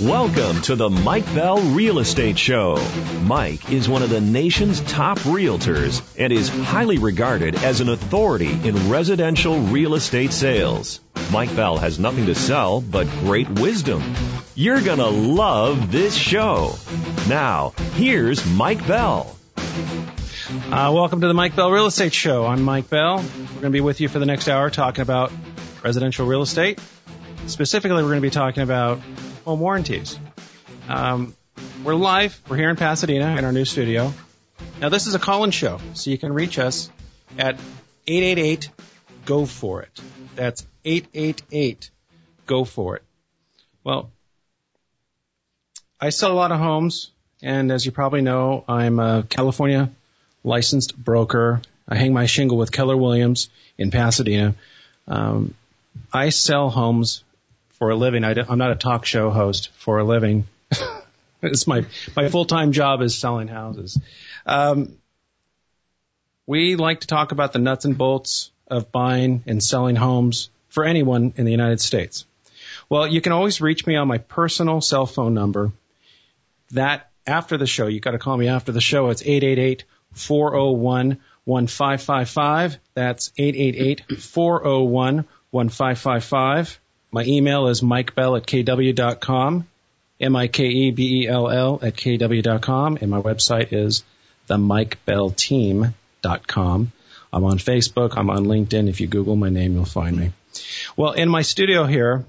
Welcome 0.00 0.62
to 0.62 0.76
the 0.76 0.88
Mike 0.88 1.24
Bell 1.34 1.58
Real 1.58 1.98
Estate 1.98 2.38
Show. 2.38 2.76
Mike 3.22 3.72
is 3.72 3.88
one 3.88 4.04
of 4.04 4.10
the 4.10 4.20
nation's 4.20 4.80
top 4.80 5.18
realtors 5.20 6.00
and 6.16 6.32
is 6.32 6.48
highly 6.48 6.98
regarded 6.98 7.56
as 7.56 7.80
an 7.80 7.88
authority 7.88 8.52
in 8.52 8.90
residential 8.90 9.58
real 9.58 9.96
estate 9.96 10.32
sales. 10.32 11.00
Mike 11.32 11.54
Bell 11.56 11.78
has 11.78 11.98
nothing 11.98 12.26
to 12.26 12.36
sell 12.36 12.80
but 12.80 13.08
great 13.22 13.48
wisdom. 13.50 14.14
You're 14.54 14.82
gonna 14.82 15.08
love 15.08 15.90
this 15.90 16.14
show. 16.14 16.76
Now, 17.28 17.72
here's 17.94 18.48
Mike 18.48 18.86
Bell. 18.86 19.36
Uh, 19.56 20.92
welcome 20.94 21.20
to 21.22 21.26
the 21.26 21.34
Mike 21.34 21.56
Bell 21.56 21.72
Real 21.72 21.86
Estate 21.86 22.14
Show. 22.14 22.46
I'm 22.46 22.62
Mike 22.62 22.88
Bell. 22.88 23.16
We're 23.16 23.46
going 23.46 23.62
to 23.62 23.70
be 23.70 23.80
with 23.80 24.00
you 24.00 24.08
for 24.08 24.18
the 24.18 24.26
next 24.26 24.48
hour 24.48 24.70
talking 24.70 25.02
about 25.02 25.32
residential 25.82 26.24
real 26.24 26.42
estate. 26.42 26.78
Specifically, 27.48 28.02
we're 28.02 28.10
going 28.10 28.22
to 28.22 28.26
be 28.26 28.30
talking 28.30 28.62
about 28.62 29.00
home 29.48 29.60
warranties. 29.60 30.18
Um, 30.90 31.34
we're 31.82 31.94
live. 31.94 32.38
We're 32.50 32.58
here 32.58 32.68
in 32.68 32.76
Pasadena 32.76 33.34
in 33.38 33.46
our 33.46 33.52
new 33.52 33.64
studio. 33.64 34.12
Now, 34.78 34.90
this 34.90 35.06
is 35.06 35.14
a 35.14 35.18
call-in 35.18 35.52
show, 35.52 35.80
so 35.94 36.10
you 36.10 36.18
can 36.18 36.34
reach 36.34 36.58
us 36.58 36.90
at 37.38 37.54
888 38.06 38.68
go 39.24 39.46
for 39.46 39.80
it. 39.80 40.00
That's 40.34 40.66
888 40.84 41.90
go 42.44 42.66
for 42.66 42.96
it. 42.96 43.02
Well, 43.84 44.10
I 45.98 46.10
sell 46.10 46.30
a 46.30 46.34
lot 46.34 46.52
of 46.52 46.58
homes, 46.58 47.10
and 47.40 47.72
as 47.72 47.86
you 47.86 47.90
probably 47.90 48.20
know, 48.20 48.64
I'm 48.68 49.00
a 49.00 49.22
California 49.26 49.88
licensed 50.44 50.94
broker. 50.94 51.62
I 51.88 51.94
hang 51.94 52.12
my 52.12 52.26
shingle 52.26 52.58
with 52.58 52.70
Keller 52.70 52.98
Williams 52.98 53.48
in 53.78 53.90
Pasadena. 53.90 54.56
Um, 55.06 55.54
I 56.12 56.28
sell 56.28 56.68
homes 56.68 57.24
for 57.78 57.90
a 57.90 57.96
living. 57.96 58.24
I 58.24 58.32
am 58.32 58.58
not 58.58 58.70
a 58.70 58.76
talk 58.76 59.04
show 59.04 59.30
host 59.30 59.70
for 59.78 59.98
a 59.98 60.04
living. 60.04 60.46
it's 61.42 61.66
my 61.66 61.84
my 62.16 62.28
full 62.28 62.44
time 62.44 62.72
job 62.72 63.02
is 63.02 63.16
selling 63.16 63.48
houses. 63.48 63.98
Um, 64.46 64.96
we 66.46 66.76
like 66.76 67.00
to 67.00 67.06
talk 67.06 67.32
about 67.32 67.52
the 67.52 67.58
nuts 67.58 67.84
and 67.84 67.96
bolts 67.96 68.50
of 68.66 68.90
buying 68.90 69.42
and 69.46 69.62
selling 69.62 69.96
homes 69.96 70.50
for 70.68 70.84
anyone 70.84 71.32
in 71.36 71.44
the 71.44 71.50
United 71.50 71.80
States. 71.80 72.26
Well, 72.88 73.06
you 73.06 73.20
can 73.20 73.32
always 73.32 73.60
reach 73.60 73.86
me 73.86 73.96
on 73.96 74.08
my 74.08 74.18
personal 74.18 74.80
cell 74.80 75.06
phone 75.06 75.34
number. 75.34 75.72
That 76.72 77.10
after 77.26 77.56
the 77.56 77.66
show, 77.66 77.86
you 77.86 78.00
got 78.00 78.12
to 78.12 78.18
call 78.18 78.36
me 78.36 78.48
after 78.48 78.72
the 78.72 78.80
show. 78.80 79.08
It's 79.10 79.22
eight 79.24 79.44
eight 79.44 79.58
eight 79.58 79.84
four 80.12 80.50
zero 80.50 80.68
oh 80.68 80.72
one 80.72 81.18
one 81.44 81.66
five 81.66 82.02
five 82.02 82.28
five. 82.28 82.78
That's 82.94 83.32
eight 83.38 83.56
eight 83.56 83.76
eight 83.76 84.18
four 84.18 84.60
zero 84.62 84.76
oh 84.76 84.82
one 84.84 85.26
one 85.50 85.68
five 85.68 85.98
five 85.98 86.24
five. 86.24 86.78
My 87.10 87.24
email 87.24 87.68
is 87.68 87.80
mikebell 87.80 88.36
at 88.36 88.46
kw.com, 88.46 89.66
M-I-K-E-B-E-L-L 90.20 91.78
at 91.82 91.96
kw.com, 91.96 92.98
and 93.00 93.10
my 93.10 93.20
website 93.20 93.72
is 93.72 94.04
themikebellteam.com. 94.48 96.92
I'm 97.32 97.44
on 97.44 97.58
Facebook. 97.58 98.16
I'm 98.16 98.30
on 98.30 98.46
LinkedIn. 98.46 98.88
If 98.88 99.00
you 99.00 99.06
Google 99.06 99.36
my 99.36 99.48
name, 99.48 99.74
you'll 99.74 99.84
find 99.84 100.16
me. 100.16 100.32
Well, 100.96 101.12
in 101.12 101.28
my 101.28 101.42
studio 101.42 101.84
here, 101.84 102.24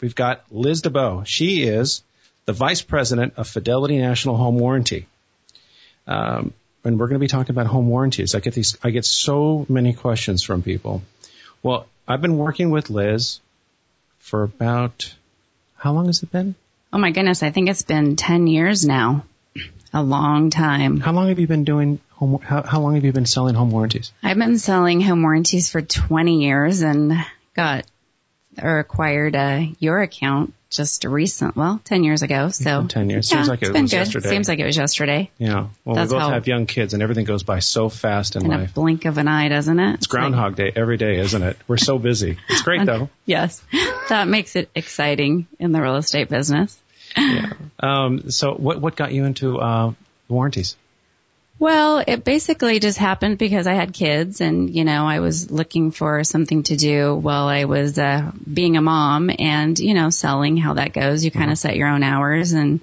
we've 0.00 0.14
got 0.14 0.44
Liz 0.50 0.82
DeBeau. 0.82 1.26
She 1.26 1.64
is 1.64 2.02
the 2.44 2.52
Vice 2.52 2.82
President 2.82 3.34
of 3.36 3.48
Fidelity 3.48 3.98
National 3.98 4.36
Home 4.36 4.58
Warranty. 4.58 5.06
Um, 6.06 6.52
and 6.84 6.98
we're 6.98 7.08
going 7.08 7.20
to 7.20 7.24
be 7.24 7.28
talking 7.28 7.54
about 7.54 7.66
home 7.66 7.88
warranties. 7.88 8.34
I 8.34 8.40
get 8.40 8.54
these, 8.54 8.78
I 8.82 8.90
get 8.90 9.04
so 9.04 9.66
many 9.68 9.92
questions 9.92 10.42
from 10.42 10.62
people. 10.62 11.02
Well, 11.62 11.86
I've 12.06 12.22
been 12.22 12.38
working 12.38 12.70
with 12.70 12.88
Liz 12.88 13.40
for 14.28 14.42
about, 14.42 15.14
how 15.76 15.92
long 15.92 16.06
has 16.06 16.22
it 16.22 16.30
been? 16.30 16.54
Oh 16.92 16.98
my 16.98 17.10
goodness, 17.10 17.42
I 17.42 17.50
think 17.50 17.68
it's 17.68 17.82
been 17.82 18.16
10 18.16 18.46
years 18.46 18.86
now. 18.86 19.24
A 19.92 20.02
long 20.02 20.50
time. 20.50 21.00
How 21.00 21.12
long 21.12 21.28
have 21.28 21.38
you 21.38 21.46
been 21.46 21.64
doing 21.64 21.98
home, 22.10 22.38
how, 22.42 22.62
how 22.62 22.80
long 22.80 22.94
have 22.94 23.04
you 23.04 23.12
been 23.12 23.26
selling 23.26 23.54
home 23.54 23.70
warranties? 23.70 24.12
I've 24.22 24.36
been 24.36 24.58
selling 24.58 25.00
home 25.00 25.22
warranties 25.22 25.70
for 25.70 25.80
20 25.80 26.42
years 26.42 26.82
and 26.82 27.14
got 27.54 27.86
or 28.62 28.78
acquired 28.78 29.34
a 29.34 29.72
your 29.78 30.00
account 30.00 30.54
just 30.70 31.04
recent, 31.04 31.56
well, 31.56 31.80
10 31.84 32.04
years 32.04 32.20
ago. 32.22 32.50
So 32.50 32.86
10 32.86 33.08
years. 33.08 33.30
Yeah, 33.30 33.38
Seems 33.38 33.48
like 33.48 33.62
it 33.62 33.72
was 33.72 33.80
good. 33.80 33.92
yesterday. 33.92 34.28
Seems 34.28 34.48
like 34.48 34.58
it 34.58 34.66
was 34.66 34.76
yesterday. 34.76 35.30
Yeah. 35.38 35.68
Well, 35.84 35.96
That's 35.96 36.10
we 36.12 36.16
both 36.18 36.22
how- 36.28 36.30
have 36.34 36.46
young 36.46 36.66
kids 36.66 36.92
and 36.92 37.02
everything 37.02 37.24
goes 37.24 37.42
by 37.42 37.60
so 37.60 37.88
fast 37.88 38.36
in 38.36 38.44
In 38.44 38.52
a 38.52 38.58
life. 38.58 38.74
blink 38.74 39.06
of 39.06 39.16
an 39.16 39.28
eye, 39.28 39.48
doesn't 39.48 39.80
it? 39.80 39.94
It's 39.94 40.06
Groundhog 40.06 40.56
Day 40.56 40.70
every 40.76 40.98
day, 40.98 41.18
isn't 41.20 41.42
it? 41.42 41.56
We're 41.66 41.78
so 41.78 41.98
busy. 41.98 42.36
It's 42.50 42.60
great 42.62 42.84
though. 42.84 43.08
Yes. 43.24 43.62
That 44.08 44.26
makes 44.26 44.56
it 44.56 44.70
exciting 44.74 45.46
in 45.58 45.72
the 45.72 45.82
real 45.82 45.96
estate 45.96 46.30
business. 46.30 46.78
Yeah. 47.14 47.52
Um, 47.78 48.30
so 48.30 48.54
what, 48.54 48.80
what 48.80 48.96
got 48.96 49.12
you 49.12 49.24
into, 49.26 49.58
uh, 49.58 49.92
warranties? 50.28 50.76
Well, 51.60 52.04
it 52.06 52.22
basically 52.22 52.78
just 52.78 52.98
happened 52.98 53.36
because 53.38 53.66
I 53.66 53.74
had 53.74 53.92
kids 53.92 54.40
and, 54.40 54.70
you 54.70 54.84
know, 54.84 55.06
I 55.06 55.18
was 55.18 55.50
looking 55.50 55.90
for 55.90 56.22
something 56.22 56.62
to 56.64 56.76
do 56.76 57.16
while 57.16 57.48
I 57.48 57.64
was, 57.64 57.98
uh, 57.98 58.30
being 58.52 58.76
a 58.76 58.80
mom 58.80 59.28
and, 59.36 59.76
you 59.76 59.94
know, 59.94 60.10
selling 60.10 60.56
how 60.56 60.74
that 60.74 60.92
goes. 60.92 61.24
You 61.24 61.32
kind 61.32 61.50
of 61.50 61.58
set 61.58 61.76
your 61.76 61.88
own 61.88 62.04
hours 62.04 62.52
and 62.52 62.80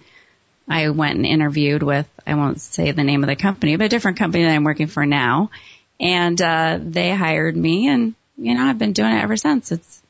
I 0.67 0.89
went 0.89 1.15
and 1.15 1.25
interviewed 1.25 1.83
with, 1.83 2.07
I 2.27 2.35
won't 2.35 2.59
say 2.59 2.91
the 2.91 3.05
name 3.05 3.23
of 3.23 3.29
the 3.29 3.37
company, 3.37 3.77
but 3.77 3.85
a 3.85 3.89
different 3.89 4.17
company 4.17 4.43
that 4.43 4.51
I'm 4.51 4.65
working 4.65 4.87
for 4.87 5.05
now. 5.05 5.51
And, 5.97 6.41
uh, 6.41 6.77
they 6.81 7.15
hired 7.15 7.55
me 7.55 7.87
and, 7.87 8.13
you 8.37 8.55
know, 8.55 8.65
I've 8.65 8.77
been 8.77 8.91
doing 8.91 9.13
it 9.13 9.23
ever 9.23 9.37
since. 9.37 9.71
It's 9.71 10.01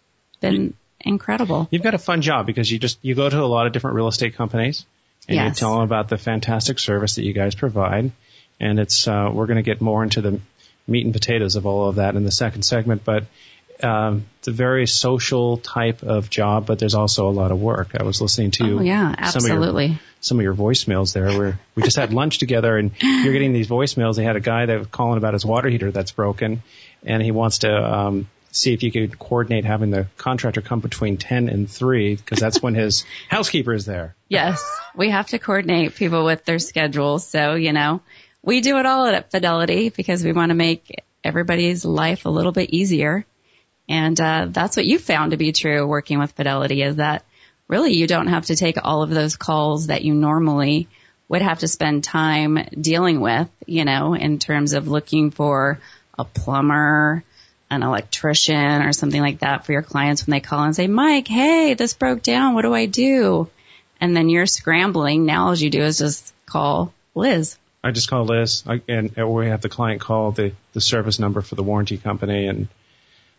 been 0.41 0.73
incredible. 0.99 1.67
You've 1.69 1.83
got 1.83 1.93
a 1.93 1.99
fun 1.99 2.23
job 2.23 2.47
because 2.47 2.71
you 2.71 2.79
just, 2.79 2.97
you 3.03 3.13
go 3.13 3.29
to 3.29 3.39
a 3.39 3.45
lot 3.45 3.67
of 3.67 3.73
different 3.73 3.95
real 3.95 4.07
estate 4.07 4.35
companies 4.35 4.87
and 5.27 5.49
you 5.49 5.53
tell 5.53 5.73
them 5.73 5.83
about 5.83 6.09
the 6.09 6.17
fantastic 6.17 6.79
service 6.79 7.15
that 7.15 7.23
you 7.23 7.33
guys 7.33 7.53
provide. 7.53 8.11
And 8.59 8.79
it's, 8.79 9.07
uh, 9.07 9.29
we're 9.33 9.47
going 9.47 9.57
to 9.57 9.63
get 9.63 9.81
more 9.81 10.03
into 10.03 10.21
the 10.21 10.39
meat 10.87 11.05
and 11.05 11.13
potatoes 11.13 11.55
of 11.55 11.65
all 11.65 11.89
of 11.89 11.95
that 11.95 12.15
in 12.15 12.23
the 12.23 12.31
second 12.31 12.63
segment, 12.63 13.03
but, 13.03 13.25
um, 13.83 14.25
it's 14.39 14.47
a 14.47 14.51
very 14.51 14.87
social 14.87 15.57
type 15.57 16.01
of 16.01 16.29
job, 16.29 16.65
but 16.65 16.79
there's 16.79 16.95
also 16.95 17.27
a 17.27 17.31
lot 17.31 17.51
of 17.51 17.59
work. 17.59 17.91
I 17.99 18.03
was 18.03 18.21
listening 18.21 18.51
to 18.51 18.77
Oh 18.77 18.81
yeah, 18.81 19.29
some 19.29 19.43
of 19.43 19.49
your 19.49 19.57
absolutely. 19.57 19.99
some 20.21 20.39
of 20.39 20.43
your 20.43 20.55
voicemails 20.55 21.13
there 21.13 21.37
where 21.37 21.59
we 21.75 21.83
just 21.83 21.97
had 21.97 22.13
lunch 22.13 22.37
together 22.37 22.77
and 22.77 22.91
you're 23.01 23.33
getting 23.33 23.51
these 23.51 23.67
voicemails. 23.67 24.15
They 24.15 24.23
had 24.23 24.37
a 24.37 24.41
guy 24.41 24.65
that 24.67 24.79
was 24.79 24.87
calling 24.87 25.17
about 25.17 25.33
his 25.33 25.45
water 25.45 25.67
heater 25.67 25.91
that's 25.91 26.11
broken 26.13 26.63
and 27.03 27.21
he 27.21 27.31
wants 27.31 27.59
to, 27.59 27.71
um, 27.75 28.29
see 28.51 28.73
if 28.73 28.83
you 28.83 28.91
could 28.91 29.19
coordinate 29.19 29.65
having 29.65 29.91
the 29.91 30.07
contractor 30.15 30.61
come 30.61 30.79
between 30.79 31.17
10 31.17 31.49
and 31.49 31.69
3 31.69 32.15
because 32.15 32.39
that's 32.39 32.61
when 32.61 32.73
his 32.73 33.03
housekeeper 33.29 33.73
is 33.73 33.85
there. 33.85 34.15
Yes, 34.29 34.63
we 34.95 35.09
have 35.09 35.27
to 35.27 35.39
coordinate 35.39 35.95
people 35.95 36.23
with 36.23 36.45
their 36.45 36.59
schedules. 36.59 37.27
So, 37.27 37.55
you 37.55 37.73
know, 37.73 37.99
we 38.45 38.61
do 38.61 38.77
it 38.77 38.85
all 38.85 39.07
at 39.07 39.31
Fidelity 39.31 39.89
because 39.89 40.23
we 40.23 40.31
want 40.31 40.51
to 40.51 40.55
make 40.55 41.03
everybody's 41.23 41.83
life 41.83 42.25
a 42.25 42.29
little 42.29 42.51
bit 42.51 42.69
easier. 42.69 43.25
And 43.89 44.19
uh, 44.21 44.47
that's 44.49 44.77
what 44.77 44.85
you 44.85 44.99
found 44.99 45.31
to 45.31 45.37
be 45.37 45.51
true 45.51 45.85
working 45.85 46.19
with 46.19 46.31
Fidelity 46.31 46.83
is 46.83 46.97
that 46.97 47.25
really 47.67 47.93
you 47.93 48.05
don't 48.05 48.27
have 48.27 48.45
to 48.45 48.55
take 48.55 48.77
all 48.81 49.01
of 49.01 49.09
those 49.09 49.35
calls 49.35 49.87
that 49.87 50.03
you 50.03 50.13
normally 50.13 50.87
would 51.27 51.41
have 51.41 51.59
to 51.59 51.67
spend 51.67 52.03
time 52.03 52.67
dealing 52.79 53.19
with, 53.19 53.49
you 53.65 53.83
know, 53.83 54.13
in 54.13 54.37
terms 54.37 54.73
of 54.73 54.87
looking 54.87 55.31
for 55.31 55.79
a 56.19 56.23
plumber, 56.23 57.23
an 57.71 57.81
electrician 57.81 58.83
or 58.83 58.93
something 58.93 59.21
like 59.21 59.39
that 59.39 59.65
for 59.65 59.71
your 59.71 59.81
clients 59.81 60.25
when 60.25 60.33
they 60.33 60.39
call 60.39 60.63
and 60.63 60.75
say, 60.75 60.85
Mike, 60.85 61.27
hey, 61.27 61.73
this 61.73 61.95
broke 61.95 62.21
down. 62.21 62.53
What 62.53 62.61
do 62.61 62.75
I 62.75 62.85
do? 62.85 63.49
And 63.99 64.15
then 64.15 64.29
you're 64.29 64.45
scrambling. 64.45 65.25
Now 65.25 65.47
all 65.47 65.55
you 65.55 65.71
do 65.71 65.81
is 65.81 65.97
just 65.97 66.31
call 66.45 66.93
Liz. 67.15 67.57
I 67.85 67.91
just 67.91 68.09
call 68.09 68.25
Liz 68.25 68.63
I, 68.67 68.81
and 68.87 69.17
or 69.17 69.33
we 69.33 69.47
have 69.47 69.61
the 69.61 69.69
client 69.69 70.01
call 70.01 70.31
the, 70.31 70.53
the 70.73 70.81
service 70.81 71.19
number 71.19 71.41
for 71.41 71.55
the 71.55 71.63
warranty 71.63 71.97
company 71.97 72.47
and 72.47 72.67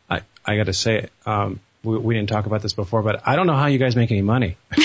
I, 0.08 0.20
I 0.44 0.56
got 0.56 0.66
to 0.66 0.72
say, 0.72 1.08
um, 1.26 1.58
we, 1.82 1.98
we 1.98 2.14
didn't 2.14 2.28
talk 2.28 2.46
about 2.46 2.62
this 2.62 2.72
before, 2.72 3.02
but 3.02 3.26
I 3.26 3.34
don't 3.34 3.48
know 3.48 3.56
how 3.56 3.66
you 3.66 3.78
guys 3.78 3.96
make 3.96 4.12
any 4.12 4.22
money. 4.22 4.56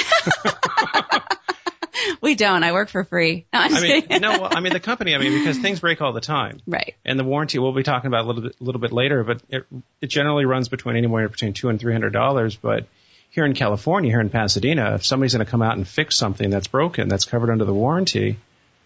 We 2.22 2.36
don't. 2.36 2.64
I 2.64 2.72
work 2.72 2.90
for 2.90 3.04
free. 3.04 3.46
No, 3.52 3.60
I'm 3.60 3.76
I 3.76 3.82
mean, 3.82 4.22
no, 4.22 4.46
I 4.46 4.60
mean 4.60 4.74
the 4.74 4.80
company. 4.80 5.16
I 5.16 5.18
mean 5.18 5.40
because 5.40 5.58
things 5.58 5.80
break 5.80 6.02
all 6.02 6.14
the 6.14 6.22
time. 6.22 6.62
right. 6.68 6.96
And 7.04 7.20
the 7.20 7.24
warranty 7.24 7.58
we'll 7.58 7.74
be 7.74 7.84
talking 7.84 8.08
about 8.08 8.26
a 8.26 8.28
little 8.28 8.44
bit, 8.44 8.62
little 8.62 8.80
bit 8.80 8.92
later, 8.92 9.24
but 9.24 9.42
it, 9.50 9.66
it 10.02 10.08
generally 10.08 10.46
runs 10.46 10.70
between 10.70 10.96
anywhere 10.98 11.28
between 11.28 11.54
two 11.54 11.70
and 11.70 11.80
three 11.80 11.94
hundred 11.94 12.14
dollars. 12.14 12.56
But 12.56 12.86
here 13.32 13.46
in 13.46 13.56
California, 13.56 14.12
here 14.12 14.22
in 14.22 14.30
Pasadena, 14.30 14.96
if 14.96 15.06
somebody's 15.06 15.34
going 15.34 15.46
to 15.46 15.50
come 15.50 15.64
out 15.64 15.78
and 15.78 15.88
fix 15.88 16.16
something 16.16 16.52
that's 16.52 16.68
broken, 16.68 17.08
that's 17.08 17.26
covered 17.26 17.50
under 17.50 17.66
the 17.66 17.74
warranty, 17.74 18.38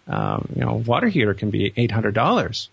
um, 0.06 0.48
you 0.54 0.64
know, 0.64 0.74
water 0.74 1.08
heater 1.08 1.34
can 1.34 1.50
be 1.50 1.72
eight 1.76 1.90
hundred 1.90 2.14
dollars. 2.14 2.68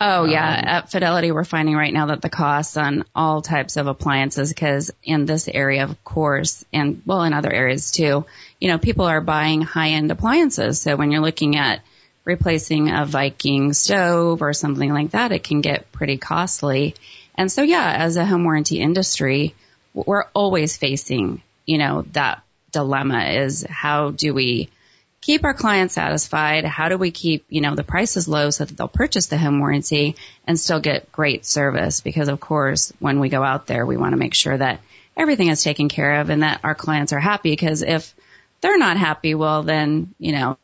Oh 0.00 0.24
yeah, 0.24 0.62
at 0.64 0.92
Fidelity 0.92 1.32
we're 1.32 1.42
finding 1.42 1.74
right 1.74 1.92
now 1.92 2.06
that 2.06 2.22
the 2.22 2.28
costs 2.28 2.76
on 2.76 3.04
all 3.16 3.42
types 3.42 3.76
of 3.76 3.88
appliances, 3.88 4.48
because 4.48 4.92
in 5.02 5.26
this 5.26 5.48
area, 5.48 5.82
of 5.82 6.04
course, 6.04 6.64
and 6.72 7.02
well 7.04 7.24
in 7.24 7.32
other 7.32 7.52
areas 7.52 7.90
too, 7.90 8.24
you 8.60 8.68
know, 8.68 8.78
people 8.78 9.06
are 9.06 9.20
buying 9.20 9.60
high-end 9.60 10.12
appliances. 10.12 10.80
So 10.80 10.94
when 10.94 11.10
you're 11.10 11.20
looking 11.20 11.56
at 11.56 11.80
replacing 12.24 12.90
a 12.90 13.06
Viking 13.06 13.72
stove 13.72 14.40
or 14.40 14.52
something 14.52 14.92
like 14.92 15.10
that, 15.10 15.32
it 15.32 15.42
can 15.42 15.62
get 15.62 15.90
pretty 15.90 16.16
costly. 16.16 16.94
And 17.34 17.50
so 17.50 17.62
yeah, 17.62 17.92
as 17.92 18.16
a 18.16 18.24
home 18.24 18.44
warranty 18.44 18.80
industry, 18.80 19.56
we're 19.94 20.26
always 20.32 20.76
facing, 20.76 21.42
you 21.66 21.78
know, 21.78 22.02
that 22.12 22.42
dilemma 22.70 23.24
is 23.30 23.66
how 23.68 24.10
do 24.10 24.32
we 24.32 24.68
keep 25.28 25.44
our 25.44 25.52
clients 25.52 25.92
satisfied? 25.92 26.64
How 26.64 26.88
do 26.88 26.96
we 26.96 27.10
keep, 27.10 27.44
you 27.50 27.60
know, 27.60 27.74
the 27.74 27.84
prices 27.84 28.28
low 28.28 28.48
so 28.48 28.64
that 28.64 28.74
they'll 28.74 28.88
purchase 28.88 29.26
the 29.26 29.36
home 29.36 29.58
warranty 29.58 30.16
and 30.46 30.58
still 30.58 30.80
get 30.80 31.12
great 31.12 31.44
service? 31.44 32.00
Because 32.00 32.28
of 32.28 32.40
course, 32.40 32.94
when 32.98 33.20
we 33.20 33.28
go 33.28 33.44
out 33.44 33.66
there, 33.66 33.84
we 33.84 33.98
want 33.98 34.12
to 34.12 34.16
make 34.16 34.32
sure 34.32 34.56
that 34.56 34.80
everything 35.18 35.48
is 35.48 35.62
taken 35.62 35.90
care 35.90 36.22
of 36.22 36.30
and 36.30 36.42
that 36.42 36.60
our 36.64 36.74
clients 36.74 37.12
are 37.12 37.20
happy 37.20 37.50
because 37.50 37.82
if 37.82 38.14
they're 38.62 38.78
not 38.78 38.96
happy, 38.96 39.34
well 39.34 39.62
then, 39.64 40.14
you 40.18 40.32
know, 40.32 40.56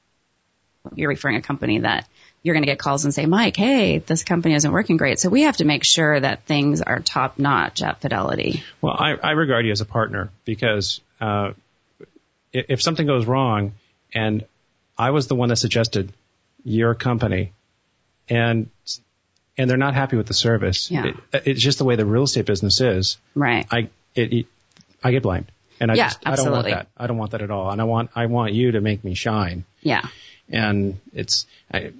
you're 0.94 1.10
referring 1.10 1.36
a 1.36 1.42
company 1.42 1.80
that 1.80 2.08
you're 2.42 2.54
going 2.54 2.62
to 2.62 2.70
get 2.70 2.78
calls 2.78 3.04
and 3.04 3.12
say, 3.12 3.26
Mike, 3.26 3.56
hey, 3.56 3.98
this 3.98 4.24
company 4.24 4.54
isn't 4.54 4.72
working 4.72 4.96
great. 4.96 5.18
So 5.18 5.28
we 5.28 5.42
have 5.42 5.58
to 5.58 5.66
make 5.66 5.84
sure 5.84 6.18
that 6.18 6.44
things 6.44 6.80
are 6.80 7.00
top 7.00 7.38
notch 7.38 7.82
at 7.82 8.00
Fidelity. 8.00 8.62
Well, 8.80 8.96
I, 8.98 9.12
I 9.12 9.32
regard 9.32 9.66
you 9.66 9.72
as 9.72 9.82
a 9.82 9.86
partner 9.86 10.30
because 10.46 11.02
uh, 11.20 11.52
if 12.54 12.80
something 12.80 13.06
goes 13.06 13.26
wrong, 13.26 13.72
and 14.14 14.44
I 14.96 15.10
was 15.10 15.26
the 15.26 15.34
one 15.34 15.48
that 15.48 15.56
suggested 15.56 16.12
your 16.64 16.94
company, 16.94 17.52
and 18.28 18.70
and 19.56 19.70
they're 19.70 19.76
not 19.76 19.94
happy 19.94 20.16
with 20.16 20.26
the 20.26 20.34
service. 20.34 20.90
Yeah. 20.90 21.06
It, 21.32 21.42
it's 21.46 21.60
just 21.60 21.78
the 21.78 21.84
way 21.84 21.96
the 21.96 22.06
real 22.06 22.24
estate 22.24 22.46
business 22.46 22.80
is. 22.80 23.18
Right. 23.34 23.66
I 23.70 23.88
it, 24.14 24.32
it 24.32 24.46
I 25.02 25.10
get 25.10 25.22
blamed, 25.22 25.50
and 25.80 25.90
I 25.90 25.94
Yeah, 25.94 26.08
just 26.08 26.20
I 26.26 26.36
don't 26.36 26.50
want 26.50 26.66
that. 26.66 26.88
I 26.96 27.06
don't 27.06 27.18
want 27.18 27.32
that 27.32 27.42
at 27.42 27.50
all. 27.50 27.70
And 27.70 27.80
I 27.80 27.84
want 27.84 28.10
I 28.14 28.26
want 28.26 28.52
you 28.52 28.72
to 28.72 28.80
make 28.80 29.04
me 29.04 29.14
shine. 29.14 29.64
Yeah. 29.82 30.06
And 30.48 31.00
it's 31.12 31.46
I 31.72 31.92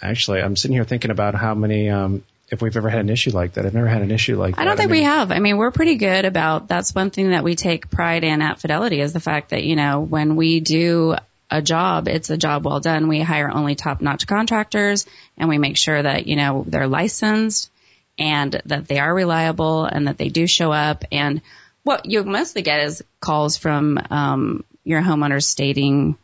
actually 0.00 0.42
I'm 0.42 0.56
sitting 0.56 0.74
here 0.74 0.84
thinking 0.84 1.10
about 1.10 1.34
how 1.34 1.54
many 1.54 1.88
um 1.88 2.24
if 2.52 2.60
we've 2.60 2.76
ever 2.76 2.90
had 2.90 3.00
an 3.00 3.08
issue 3.08 3.30
like 3.30 3.54
that. 3.54 3.64
I've 3.64 3.72
never 3.72 3.88
had 3.88 4.02
an 4.02 4.10
issue 4.10 4.36
like 4.36 4.56
that. 4.56 4.60
I 4.60 4.64
don't 4.66 4.76
think 4.76 4.90
we 4.90 4.98
mean, 4.98 5.06
have. 5.06 5.32
I 5.32 5.38
mean, 5.38 5.56
we're 5.56 5.70
pretty 5.70 5.96
good 5.96 6.26
about 6.26 6.68
that's 6.68 6.94
one 6.94 7.08
thing 7.10 7.30
that 7.30 7.42
we 7.44 7.54
take 7.54 7.90
pride 7.90 8.24
in 8.24 8.42
at 8.42 8.60
Fidelity 8.60 9.00
is 9.00 9.14
the 9.14 9.20
fact 9.20 9.50
that, 9.50 9.64
you 9.64 9.74
know, 9.74 10.00
when 10.00 10.36
we 10.36 10.60
do 10.60 11.16
a 11.52 11.62
job, 11.62 12.08
it's 12.08 12.30
a 12.30 12.36
job 12.36 12.64
well 12.64 12.80
done. 12.80 13.08
We 13.08 13.20
hire 13.20 13.50
only 13.50 13.74
top 13.74 14.00
notch 14.00 14.26
contractors 14.26 15.06
and 15.36 15.48
we 15.48 15.58
make 15.58 15.76
sure 15.76 16.02
that, 16.02 16.26
you 16.26 16.34
know, 16.34 16.64
they're 16.66 16.88
licensed 16.88 17.70
and 18.18 18.60
that 18.64 18.88
they 18.88 18.98
are 18.98 19.14
reliable 19.14 19.84
and 19.84 20.08
that 20.08 20.16
they 20.16 20.30
do 20.30 20.46
show 20.46 20.72
up. 20.72 21.04
And 21.12 21.42
what 21.82 22.06
you 22.06 22.24
mostly 22.24 22.62
get 22.62 22.80
is 22.80 23.04
calls 23.20 23.58
from, 23.58 23.98
um, 24.10 24.64
your 24.82 25.02
homeowners 25.02 25.44
stating 25.44 26.16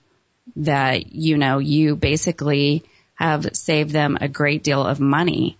that, 0.56 1.12
you 1.12 1.36
know, 1.36 1.58
you 1.58 1.94
basically 1.94 2.84
have 3.14 3.54
saved 3.54 3.90
them 3.90 4.16
a 4.20 4.28
great 4.28 4.62
deal 4.62 4.82
of 4.82 4.98
money. 4.98 5.58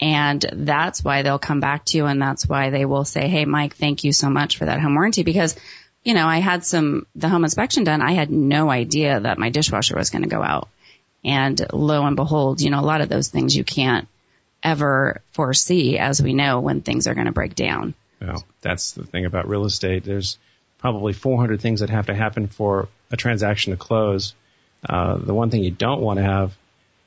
And 0.00 0.42
that's 0.50 1.04
why 1.04 1.20
they'll 1.20 1.38
come 1.38 1.60
back 1.60 1.84
to 1.86 1.98
you 1.98 2.06
and 2.06 2.22
that's 2.22 2.48
why 2.48 2.70
they 2.70 2.86
will 2.86 3.04
say, 3.04 3.28
Hey, 3.28 3.44
Mike, 3.44 3.76
thank 3.76 4.02
you 4.02 4.12
so 4.12 4.30
much 4.30 4.56
for 4.56 4.64
that 4.64 4.80
home 4.80 4.94
warranty 4.94 5.24
because, 5.24 5.56
you 6.02 6.14
know, 6.14 6.26
I 6.26 6.38
had 6.38 6.64
some, 6.64 7.06
the 7.14 7.28
home 7.28 7.44
inspection 7.44 7.84
done. 7.84 8.00
I 8.00 8.12
had 8.12 8.30
no 8.30 8.70
idea 8.70 9.20
that 9.20 9.38
my 9.38 9.50
dishwasher 9.50 9.96
was 9.96 10.10
going 10.10 10.22
to 10.22 10.28
go 10.28 10.42
out. 10.42 10.68
And 11.22 11.60
lo 11.72 12.06
and 12.06 12.16
behold, 12.16 12.60
you 12.60 12.70
know, 12.70 12.80
a 12.80 12.82
lot 12.82 13.02
of 13.02 13.08
those 13.08 13.28
things 13.28 13.54
you 13.54 13.64
can't 13.64 14.08
ever 14.62 15.20
foresee 15.32 15.98
as 15.98 16.22
we 16.22 16.32
know 16.32 16.60
when 16.60 16.80
things 16.80 17.06
are 17.06 17.14
going 17.14 17.26
to 17.26 17.32
break 17.32 17.54
down. 17.54 17.94
Well, 18.20 18.44
that's 18.60 18.92
the 18.92 19.04
thing 19.04 19.26
about 19.26 19.48
real 19.48 19.64
estate. 19.64 20.04
There's 20.04 20.38
probably 20.78 21.12
400 21.12 21.60
things 21.60 21.80
that 21.80 21.90
have 21.90 22.06
to 22.06 22.14
happen 22.14 22.46
for 22.46 22.88
a 23.10 23.16
transaction 23.16 23.72
to 23.72 23.76
close. 23.76 24.34
Uh, 24.88 25.18
the 25.18 25.34
one 25.34 25.50
thing 25.50 25.62
you 25.62 25.70
don't 25.70 26.00
want 26.00 26.18
to 26.18 26.22
have 26.22 26.56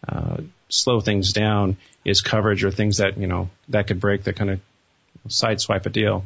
uh, 0.07 0.37
slow 0.69 0.99
things 0.99 1.33
down 1.33 1.77
is 2.05 2.21
coverage 2.21 2.63
or 2.63 2.71
things 2.71 2.97
that 2.97 3.17
you 3.17 3.27
know 3.27 3.49
that 3.69 3.87
could 3.87 3.99
break 3.99 4.23
that 4.23 4.35
kind 4.35 4.51
of 4.51 4.59
sideswipe 5.27 5.85
a 5.85 5.89
deal. 5.89 6.25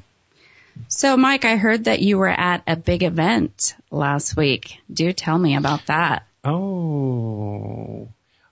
So 0.88 1.18
Mike, 1.18 1.46
I 1.46 1.56
heard 1.56 1.86
that 1.86 2.02
you 2.02 2.18
were 2.18 2.28
at 2.28 2.64
a 2.68 2.76
big 2.76 3.04
event 3.04 3.76
last 3.92 4.36
week. 4.36 4.80
Do 4.92 5.12
tell 5.14 5.38
me 5.38 5.56
about 5.56 5.86
that. 5.88 6.26
Oh. 6.44 8.08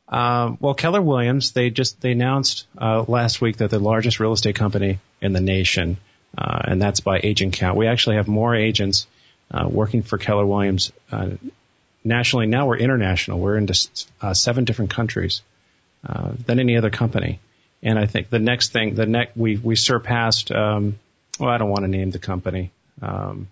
Um, 0.07 0.57
well, 0.59 0.73
Keller 0.73 1.01
Williams, 1.01 1.51
they 1.51 1.69
just 1.69 2.01
they 2.01 2.11
announced 2.11 2.67
uh, 2.77 3.03
last 3.07 3.41
week 3.41 3.57
that 3.57 3.69
the 3.69 3.79
largest 3.79 4.19
real 4.19 4.33
estate 4.33 4.55
company 4.55 4.99
in 5.21 5.33
the 5.33 5.41
nation, 5.41 5.97
uh, 6.37 6.61
and 6.65 6.81
that's 6.81 6.99
by 6.99 7.19
agent 7.23 7.53
count. 7.53 7.77
We 7.77 7.87
actually 7.87 8.17
have 8.17 8.27
more 8.27 8.55
agents 8.55 9.07
uh, 9.49 9.67
working 9.69 10.03
for 10.03 10.17
Keller 10.17 10.45
Williams 10.45 10.91
uh, 11.11 11.31
nationally. 12.03 12.45
Now 12.45 12.67
we're 12.67 12.77
international. 12.77 13.39
We're 13.39 13.57
in 13.57 13.67
uh, 14.21 14.33
seven 14.33 14.65
different 14.65 14.91
countries 14.91 15.41
uh, 16.07 16.33
than 16.45 16.59
any 16.59 16.77
other 16.77 16.91
company. 16.91 17.39
And 17.81 17.97
I 17.97 18.05
think 18.05 18.29
the 18.29 18.39
next 18.39 18.71
thing, 18.73 18.95
the 18.95 19.05
next 19.05 19.35
we 19.35 19.57
we 19.57 19.75
surpassed. 19.75 20.51
Um, 20.51 20.99
well, 21.39 21.49
I 21.49 21.57
don't 21.57 21.69
want 21.69 21.83
to 21.83 21.87
name 21.89 22.11
the 22.11 22.19
company, 22.19 22.71
um, 23.01 23.47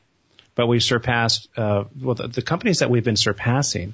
but 0.55 0.67
we 0.67 0.79
surpassed. 0.79 1.47
Uh, 1.57 1.85
well, 1.99 2.15
the, 2.15 2.27
the 2.27 2.41
companies 2.41 2.79
that 2.79 2.89
we've 2.89 3.03
been 3.03 3.17
surpassing 3.17 3.93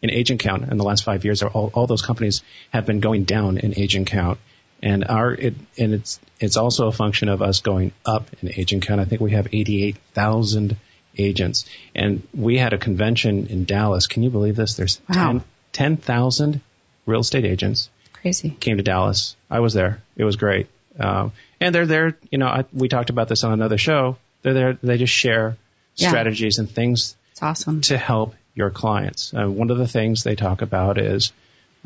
in 0.00 0.10
agent 0.10 0.40
count 0.40 0.70
in 0.70 0.76
the 0.78 0.84
last 0.84 1.02
five 1.04 1.24
years, 1.24 1.42
are 1.42 1.50
all, 1.50 1.70
all 1.74 1.86
those 1.86 2.02
companies 2.02 2.42
have 2.70 2.86
been 2.86 3.00
going 3.00 3.24
down 3.24 3.58
in 3.58 3.76
agent 3.78 4.06
count. 4.06 4.38
And 4.80 5.04
our, 5.08 5.32
it, 5.32 5.54
and 5.76 5.92
it's, 5.92 6.20
it's 6.38 6.56
also 6.56 6.86
a 6.86 6.92
function 6.92 7.28
of 7.28 7.42
us 7.42 7.60
going 7.62 7.90
up 8.06 8.28
in 8.40 8.52
agent 8.52 8.86
count. 8.86 9.00
I 9.00 9.06
think 9.06 9.20
we 9.20 9.32
have 9.32 9.48
88,000 9.52 10.76
agents. 11.16 11.64
And 11.96 12.22
we 12.32 12.58
had 12.58 12.72
a 12.74 12.78
convention 12.78 13.48
in 13.48 13.64
Dallas. 13.64 14.06
Can 14.06 14.22
you 14.22 14.30
believe 14.30 14.54
this? 14.54 14.74
There's 14.74 15.00
Wow. 15.08 15.32
10 15.32 15.44
10,000 15.72 16.60
real 17.06 17.20
estate 17.20 17.44
agents 17.44 17.90
Crazy. 18.12 18.50
came 18.50 18.76
to 18.76 18.82
Dallas. 18.84 19.34
I 19.50 19.60
was 19.60 19.74
there. 19.74 20.00
It 20.16 20.24
was 20.24 20.36
great. 20.36 20.68
Um, 20.98 21.32
and 21.60 21.74
they're 21.74 21.86
there, 21.86 22.16
you 22.30 22.38
know, 22.38 22.46
I, 22.46 22.64
we 22.72 22.88
talked 22.88 23.10
about 23.10 23.28
this 23.28 23.44
on 23.44 23.52
another 23.52 23.78
show. 23.78 24.16
They're 24.42 24.54
there, 24.54 24.78
they 24.82 24.98
just 24.98 25.12
share 25.12 25.56
Yeah. 25.96 26.08
strategies 26.08 26.58
and 26.58 26.70
things 26.70 27.16
It's 27.32 27.42
awesome. 27.42 27.80
to 27.82 27.98
help 27.98 28.34
your 28.54 28.70
clients. 28.70 29.32
Uh, 29.34 29.46
one 29.48 29.70
of 29.70 29.78
the 29.78 29.88
things 29.88 30.22
they 30.24 30.34
talk 30.36 30.62
about 30.62 30.98
is 30.98 31.32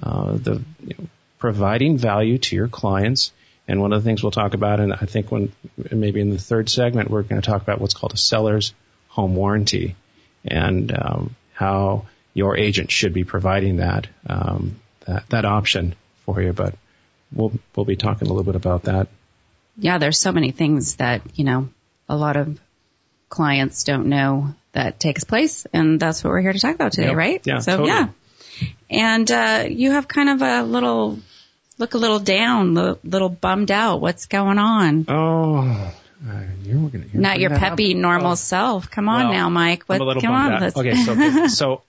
uh, 0.02 0.32
the 0.32 0.62
you 0.84 0.94
know, 0.98 1.06
providing 1.38 1.98
value 1.98 2.38
to 2.38 2.56
your 2.56 2.68
clients. 2.68 3.32
And 3.68 3.80
one 3.80 3.92
of 3.92 4.02
the 4.02 4.08
things 4.08 4.22
we'll 4.22 4.32
talk 4.32 4.54
about, 4.54 4.80
and 4.80 4.92
I 4.92 5.06
think 5.06 5.30
when 5.30 5.52
maybe 5.90 6.20
in 6.20 6.30
the 6.30 6.38
third 6.38 6.68
segment, 6.68 7.10
we're 7.10 7.22
going 7.22 7.40
to 7.40 7.46
talk 7.46 7.62
about 7.62 7.80
what's 7.80 7.94
called 7.94 8.12
a 8.12 8.16
seller's 8.16 8.74
home 9.08 9.36
warranty 9.36 9.94
and 10.44 10.92
um, 10.96 11.36
how 11.52 12.06
your 12.34 12.56
agent 12.56 12.90
should 12.90 13.12
be 13.14 13.22
providing 13.24 13.76
that 13.76 14.08
um, 14.26 14.80
that 15.06 15.28
that 15.28 15.44
option 15.44 15.94
for 16.24 16.42
you. 16.42 16.52
But 16.52 16.74
we'll 17.32 17.52
we'll 17.76 17.86
be 17.86 17.96
talking 17.96 18.26
a 18.28 18.32
little 18.32 18.44
bit 18.52 18.56
about 18.56 18.84
that. 18.84 19.08
Yeah, 19.82 19.98
there's 19.98 20.18
so 20.18 20.32
many 20.32 20.50
things 20.52 20.96
that, 20.96 21.22
you 21.34 21.44
know, 21.44 21.68
a 22.08 22.16
lot 22.16 22.36
of 22.36 22.58
clients 23.28 23.84
don't 23.84 24.06
know 24.06 24.54
that 24.72 24.98
takes 25.00 25.24
place. 25.24 25.66
And 25.72 25.98
that's 26.00 26.22
what 26.22 26.30
we're 26.30 26.40
here 26.40 26.52
to 26.52 26.58
talk 26.60 26.74
about 26.74 26.92
today, 26.92 27.14
right? 27.14 27.40
Yeah, 27.44 27.58
So 27.58 27.72
totally. 27.78 27.88
yeah. 27.90 28.08
And, 28.90 29.30
uh, 29.30 29.64
you 29.68 29.90
have 29.92 30.06
kind 30.08 30.28
of 30.28 30.42
a 30.42 30.62
little, 30.62 31.18
look 31.78 31.94
a 31.94 31.98
little 31.98 32.18
down, 32.20 32.76
a 32.76 32.96
little 33.04 33.28
bummed 33.28 33.70
out. 33.70 34.00
What's 34.00 34.26
going 34.26 34.58
on? 34.58 35.04
Oh, 35.08 35.56
uh, 35.58 36.40
you're 36.62 36.88
gonna 36.88 37.04
you're 37.12 37.20
Not 37.20 37.40
your 37.40 37.48
that 37.50 37.56
up. 37.56 37.60
peppy 37.70 37.94
normal 37.94 38.32
Oh. 38.32 38.36
self. 38.36 38.90
Come 38.90 39.08
on 39.08 39.24
Well, 39.24 39.32
now, 39.32 39.48
Mike. 39.48 39.84
What, 39.86 39.96
I'm 39.96 40.02
a 40.02 40.04
little 40.04 40.22
come 40.22 40.32
on. 40.34 40.60
let's- 40.60 40.76
Okay, 40.76 40.94
so 40.94 41.46
so 41.48 41.82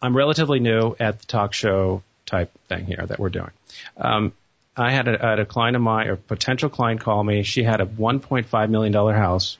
I'm 0.00 0.16
relatively 0.16 0.60
new 0.60 0.96
at 0.98 1.20
the 1.20 1.26
talk 1.26 1.52
show 1.52 2.02
type 2.24 2.50
thing 2.68 2.86
here 2.86 3.04
that 3.06 3.18
we're 3.18 3.28
doing. 3.30 3.50
Um, 3.98 4.32
I 4.76 4.90
had 4.92 5.08
a, 5.08 5.42
a 5.42 5.44
client 5.44 5.76
of 5.76 5.82
mine, 5.82 6.08
or 6.08 6.16
potential 6.16 6.70
client, 6.70 7.00
call 7.00 7.22
me. 7.22 7.42
She 7.42 7.62
had 7.62 7.80
a 7.80 7.86
1.5 7.86 8.70
million 8.70 8.92
dollar 8.92 9.14
house 9.14 9.58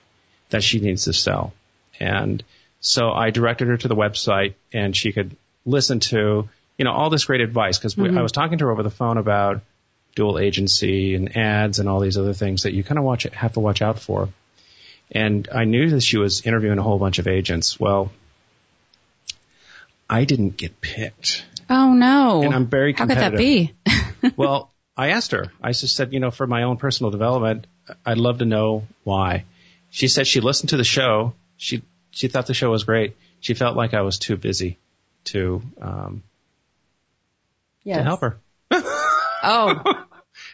that 0.49 0.63
she 0.63 0.79
needs 0.79 1.05
to 1.05 1.13
sell, 1.13 1.53
and 1.99 2.43
so 2.79 3.11
I 3.11 3.29
directed 3.29 3.67
her 3.67 3.77
to 3.77 3.87
the 3.87 3.95
website, 3.95 4.55
and 4.71 4.95
she 4.95 5.11
could 5.11 5.35
listen 5.65 5.99
to 5.99 6.49
you 6.77 6.85
know 6.85 6.91
all 6.91 7.09
this 7.09 7.25
great 7.25 7.41
advice 7.41 7.77
because 7.77 7.97
I 7.97 8.01
mm-hmm. 8.01 8.21
was 8.21 8.31
talking 8.31 8.57
to 8.57 8.65
her 8.65 8.71
over 8.71 8.83
the 8.83 8.89
phone 8.89 9.17
about 9.17 9.61
dual 10.15 10.39
agency 10.39 11.15
and 11.15 11.35
ads 11.37 11.79
and 11.79 11.89
all 11.89 11.99
these 11.99 12.17
other 12.17 12.33
things 12.33 12.63
that 12.63 12.73
you 12.73 12.83
kind 12.83 12.97
of 12.97 13.03
watch 13.03 13.23
have 13.23 13.53
to 13.53 13.59
watch 13.59 13.81
out 13.81 13.99
for. 13.99 14.29
And 15.11 15.47
I 15.53 15.65
knew 15.65 15.91
that 15.91 16.01
she 16.01 16.17
was 16.17 16.41
interviewing 16.45 16.79
a 16.79 16.83
whole 16.83 16.99
bunch 16.99 17.19
of 17.19 17.27
agents. 17.27 17.79
Well, 17.79 18.11
I 20.09 20.25
didn't 20.25 20.57
get 20.57 20.81
picked. 20.81 21.45
oh 21.69 21.93
no. 21.93 22.41
And 22.43 22.53
I'm 22.53 22.67
very 22.67 22.93
How 22.93 23.05
could 23.05 23.17
that 23.17 23.37
be? 23.37 23.73
well, 24.35 24.72
I 24.95 25.09
asked 25.09 25.31
her. 25.31 25.51
I 25.61 25.71
just 25.71 25.95
said, 25.95 26.13
you 26.13 26.19
know, 26.19 26.31
for 26.31 26.45
my 26.45 26.63
own 26.63 26.77
personal 26.77 27.11
development, 27.11 27.67
I'd 28.05 28.17
love 28.17 28.39
to 28.39 28.45
know 28.45 28.87
why. 29.03 29.45
She 29.89 30.07
said 30.07 30.27
she 30.27 30.39
listened 30.39 30.69
to 30.69 30.77
the 30.77 30.83
show. 30.83 31.33
She 31.57 31.83
she 32.11 32.27
thought 32.27 32.45
the 32.45 32.53
show 32.53 32.69
was 32.69 32.83
great. 32.83 33.15
She 33.39 33.53
felt 33.53 33.75
like 33.75 33.93
I 33.93 34.01
was 34.01 34.19
too 34.19 34.37
busy 34.37 34.77
to 35.25 35.61
um, 35.81 36.23
yes. 37.83 37.97
to 37.97 38.03
help 38.03 38.21
her. 38.21 38.37
Oh, 39.45 39.81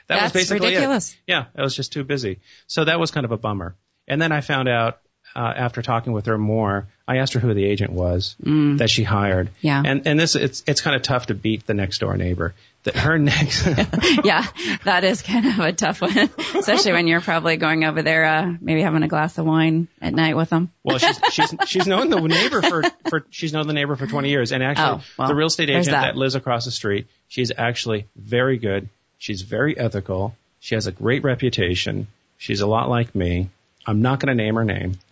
That 0.10 0.22
That's 0.22 0.34
was 0.34 0.42
basically 0.42 0.70
ridiculous. 0.70 1.14
it. 1.14 1.20
Yeah, 1.28 1.46
I 1.56 1.62
was 1.62 1.76
just 1.76 1.94
too 1.94 2.04
busy. 2.04 2.40
So 2.66 2.86
that 2.86 3.00
was 3.00 3.12
kind 3.12 3.26
of 3.26 3.32
a 3.32 3.38
bummer. 3.38 3.76
And 4.08 4.20
then 4.20 4.32
I 4.32 4.42
found 4.42 4.68
out 4.68 5.00
uh, 5.36 5.54
after 5.56 5.84
talking 5.84 6.14
with 6.14 6.26
her 6.26 6.38
more, 6.38 6.88
I 7.10 7.18
asked 7.18 7.34
her 7.34 7.40
who 7.40 7.54
the 7.54 7.66
agent 7.66 7.92
was 7.92 8.36
Mm. 8.46 8.78
that 8.78 8.90
she 8.90 9.04
hired. 9.04 9.50
Yeah. 9.62 9.82
And 9.84 10.06
and 10.08 10.20
this 10.20 10.36
it's 10.36 10.64
it's 10.68 10.82
kind 10.82 10.96
of 10.96 11.02
tough 11.02 11.26
to 11.28 11.34
beat 11.34 11.66
the 11.66 11.74
next 11.74 12.00
door 12.00 12.16
neighbor. 12.16 12.54
That 12.84 12.96
her 12.96 13.18
next 13.18 13.66
yeah, 14.24 14.46
that 14.86 15.04
is 15.04 15.22
kind 15.22 15.46
of 15.48 15.60
a 15.60 15.74
tough 15.74 16.02
one, 16.02 16.18
especially 16.56 16.94
when 16.94 17.08
you're 17.08 17.20
probably 17.20 17.58
going 17.58 17.84
over 17.84 18.02
there, 18.04 18.24
uh, 18.26 18.54
maybe 18.62 18.82
having 18.82 19.04
a 19.04 19.10
glass 19.10 19.38
of 19.38 19.46
wine 19.46 19.90
at 20.02 20.14
night 20.14 20.38
with 20.38 20.50
them. 20.50 20.72
well 20.84 20.98
she's 20.98 21.20
she's 21.32 21.54
she's 21.68 21.88
known 21.88 22.10
the 22.10 22.22
neighbor 22.22 22.62
for 22.62 22.84
for 23.10 23.26
she's 23.32 23.52
known 23.52 23.68
the 23.68 23.74
neighbor 23.74 23.98
for 23.98 24.08
20 24.08 24.30
years 24.30 24.54
and 24.54 24.64
actually 24.64 25.02
Oh, 25.02 25.04
well, 25.18 25.28
the 25.28 25.36
real 25.36 25.48
estate 25.48 25.70
agent 25.70 25.88
that. 25.88 26.02
that 26.04 26.16
lives 26.16 26.36
across 26.36 26.64
the 26.66 26.72
street 26.72 27.08
she's 27.28 27.52
actually 27.58 28.08
very 28.16 28.58
good 28.58 28.88
she's 29.18 29.42
very 29.42 29.78
ethical 29.78 30.36
she 30.62 30.76
has 30.76 30.88
a 30.88 30.92
great 30.94 31.24
reputation 31.24 32.08
she's 32.38 32.62
a 32.62 32.68
lot 32.68 32.88
like 32.90 33.14
me 33.14 33.50
I'm 33.86 34.02
not 34.02 34.20
going 34.22 34.38
to 34.38 34.42
name 34.44 34.56
her 34.56 34.64
name 34.64 34.98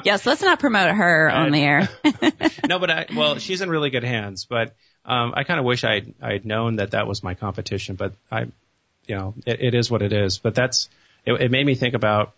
yes, 0.04 0.26
let's 0.26 0.42
not 0.42 0.58
promote 0.60 0.90
her 0.94 1.30
on 1.30 1.52
the 1.52 1.60
air. 1.62 1.88
no, 2.68 2.78
but 2.78 2.90
I, 2.90 3.06
well, 3.14 3.38
she's 3.38 3.60
in 3.60 3.68
really 3.70 3.90
good 3.90 4.04
hands. 4.04 4.44
But 4.44 4.74
um, 5.04 5.34
I 5.36 5.44
kind 5.44 5.60
of 5.60 5.66
wish 5.66 5.84
I 5.84 6.02
I 6.20 6.32
had 6.32 6.44
known 6.46 6.76
that 6.76 6.92
that 6.92 7.06
was 7.06 7.22
my 7.22 7.34
competition. 7.34 7.96
But 7.96 8.14
I, 8.30 8.42
you 9.06 9.16
know, 9.16 9.34
it, 9.46 9.60
it 9.60 9.74
is 9.74 9.90
what 9.90 10.02
it 10.02 10.12
is. 10.12 10.38
But 10.38 10.54
that's 10.54 10.88
it, 11.24 11.32
it 11.34 11.50
made 11.50 11.64
me 11.66 11.74
think 11.74 11.94
about 11.94 12.32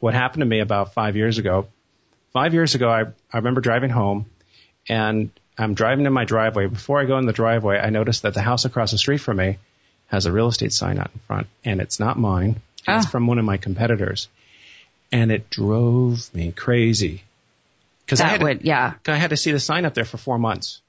what 0.00 0.14
happened 0.14 0.40
to 0.40 0.46
me 0.46 0.60
about 0.60 0.92
five 0.94 1.16
years 1.16 1.38
ago. 1.38 1.68
Five 2.32 2.54
years 2.54 2.74
ago, 2.74 2.88
I 2.90 3.02
I 3.32 3.36
remember 3.38 3.60
driving 3.60 3.90
home, 3.90 4.26
and 4.88 5.30
I'm 5.58 5.74
driving 5.74 6.04
in 6.06 6.12
my 6.12 6.24
driveway. 6.24 6.66
Before 6.66 7.00
I 7.00 7.04
go 7.04 7.18
in 7.18 7.26
the 7.26 7.32
driveway, 7.32 7.78
I 7.78 7.90
noticed 7.90 8.22
that 8.22 8.34
the 8.34 8.42
house 8.42 8.64
across 8.64 8.90
the 8.90 8.98
street 8.98 9.18
from 9.18 9.38
me 9.38 9.58
has 10.08 10.26
a 10.26 10.32
real 10.32 10.48
estate 10.48 10.72
sign 10.72 10.98
out 10.98 11.10
in 11.14 11.20
front, 11.26 11.46
and 11.64 11.80
it's 11.80 11.98
not 11.98 12.18
mine. 12.18 12.60
It's 12.88 13.06
Ah. 13.06 13.08
from 13.08 13.26
one 13.26 13.38
of 13.38 13.44
my 13.44 13.56
competitors, 13.56 14.28
and 15.12 15.30
it 15.30 15.50
drove 15.50 16.32
me 16.34 16.52
crazy. 16.52 17.22
Because 18.04 18.20
I 18.20 18.28
had, 18.28 18.40
to- 18.40 18.46
would, 18.46 18.62
yeah, 18.62 18.94
I 19.06 19.16
had 19.16 19.30
to 19.30 19.36
see 19.36 19.52
the 19.52 19.60
sign 19.60 19.84
up 19.84 19.94
there 19.94 20.04
for 20.04 20.16
four 20.16 20.38
months. 20.38 20.80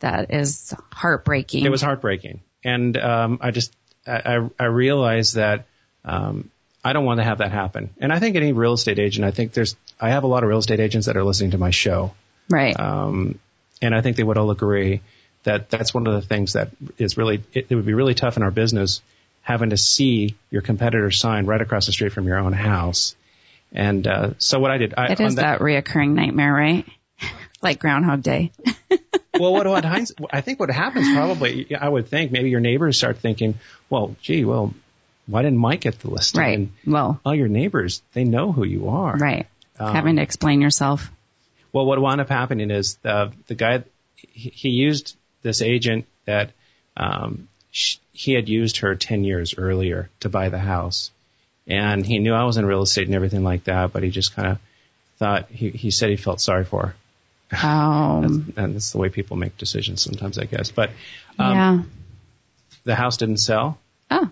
that 0.00 0.32
is 0.32 0.74
heartbreaking. 0.92 1.64
It 1.64 1.70
was 1.70 1.82
heartbreaking, 1.82 2.40
and 2.62 2.96
um, 2.96 3.38
I 3.40 3.50
just 3.50 3.74
I, 4.06 4.36
I 4.36 4.50
I 4.58 4.64
realized 4.66 5.36
that 5.36 5.66
um, 6.04 6.50
I 6.84 6.92
don't 6.92 7.04
want 7.04 7.18
to 7.18 7.24
have 7.24 7.38
that 7.38 7.50
happen. 7.52 7.90
And 7.98 8.12
I 8.12 8.18
think 8.18 8.36
any 8.36 8.52
real 8.52 8.74
estate 8.74 8.98
agent, 8.98 9.24
I 9.24 9.30
think 9.30 9.52
there's 9.52 9.74
I 9.98 10.10
have 10.10 10.24
a 10.24 10.26
lot 10.26 10.42
of 10.42 10.48
real 10.48 10.58
estate 10.58 10.80
agents 10.80 11.06
that 11.06 11.16
are 11.16 11.24
listening 11.24 11.52
to 11.52 11.58
my 11.58 11.70
show, 11.70 12.14
right. 12.50 12.78
um, 12.78 13.38
and 13.80 13.94
I 13.94 14.02
think 14.02 14.16
they 14.16 14.22
would 14.22 14.36
all 14.36 14.50
agree 14.50 15.00
that 15.44 15.70
that's 15.70 15.94
one 15.94 16.06
of 16.06 16.12
the 16.12 16.22
things 16.22 16.52
that 16.52 16.70
is 16.98 17.16
really 17.16 17.42
it, 17.54 17.66
it 17.70 17.74
would 17.74 17.86
be 17.86 17.94
really 17.94 18.14
tough 18.14 18.36
in 18.36 18.42
our 18.42 18.50
business 18.50 19.00
having 19.40 19.70
to 19.70 19.76
see 19.76 20.34
your 20.50 20.60
competitor's 20.60 21.20
sign 21.20 21.46
right 21.46 21.60
across 21.60 21.86
the 21.86 21.92
street 21.92 22.12
from 22.12 22.26
your 22.26 22.36
own 22.36 22.52
house. 22.52 23.14
And 23.72 24.06
uh, 24.06 24.30
so 24.38 24.58
what 24.58 24.70
I 24.70 24.78
did, 24.78 24.94
I, 24.96 25.12
it 25.12 25.20
is 25.20 25.36
that 25.36 25.60
reoccurring 25.60 26.10
nightmare, 26.10 26.52
right? 26.52 26.86
like 27.62 27.78
Groundhog 27.78 28.22
Day. 28.22 28.52
well, 29.38 29.52
what, 29.52 29.66
what 29.66 29.84
Heinz, 29.84 30.12
I 30.30 30.40
think 30.40 30.60
what 30.60 30.70
happens 30.70 31.12
probably, 31.12 31.74
I 31.74 31.88
would 31.88 32.08
think 32.08 32.32
maybe 32.32 32.50
your 32.50 32.60
neighbors 32.60 32.96
start 32.96 33.18
thinking, 33.18 33.54
well, 33.90 34.16
gee, 34.22 34.44
well, 34.44 34.72
why 35.26 35.42
didn't 35.42 35.58
Mike 35.58 35.80
get 35.80 35.98
the 35.98 36.10
listing? 36.10 36.40
Right. 36.40 36.58
And 36.58 36.72
Well, 36.86 37.20
all 37.24 37.34
your 37.34 37.48
neighbors, 37.48 38.02
they 38.12 38.24
know 38.24 38.52
who 38.52 38.64
you 38.64 38.88
are. 38.88 39.16
right. 39.16 39.46
Um, 39.78 39.94
Having 39.94 40.16
to 40.16 40.22
explain 40.22 40.62
yourself. 40.62 41.10
Well, 41.72 41.84
what 41.84 42.00
wound 42.00 42.22
up 42.22 42.30
happening 42.30 42.70
is 42.70 42.94
the 43.02 43.32
the 43.48 43.54
guy 43.54 43.84
he, 44.14 44.48
he 44.48 44.68
used 44.70 45.16
this 45.42 45.60
agent 45.60 46.06
that 46.24 46.52
um, 46.96 47.48
sh- 47.72 47.98
he 48.12 48.32
had 48.32 48.48
used 48.48 48.78
her 48.78 48.94
ten 48.94 49.22
years 49.24 49.54
earlier 49.58 50.08
to 50.20 50.30
buy 50.30 50.48
the 50.48 50.58
house, 50.58 51.10
and 51.66 52.04
he 52.06 52.18
knew 52.18 52.32
I 52.34 52.44
was 52.44 52.56
in 52.56 52.66
real 52.66 52.82
estate 52.82 53.06
and 53.06 53.14
everything 53.14 53.42
like 53.44 53.64
that, 53.64 53.92
but 53.92 54.02
he 54.02 54.10
just 54.10 54.34
kind 54.34 54.48
of 54.48 54.58
thought 55.18 55.48
he 55.50 55.70
he 55.70 55.90
said 55.90 56.10
he 56.10 56.16
felt 56.16 56.40
sorry 56.40 56.64
for 56.64 56.94
her, 57.50 57.66
Um, 57.68 58.52
and 58.56 58.74
that's 58.74 58.92
the 58.92 58.98
way 58.98 59.08
people 59.08 59.36
make 59.36 59.56
decisions 59.56 60.02
sometimes, 60.02 60.38
I 60.38 60.44
guess. 60.44 60.70
But 60.70 60.90
um, 61.38 61.52
yeah. 61.54 61.82
the 62.84 62.94
house 62.94 63.16
didn't 63.16 63.38
sell, 63.38 63.78
Oh, 64.10 64.28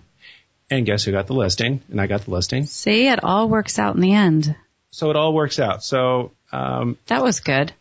and 0.70 0.84
guess 0.86 1.04
who 1.04 1.12
got 1.12 1.26
the 1.26 1.34
listing? 1.34 1.80
And 1.90 2.00
I 2.00 2.06
got 2.06 2.22
the 2.24 2.30
listing, 2.32 2.66
see, 2.66 3.08
it 3.08 3.22
all 3.22 3.48
works 3.48 3.78
out 3.78 3.94
in 3.94 4.00
the 4.00 4.12
end. 4.14 4.54
so 4.90 5.10
it 5.10 5.16
all 5.16 5.32
works 5.32 5.58
out. 5.58 5.82
So 5.84 6.32
um, 6.52 6.98
That 7.06 7.22
was 7.22 7.40
good. 7.40 7.72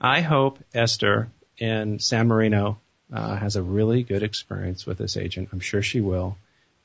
I 0.00 0.20
hope 0.22 0.58
Esther 0.74 1.28
in 1.58 1.98
San 1.98 2.28
Marino 2.28 2.78
uh, 3.12 3.36
has 3.36 3.56
a 3.56 3.62
really 3.62 4.02
good 4.02 4.22
experience 4.22 4.86
with 4.86 4.98
this 4.98 5.16
agent. 5.16 5.50
I'm 5.52 5.60
sure 5.60 5.82
she 5.82 6.00
will. 6.00 6.36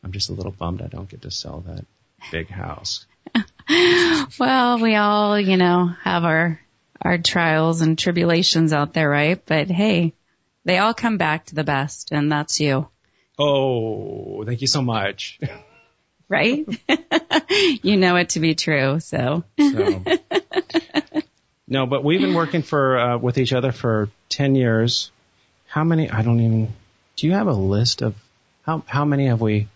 I'm 0.04 0.12
just 0.12 0.30
a 0.30 0.34
little 0.34 0.52
bummed 0.52 0.82
I 0.82 0.88
don't 0.88 1.10
get 1.10 1.22
to 1.24 1.32
sell 1.32 1.62
that 1.68 1.86
big 2.32 2.50
house. 2.50 3.06
Well, 4.40 4.80
we 4.80 4.96
all, 4.96 5.40
you 5.40 5.58
know, 5.58 5.88
have 6.04 6.24
our 6.24 6.60
our 7.02 7.18
trials 7.18 7.82
and 7.82 7.98
tribulations 7.98 8.74
out 8.74 8.94
there, 8.94 9.10
right? 9.10 9.44
But 9.44 9.72
hey, 9.72 10.14
they 10.66 10.78
all 10.78 10.94
come 10.94 11.18
back 11.18 11.48
to 11.48 11.56
the 11.56 11.64
best, 11.64 12.12
and 12.12 12.32
that's 12.32 12.60
you, 12.60 12.88
Oh, 13.38 14.44
thank 14.46 14.62
you 14.62 14.68
so 14.68 14.82
much. 14.82 15.40
right? 16.30 16.66
you 17.84 17.98
know 17.98 18.16
it 18.16 18.30
to 18.30 18.40
be 18.40 18.56
true, 18.56 19.00
so 19.00 19.44
So, 19.60 20.04
no, 21.68 21.86
but 21.86 22.04
we've 22.04 22.22
been 22.22 22.34
working 22.34 22.62
for 22.62 22.98
uh, 22.98 23.18
with 23.18 23.38
each 23.38 23.54
other 23.54 23.72
for 23.72 24.10
ten 24.30 24.56
years. 24.56 25.12
How 25.68 25.84
many? 25.84 26.10
I 26.10 26.22
don't 26.22 26.40
even. 26.40 26.74
Do 27.18 27.28
you 27.28 27.34
have 27.34 27.48
a 27.48 27.54
list 27.54 28.02
of 28.02 28.16
how 28.64 28.84
how 28.86 29.06
many 29.06 29.28
have 29.28 29.42
we? 29.42 29.68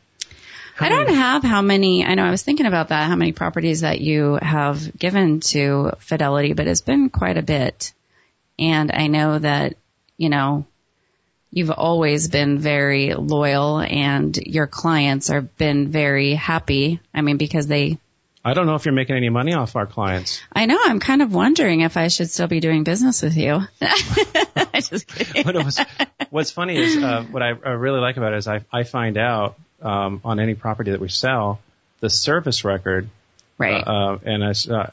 I 0.80 0.90
don't 0.90 1.14
have 1.14 1.44
how 1.44 1.62
many. 1.62 2.06
I 2.06 2.16
know 2.16 2.24
I 2.24 2.32
was 2.32 2.44
thinking 2.44 2.66
about 2.66 2.90
that. 2.90 3.08
How 3.08 3.16
many 3.16 3.32
properties 3.32 3.82
that 3.82 4.00
you 4.00 4.38
have 4.42 4.98
given 4.98 5.40
to 5.42 5.92
Fidelity, 6.00 6.54
but 6.54 6.68
it's 6.68 6.82
been 6.82 7.10
quite 7.10 7.38
a 7.38 7.42
bit. 7.42 7.94
And 8.58 8.92
I 8.92 9.08
know 9.08 9.40
that 9.40 9.76
you 10.18 10.30
know 10.30 10.66
you've 11.52 11.72
always 11.72 12.28
been 12.28 12.60
very 12.60 13.14
loyal, 13.14 13.80
and 13.80 14.36
your 14.38 14.68
clients 14.68 15.28
have 15.28 15.58
been 15.58 15.90
very 15.90 16.34
happy. 16.34 17.00
I 17.14 17.22
mean, 17.22 17.38
because 17.38 17.68
they. 17.68 17.98
I 18.44 18.54
don't 18.54 18.68
know 18.68 18.76
if 18.76 18.86
you're 18.86 18.94
making 18.94 19.18
any 19.18 19.30
money 19.30 19.54
off 19.54 19.76
our 19.76 19.86
clients. 19.86 20.42
I 20.54 20.66
know. 20.66 20.80
I'm 20.82 21.02
kind 21.02 21.22
of 21.22 21.34
wondering 21.34 21.82
if 21.82 21.98
I 21.98 22.08
should 22.08 22.30
still 22.30 22.48
be 22.48 22.62
doing 22.62 22.86
business 22.86 23.22
with 23.22 23.36
you. 23.36 23.62
I 23.82 24.66
just 24.82 25.08
kidding. 25.08 25.44
what 25.44 25.56
was, 25.56 25.80
what's 26.30 26.50
funny 26.50 26.78
is 26.78 27.04
uh, 27.04 27.26
what 27.30 27.44
I, 27.44 27.50
I 27.50 27.72
really 27.72 28.00
like 28.00 28.16
about 28.16 28.34
it 28.34 28.38
is 28.38 28.48
I, 28.48 28.64
I 28.72 28.84
find 28.84 29.18
out 29.18 29.60
um, 29.82 30.22
on 30.24 30.40
any 30.40 30.56
property 30.56 30.92
that 30.92 31.00
we 31.00 31.10
sell 31.10 31.60
the 32.00 32.10
service 32.10 32.64
record, 32.64 33.10
Right. 33.58 33.86
uh, 33.86 34.18
and 34.24 34.44
I, 34.44 34.52
uh, 34.52 34.90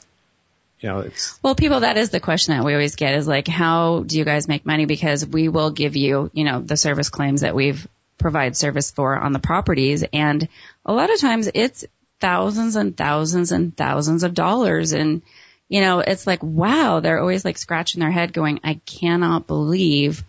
you 0.81 0.89
know, 0.89 0.99
it's 0.99 1.39
Well, 1.41 1.55
people, 1.55 1.79
that 1.81 1.97
is 1.97 2.09
the 2.09 2.19
question 2.19 2.55
that 2.55 2.65
we 2.65 2.73
always 2.73 2.95
get 2.95 3.15
is 3.15 3.27
like, 3.27 3.47
how 3.47 4.03
do 4.05 4.17
you 4.17 4.25
guys 4.25 4.47
make 4.47 4.65
money? 4.65 4.85
Because 4.85 5.25
we 5.25 5.47
will 5.47 5.71
give 5.71 5.95
you, 5.95 6.29
you 6.33 6.43
know, 6.43 6.59
the 6.61 6.77
service 6.77 7.09
claims 7.09 7.41
that 7.41 7.55
we've 7.55 7.87
provide 8.17 8.55
service 8.57 8.91
for 8.91 9.15
on 9.15 9.31
the 9.31 9.39
properties. 9.39 10.03
And 10.11 10.47
a 10.85 10.93
lot 10.93 11.13
of 11.13 11.19
times 11.19 11.49
it's 11.53 11.85
thousands 12.19 12.75
and 12.75 12.97
thousands 12.97 13.51
and 13.51 13.77
thousands 13.77 14.23
of 14.23 14.33
dollars. 14.33 14.91
And, 14.91 15.21
you 15.69 15.81
know, 15.81 15.99
it's 15.99 16.25
like, 16.25 16.41
wow, 16.41 16.99
they're 16.99 17.19
always 17.19 17.45
like 17.45 17.57
scratching 17.57 17.99
their 17.99 18.11
head 18.11 18.33
going, 18.33 18.59
I 18.63 18.81
cannot 18.85 19.47
believe 19.47 20.23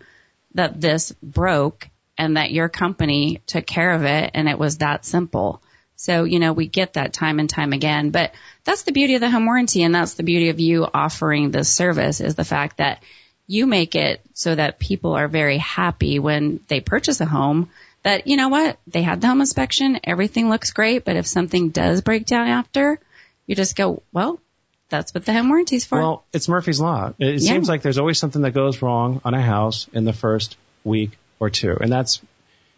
that 0.53 0.79
this 0.79 1.11
broke 1.21 1.88
and 2.19 2.37
that 2.37 2.51
your 2.51 2.69
company 2.69 3.41
took 3.47 3.65
care 3.65 3.91
of 3.93 4.03
it 4.03 4.31
and 4.35 4.47
it 4.47 4.59
was 4.59 4.77
that 4.77 5.05
simple. 5.05 5.61
So, 5.95 6.23
you 6.25 6.39
know, 6.39 6.53
we 6.53 6.67
get 6.67 6.93
that 6.93 7.13
time 7.13 7.39
and 7.39 7.49
time 7.49 7.73
again, 7.73 8.11
but 8.11 8.33
that's 8.63 8.83
the 8.83 8.91
beauty 8.91 9.15
of 9.15 9.21
the 9.21 9.29
home 9.29 9.45
warranty 9.45 9.83
and 9.83 9.93
that's 9.95 10.13
the 10.13 10.23
beauty 10.23 10.49
of 10.49 10.59
you 10.59 10.85
offering 10.93 11.51
this 11.51 11.69
service 11.73 12.21
is 12.21 12.35
the 12.35 12.45
fact 12.45 12.77
that 12.77 13.01
you 13.47 13.65
make 13.65 13.95
it 13.95 14.21
so 14.33 14.53
that 14.53 14.79
people 14.79 15.13
are 15.13 15.27
very 15.27 15.57
happy 15.57 16.19
when 16.19 16.59
they 16.67 16.79
purchase 16.81 17.19
a 17.19 17.25
home 17.25 17.69
that, 18.03 18.27
you 18.27 18.37
know 18.37 18.47
what, 18.49 18.77
they 18.87 19.01
had 19.01 19.19
the 19.19 19.27
home 19.27 19.41
inspection, 19.41 19.99
everything 20.03 20.49
looks 20.49 20.71
great, 20.71 21.03
but 21.03 21.17
if 21.17 21.27
something 21.27 21.69
does 21.69 22.01
break 22.01 22.25
down 22.25 22.47
after, 22.47 22.99
you 23.45 23.55
just 23.55 23.75
go, 23.75 24.03
well, 24.13 24.39
that's 24.87 25.13
what 25.13 25.25
the 25.25 25.33
home 25.33 25.49
warranty's 25.49 25.85
for. 25.85 25.99
well, 25.99 26.23
it's 26.31 26.47
Murphy's 26.47 26.79
law. 26.79 27.11
It, 27.19 27.41
Yeah. 27.41 27.51
seems 27.53 27.67
like 27.67 27.81
there's 27.81 27.97
always 27.97 28.17
something 28.17 28.41
that 28.43 28.51
goes 28.51 28.81
wrong 28.81 29.19
on 29.25 29.33
a 29.33 29.41
house 29.41 29.87
in 29.91 30.05
the 30.05 30.13
first 30.13 30.55
week 30.85 31.11
or 31.39 31.49
two, 31.49 31.77
and 31.79 31.91
that's 31.91 32.21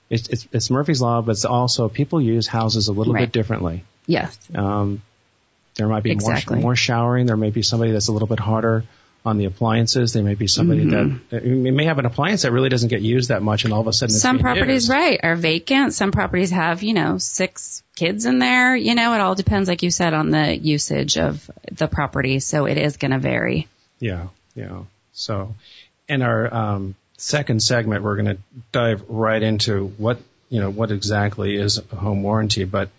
it's 0.09 0.27
it's, 0.29 0.47
it's 0.51 0.69
Murphy's 0.69 1.01
law, 1.01 1.21
but 1.21 1.31
it's 1.31 1.45
also 1.45 1.89
people 1.89 2.21
use 2.21 2.47
houses 2.47 2.87
a 2.87 2.93
little 2.93 3.13
Right. 3.13 3.21
bit 3.21 3.31
differently. 3.31 3.83
yes. 4.05 4.37
Um, 4.53 5.01
there 5.75 5.87
might 5.87 6.03
be 6.03 6.11
Exactly. 6.11 6.55
more 6.57 6.63
more 6.63 6.75
showering. 6.75 7.25
There 7.27 7.37
may 7.37 7.49
be 7.49 7.61
somebody 7.61 7.91
that's 7.91 8.09
a 8.09 8.11
little 8.11 8.27
bit 8.27 8.39
harder 8.39 8.83
on 9.23 9.37
the 9.37 9.45
appliances. 9.45 10.11
There 10.13 10.23
may 10.23 10.33
be 10.35 10.47
somebody 10.47 10.83
Mm-hmm. 10.83 11.17
that 11.29 11.45
you 11.45 11.71
may 11.71 11.85
have 11.85 11.97
an 11.99 12.05
appliance 12.05 12.41
that 12.41 12.51
really 12.51 12.67
doesn't 12.69 12.89
get 12.89 13.01
used 13.01 13.29
that 13.29 13.41
much, 13.41 13.63
and 13.63 13.73
all 13.73 13.79
of 13.81 13.87
a 13.87 13.93
sudden 13.93 14.13
it's 14.13 14.21
Some 14.21 14.39
properties, 14.39 14.83
used. 14.85 14.89
right, 14.89 15.19
are 15.23 15.35
vacant. 15.35 15.93
Some 15.93 16.11
properties 16.11 16.49
have, 16.51 16.83
you 16.83 16.93
know, 16.93 17.17
six 17.19 17.83
kids 17.95 18.25
in 18.25 18.39
there. 18.39 18.75
You 18.75 18.95
know, 18.95 19.13
it 19.13 19.21
all 19.21 19.35
depends, 19.35 19.69
like 19.69 19.81
you 19.83 19.91
said, 19.91 20.13
on 20.13 20.29
the 20.29 20.57
usage 20.57 21.17
of 21.17 21.49
the 21.71 21.87
property. 21.87 22.39
So 22.39 22.65
it 22.65 22.77
is 22.77 22.97
going 22.97 23.11
to 23.11 23.19
vary. 23.19 23.67
Yeah, 23.99 24.27
yeah. 24.55 24.83
So, 25.13 25.55
and 26.09 26.21
our 26.23 26.53
um, 26.53 26.95
second 27.21 27.61
segment, 27.61 28.03
we're 28.03 28.15
going 28.15 28.35
to 28.35 28.41
dive 28.71 29.03
right 29.07 29.41
into 29.41 29.87
what 29.97 30.19
you 30.49 30.59
know 30.59 30.69
what 30.69 30.91
exactly 30.91 31.55
is 31.55 31.77
a 31.77 31.95
home 31.95 32.23
warranty. 32.23 32.65
But 32.65 32.89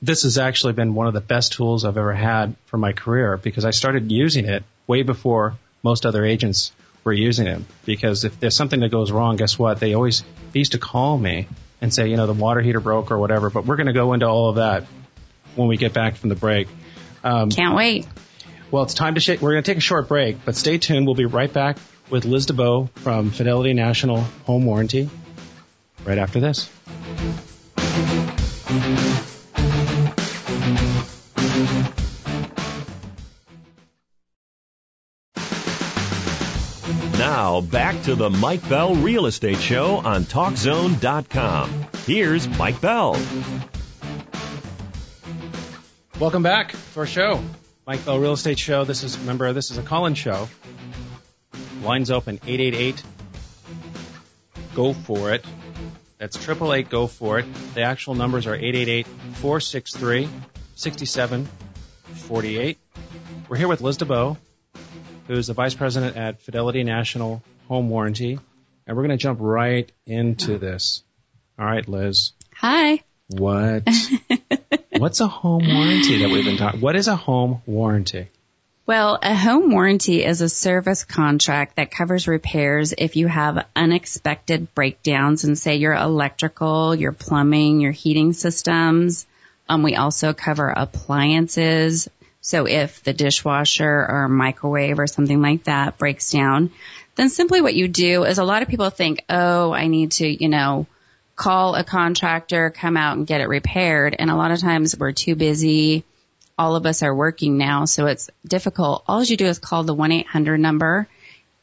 this 0.00 0.22
has 0.22 0.38
actually 0.38 0.72
been 0.74 0.94
one 0.94 1.08
of 1.08 1.14
the 1.14 1.20
best 1.20 1.52
tools 1.52 1.84
I've 1.84 1.98
ever 1.98 2.14
had 2.14 2.54
for 2.66 2.78
my 2.78 2.92
career 2.92 3.36
because 3.36 3.64
I 3.64 3.70
started 3.70 4.10
using 4.10 4.46
it 4.46 4.62
way 4.86 5.02
before 5.02 5.56
most 5.82 6.06
other 6.06 6.24
agents 6.24 6.72
were 7.04 7.12
using 7.12 7.46
it. 7.48 7.62
Because 7.84 8.24
if 8.24 8.38
there's 8.38 8.54
something 8.54 8.80
that 8.80 8.90
goes 8.90 9.10
wrong, 9.10 9.36
guess 9.36 9.58
what? 9.58 9.80
They 9.80 9.94
always 9.94 10.22
they 10.52 10.60
used 10.60 10.72
to 10.72 10.78
call 10.78 11.18
me 11.18 11.48
and 11.80 11.92
say, 11.92 12.08
you 12.08 12.16
know, 12.16 12.26
the 12.26 12.32
water 12.32 12.60
heater 12.60 12.80
broke 12.80 13.10
or 13.10 13.18
whatever. 13.18 13.50
But 13.50 13.66
we're 13.66 13.76
going 13.76 13.88
to 13.88 13.92
go 13.92 14.12
into 14.12 14.26
all 14.26 14.50
of 14.50 14.56
that 14.56 14.84
when 15.56 15.68
we 15.68 15.76
get 15.76 15.92
back 15.92 16.16
from 16.16 16.28
the 16.28 16.36
break. 16.36 16.68
Um, 17.24 17.50
Can't 17.50 17.74
wait. 17.74 18.06
Well, 18.70 18.84
it's 18.84 18.94
time 18.94 19.14
to 19.14 19.20
sh- 19.20 19.40
we're 19.40 19.52
going 19.52 19.62
to 19.62 19.70
take 19.70 19.78
a 19.78 19.80
short 19.80 20.08
break, 20.08 20.44
but 20.44 20.54
stay 20.54 20.78
tuned. 20.78 21.06
We'll 21.06 21.14
be 21.14 21.24
right 21.24 21.52
back 21.52 21.78
with 22.10 22.24
Liz 22.24 22.46
DeBeau 22.46 22.90
from 22.96 23.30
Fidelity 23.30 23.72
National 23.72 24.20
Home 24.46 24.64
Warranty 24.64 25.08
right 26.04 26.18
after 26.18 26.40
this. 26.40 26.70
Now, 37.18 37.60
back 37.60 38.02
to 38.04 38.14
the 38.14 38.30
Mike 38.30 38.66
Bell 38.68 38.94
Real 38.94 39.26
Estate 39.26 39.58
Show 39.58 39.96
on 39.96 40.24
TalkZone.com. 40.24 41.86
Here's 42.06 42.48
Mike 42.48 42.80
Bell. 42.80 43.20
Welcome 46.20 46.42
back 46.42 46.72
to 46.72 47.00
our 47.00 47.06
show, 47.06 47.42
Mike 47.86 48.04
Bell 48.04 48.18
Real 48.18 48.32
Estate 48.32 48.58
Show. 48.58 48.84
This 48.84 49.04
is, 49.04 49.18
remember, 49.18 49.52
this 49.52 49.70
is 49.70 49.78
a 49.78 49.82
call-in 49.82 50.14
show. 50.14 50.48
Lines 51.82 52.10
open 52.10 52.40
888. 52.46 53.02
Go 54.74 54.92
for 54.92 55.32
it. 55.32 55.44
That's 56.18 56.36
888 56.36 56.90
go 56.90 57.06
for 57.06 57.38
it. 57.38 57.46
The 57.74 57.82
actual 57.82 58.14
numbers 58.14 58.46
are 58.46 58.54
888 58.54 59.06
463 59.06 60.28
6748. 60.74 62.78
We're 63.48 63.56
here 63.56 63.68
with 63.68 63.80
Liz 63.80 63.98
DeBeau, 63.98 64.36
who's 65.28 65.46
the 65.46 65.54
Vice 65.54 65.74
President 65.74 66.16
at 66.16 66.42
Fidelity 66.42 66.84
National 66.84 67.42
Home 67.68 67.88
Warranty. 67.88 68.38
And 68.86 68.96
we're 68.96 69.04
going 69.04 69.16
to 69.16 69.22
jump 69.22 69.38
right 69.40 69.90
into 70.06 70.58
this. 70.58 71.02
All 71.58 71.66
right, 71.66 71.86
Liz. 71.88 72.32
Hi. 72.54 73.02
What? 73.28 73.88
what's 74.96 75.20
a 75.20 75.26
home 75.26 75.66
warranty 75.66 76.22
that 76.22 76.30
we've 76.30 76.44
been 76.44 76.56
talking? 76.56 76.80
What 76.80 76.96
is 76.96 77.08
a 77.08 77.16
home 77.16 77.62
warranty? 77.66 78.28
Well, 78.88 79.18
a 79.20 79.34
home 79.34 79.70
warranty 79.70 80.24
is 80.24 80.40
a 80.40 80.48
service 80.48 81.04
contract 81.04 81.76
that 81.76 81.90
covers 81.90 82.26
repairs 82.26 82.94
if 82.96 83.16
you 83.16 83.26
have 83.26 83.66
unexpected 83.76 84.74
breakdowns 84.74 85.44
in 85.44 85.56
say 85.56 85.76
your 85.76 85.92
electrical, 85.92 86.94
your 86.94 87.12
plumbing, 87.12 87.80
your 87.82 87.92
heating 87.92 88.32
systems. 88.32 89.26
Um, 89.68 89.82
we 89.82 89.94
also 89.94 90.32
cover 90.32 90.70
appliances. 90.70 92.08
So 92.40 92.66
if 92.66 93.02
the 93.02 93.12
dishwasher 93.12 94.06
or 94.08 94.26
microwave 94.26 94.98
or 94.98 95.06
something 95.06 95.42
like 95.42 95.64
that 95.64 95.98
breaks 95.98 96.30
down, 96.30 96.70
then 97.14 97.28
simply 97.28 97.60
what 97.60 97.74
you 97.74 97.88
do 97.88 98.24
is 98.24 98.38
a 98.38 98.44
lot 98.44 98.62
of 98.62 98.68
people 98.68 98.88
think, 98.88 99.22
oh, 99.28 99.70
I 99.70 99.88
need 99.88 100.12
to, 100.12 100.26
you 100.26 100.48
know, 100.48 100.86
call 101.36 101.74
a 101.74 101.84
contractor, 101.84 102.70
come 102.70 102.96
out 102.96 103.18
and 103.18 103.26
get 103.26 103.42
it 103.42 103.48
repaired. 103.48 104.16
And 104.18 104.30
a 104.30 104.36
lot 104.36 104.50
of 104.50 104.60
times 104.60 104.96
we're 104.96 105.12
too 105.12 105.34
busy 105.34 106.04
all 106.58 106.76
of 106.76 106.86
us 106.86 107.02
are 107.02 107.14
working 107.14 107.56
now, 107.56 107.84
so 107.84 108.06
it's 108.06 108.28
difficult. 108.46 109.04
All 109.06 109.22
you 109.22 109.36
do 109.36 109.46
is 109.46 109.58
call 109.58 109.84
the 109.84 109.94
1-800 109.94 110.58
number 110.58 111.08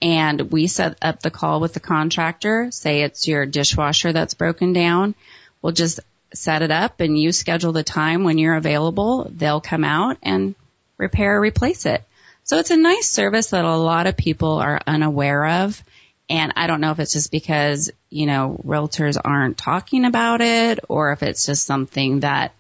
and 0.01 0.51
we 0.51 0.67
set 0.67 0.97
up 1.01 1.21
the 1.21 1.31
call 1.31 1.59
with 1.59 1.73
the 1.73 1.79
contractor. 1.79 2.69
Say 2.71 3.01
it's 3.01 3.27
your 3.27 3.45
dishwasher 3.45 4.13
that's 4.13 4.33
broken 4.33 4.73
down. 4.73 5.15
We'll 5.61 5.73
just 5.73 5.99
set 6.33 6.61
it 6.61 6.71
up 6.71 6.99
and 6.99 7.17
you 7.17 7.31
schedule 7.31 7.71
the 7.71 7.83
time 7.83 8.23
when 8.23 8.37
you're 8.37 8.55
available. 8.55 9.29
They'll 9.29 9.61
come 9.61 9.83
out 9.83 10.17
and 10.21 10.55
repair 10.97 11.37
or 11.37 11.41
replace 11.41 11.85
it. 11.85 12.03
So 12.43 12.59
it's 12.59 12.71
a 12.71 12.77
nice 12.77 13.09
service 13.09 13.49
that 13.49 13.65
a 13.65 13.75
lot 13.75 14.07
of 14.07 14.17
people 14.17 14.57
are 14.57 14.79
unaware 14.85 15.45
of. 15.63 15.81
And 16.29 16.53
I 16.55 16.67
don't 16.67 16.81
know 16.81 16.91
if 16.91 16.99
it's 16.99 17.13
just 17.13 17.31
because, 17.31 17.91
you 18.09 18.25
know, 18.25 18.59
realtors 18.65 19.17
aren't 19.23 19.57
talking 19.57 20.05
about 20.05 20.41
it 20.41 20.79
or 20.89 21.11
if 21.11 21.23
it's 21.23 21.45
just 21.45 21.65
something 21.65 22.21
that 22.21 22.53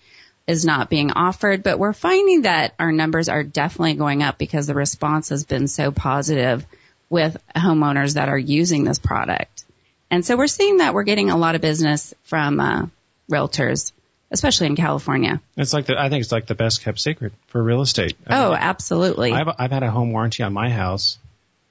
is 0.47 0.65
not 0.65 0.89
being 0.89 1.11
offered, 1.11 1.63
but 1.63 1.79
we're 1.79 1.93
finding 1.93 2.43
that 2.43 2.73
our 2.77 2.91
numbers 2.91 3.29
are 3.29 3.43
definitely 3.43 3.95
going 3.95 4.21
up 4.21 4.37
because 4.37 4.67
the 4.67 4.75
response 4.75 5.29
has 5.29 5.43
been 5.43 5.67
so 5.67 5.91
positive 5.91 6.65
with 7.09 7.37
homeowners 7.55 8.15
that 8.15 8.29
are 8.29 8.37
using 8.37 8.83
this 8.83 8.99
product. 8.99 9.63
And 10.11 10.25
so 10.25 10.37
we're 10.37 10.47
seeing 10.47 10.77
that 10.77 10.93
we're 10.93 11.03
getting 11.03 11.31
a 11.31 11.37
lot 11.37 11.55
of 11.55 11.61
business 11.61 12.13
from 12.23 12.59
uh, 12.59 12.85
realtors, 13.29 13.91
especially 14.29 14.67
in 14.67 14.75
California. 14.75 15.41
It's 15.57 15.73
like 15.73 15.87
the, 15.87 15.99
I 15.99 16.09
think 16.09 16.21
it's 16.21 16.31
like 16.31 16.45
the 16.45 16.55
best 16.55 16.83
kept 16.83 16.99
secret 16.99 17.33
for 17.47 17.61
real 17.61 17.81
estate. 17.81 18.15
I 18.27 18.45
oh, 18.45 18.49
mean, 18.49 18.59
absolutely. 18.61 19.33
I've, 19.33 19.47
I've 19.57 19.71
had 19.71 19.83
a 19.83 19.89
home 19.89 20.11
warranty 20.11 20.43
on 20.43 20.53
my 20.53 20.69
house. 20.69 21.17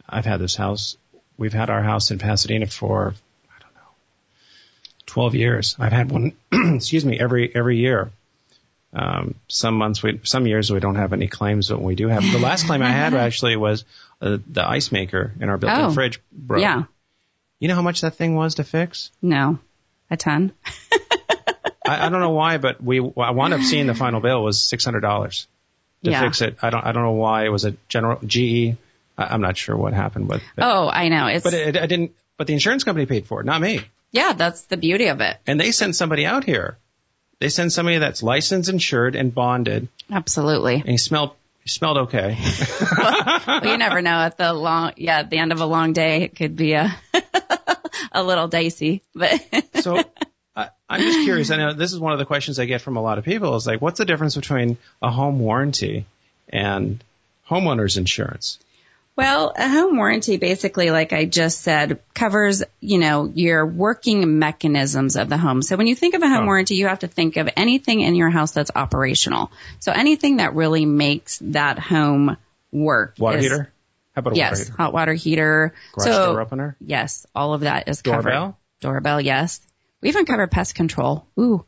I've 0.08 0.24
had 0.24 0.40
this 0.40 0.56
house. 0.56 0.96
We've 1.38 1.52
had 1.52 1.70
our 1.70 1.82
house 1.82 2.10
in 2.10 2.18
Pasadena 2.18 2.66
for, 2.66 3.14
I 3.48 3.60
don't 3.60 3.74
know, 3.74 3.90
12 5.06 5.34
years. 5.36 5.76
I've 5.78 5.92
had 5.92 6.10
one, 6.10 6.32
excuse 6.52 7.04
me, 7.04 7.18
every, 7.20 7.54
every 7.54 7.78
year. 7.78 8.10
Um, 8.94 9.34
some 9.48 9.74
months 9.74 10.02
we, 10.02 10.20
some 10.22 10.46
years 10.46 10.70
we 10.70 10.78
don't 10.78 10.94
have 10.94 11.12
any 11.12 11.26
claims, 11.26 11.68
but 11.68 11.82
we 11.82 11.96
do 11.96 12.08
have. 12.08 12.22
The 12.22 12.38
last 12.38 12.66
claim 12.66 12.80
I 12.80 12.90
had 12.90 13.12
actually 13.14 13.56
was 13.56 13.84
uh, 14.20 14.38
the 14.46 14.66
ice 14.66 14.92
maker 14.92 15.32
in 15.40 15.48
our 15.48 15.58
built-in 15.58 15.80
oh, 15.80 15.90
fridge 15.90 16.20
broke. 16.30 16.60
Yeah. 16.60 16.84
You 17.58 17.68
know 17.68 17.74
how 17.74 17.82
much 17.82 18.02
that 18.02 18.14
thing 18.14 18.36
was 18.36 18.56
to 18.56 18.64
fix? 18.64 19.10
No, 19.20 19.58
a 20.10 20.16
ton. 20.16 20.52
I, 21.86 22.06
I 22.06 22.08
don't 22.08 22.20
know 22.20 22.30
why, 22.30 22.58
but 22.58 22.82
we 22.82 23.00
I 23.00 23.30
wound 23.30 23.52
up 23.52 23.62
seeing 23.62 23.86
the 23.86 23.94
final 23.94 24.20
bill 24.20 24.42
was 24.42 24.62
six 24.62 24.84
hundred 24.84 25.00
dollars 25.00 25.48
to 26.04 26.10
yeah. 26.10 26.20
fix 26.20 26.40
it. 26.40 26.56
I 26.62 26.70
don't 26.70 26.84
I 26.84 26.92
don't 26.92 27.02
know 27.02 27.12
why 27.12 27.44
it 27.46 27.50
was 27.50 27.64
a 27.64 27.72
general 27.88 28.20
GE. 28.24 28.76
I, 29.16 29.34
am 29.34 29.40
not 29.40 29.56
sure 29.56 29.76
what 29.76 29.92
happened 29.92 30.28
but, 30.28 30.40
It. 30.40 30.44
Oh, 30.58 30.88
I 30.88 31.08
know. 31.08 31.26
It's 31.26 31.44
but 31.44 31.54
it, 31.54 31.76
I 31.76 31.86
didn't. 31.86 32.12
But 32.36 32.46
the 32.46 32.52
insurance 32.52 32.84
company 32.84 33.06
paid 33.06 33.26
for 33.26 33.40
it, 33.40 33.46
not 33.46 33.60
me. 33.60 33.80
Yeah, 34.10 34.32
that's 34.32 34.62
the 34.62 34.76
beauty 34.76 35.06
of 35.06 35.20
it. 35.20 35.36
And 35.46 35.58
they 35.58 35.72
sent 35.72 35.96
somebody 35.96 36.26
out 36.26 36.44
here 36.44 36.78
they 37.44 37.50
send 37.50 37.70
somebody 37.74 37.98
that's 37.98 38.22
licensed, 38.22 38.70
insured, 38.70 39.14
and 39.14 39.34
bonded. 39.34 39.88
Absolutely. 40.10 40.76
And 40.76 40.88
he 40.88 40.96
smelled 40.96 41.32
he 41.62 41.68
smelled 41.68 41.98
okay. 41.98 42.38
well, 42.96 43.40
well, 43.46 43.66
you 43.66 43.76
never 43.76 44.00
know. 44.00 44.14
At 44.14 44.38
the 44.38 44.54
long, 44.54 44.94
yeah, 44.96 45.18
at 45.18 45.28
the 45.28 45.36
end 45.36 45.52
of 45.52 45.60
a 45.60 45.66
long 45.66 45.92
day, 45.92 46.22
it 46.22 46.36
could 46.36 46.56
be 46.56 46.72
a 46.72 46.96
a 48.12 48.22
little 48.22 48.48
dicey. 48.48 49.02
But 49.14 49.46
so, 49.74 50.02
I, 50.56 50.70
I'm 50.88 51.02
just 51.02 51.24
curious. 51.24 51.50
I 51.50 51.58
know 51.58 51.74
this 51.74 51.92
is 51.92 52.00
one 52.00 52.14
of 52.14 52.18
the 52.18 52.24
questions 52.24 52.58
I 52.58 52.64
get 52.64 52.80
from 52.80 52.96
a 52.96 53.02
lot 53.02 53.18
of 53.18 53.26
people. 53.26 53.54
Is 53.56 53.66
like, 53.66 53.82
what's 53.82 53.98
the 53.98 54.06
difference 54.06 54.36
between 54.36 54.78
a 55.02 55.10
home 55.10 55.38
warranty 55.38 56.06
and 56.48 57.04
homeowners 57.46 57.98
insurance? 57.98 58.58
Well, 59.16 59.52
a 59.56 59.68
home 59.68 59.96
warranty 59.96 60.38
basically, 60.38 60.90
like 60.90 61.12
I 61.12 61.24
just 61.24 61.60
said, 61.60 62.00
covers, 62.14 62.64
you 62.80 62.98
know, 62.98 63.30
your 63.32 63.64
working 63.64 64.40
mechanisms 64.40 65.14
of 65.14 65.28
the 65.28 65.38
home. 65.38 65.62
So 65.62 65.76
when 65.76 65.86
you 65.86 65.94
think 65.94 66.14
of 66.14 66.22
a 66.22 66.28
home 66.28 66.42
oh. 66.42 66.46
warranty, 66.46 66.74
you 66.74 66.88
have 66.88 67.00
to 67.00 67.06
think 67.06 67.36
of 67.36 67.48
anything 67.56 68.00
in 68.00 68.16
your 68.16 68.30
house 68.30 68.50
that's 68.50 68.72
operational. 68.74 69.52
So 69.78 69.92
anything 69.92 70.38
that 70.38 70.54
really 70.54 70.84
makes 70.84 71.38
that 71.42 71.78
home 71.78 72.36
work. 72.72 73.14
Water 73.18 73.38
is, 73.38 73.44
heater? 73.44 73.72
How 74.16 74.20
about 74.20 74.36
yes, 74.36 74.50
water 74.50 74.64
heater? 74.64 74.76
hot 74.76 74.92
water 74.92 75.14
heater. 75.14 75.74
Garage 75.92 76.08
so, 76.08 76.32
door 76.32 76.40
opener? 76.40 76.76
Yes, 76.80 77.24
all 77.36 77.54
of 77.54 77.60
that 77.60 77.88
is 77.88 78.02
covered. 78.02 78.22
Doorbell? 78.22 78.58
Doorbell, 78.80 79.20
yes. 79.20 79.60
We 80.02 80.08
even 80.08 80.26
cover 80.26 80.48
pest 80.48 80.74
control. 80.74 81.26
Ooh, 81.38 81.64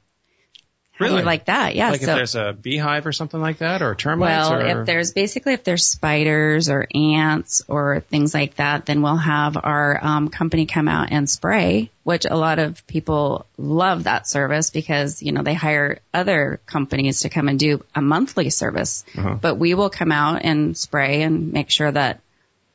Really? 0.99 1.23
like 1.23 1.47
that, 1.47 1.75
yeah. 1.75 1.91
Like 1.91 2.01
so, 2.01 2.13
if 2.13 2.17
there's 2.17 2.35
a 2.35 2.53
beehive 2.53 3.07
or 3.07 3.13
something 3.13 3.41
like 3.41 3.59
that, 3.59 3.83
or 3.83 3.95
termites. 3.95 4.49
Well, 4.49 4.61
or... 4.61 4.81
if 4.81 4.87
there's 4.87 5.13
basically 5.13 5.53
if 5.53 5.65
there's 5.65 5.87
spiders 5.87 6.69
or 6.71 6.87
ants 6.95 7.63
or 7.69 8.01
things 8.01 8.33
like 8.33 8.57
that, 8.57 8.87
then 8.87 9.03
we'll 9.03 9.17
have 9.17 9.57
our 9.63 9.99
um, 10.03 10.29
company 10.29 10.67
come 10.67 10.89
out 10.89 11.09
and 11.11 11.29
spray. 11.29 11.91
Which 12.03 12.25
a 12.25 12.37
lot 12.37 12.59
of 12.59 12.87
people 12.87 13.47
love 13.59 14.05
that 14.05 14.27
service 14.27 14.71
because 14.71 15.23
you 15.23 15.33
know 15.33 15.43
they 15.43 15.55
hire 15.55 15.99
other 16.15 16.61
companies 16.67 17.21
to 17.21 17.29
come 17.29 17.49
and 17.49 17.59
do 17.59 17.85
a 17.95 18.01
monthly 18.01 18.51
service, 18.51 19.05
uh-huh. 19.17 19.39
but 19.41 19.57
we 19.57 19.75
will 19.75 19.91
come 19.91 20.13
out 20.13 20.43
and 20.45 20.77
spray 20.77 21.23
and 21.23 21.53
make 21.53 21.71
sure 21.71 21.91
that 21.91 22.21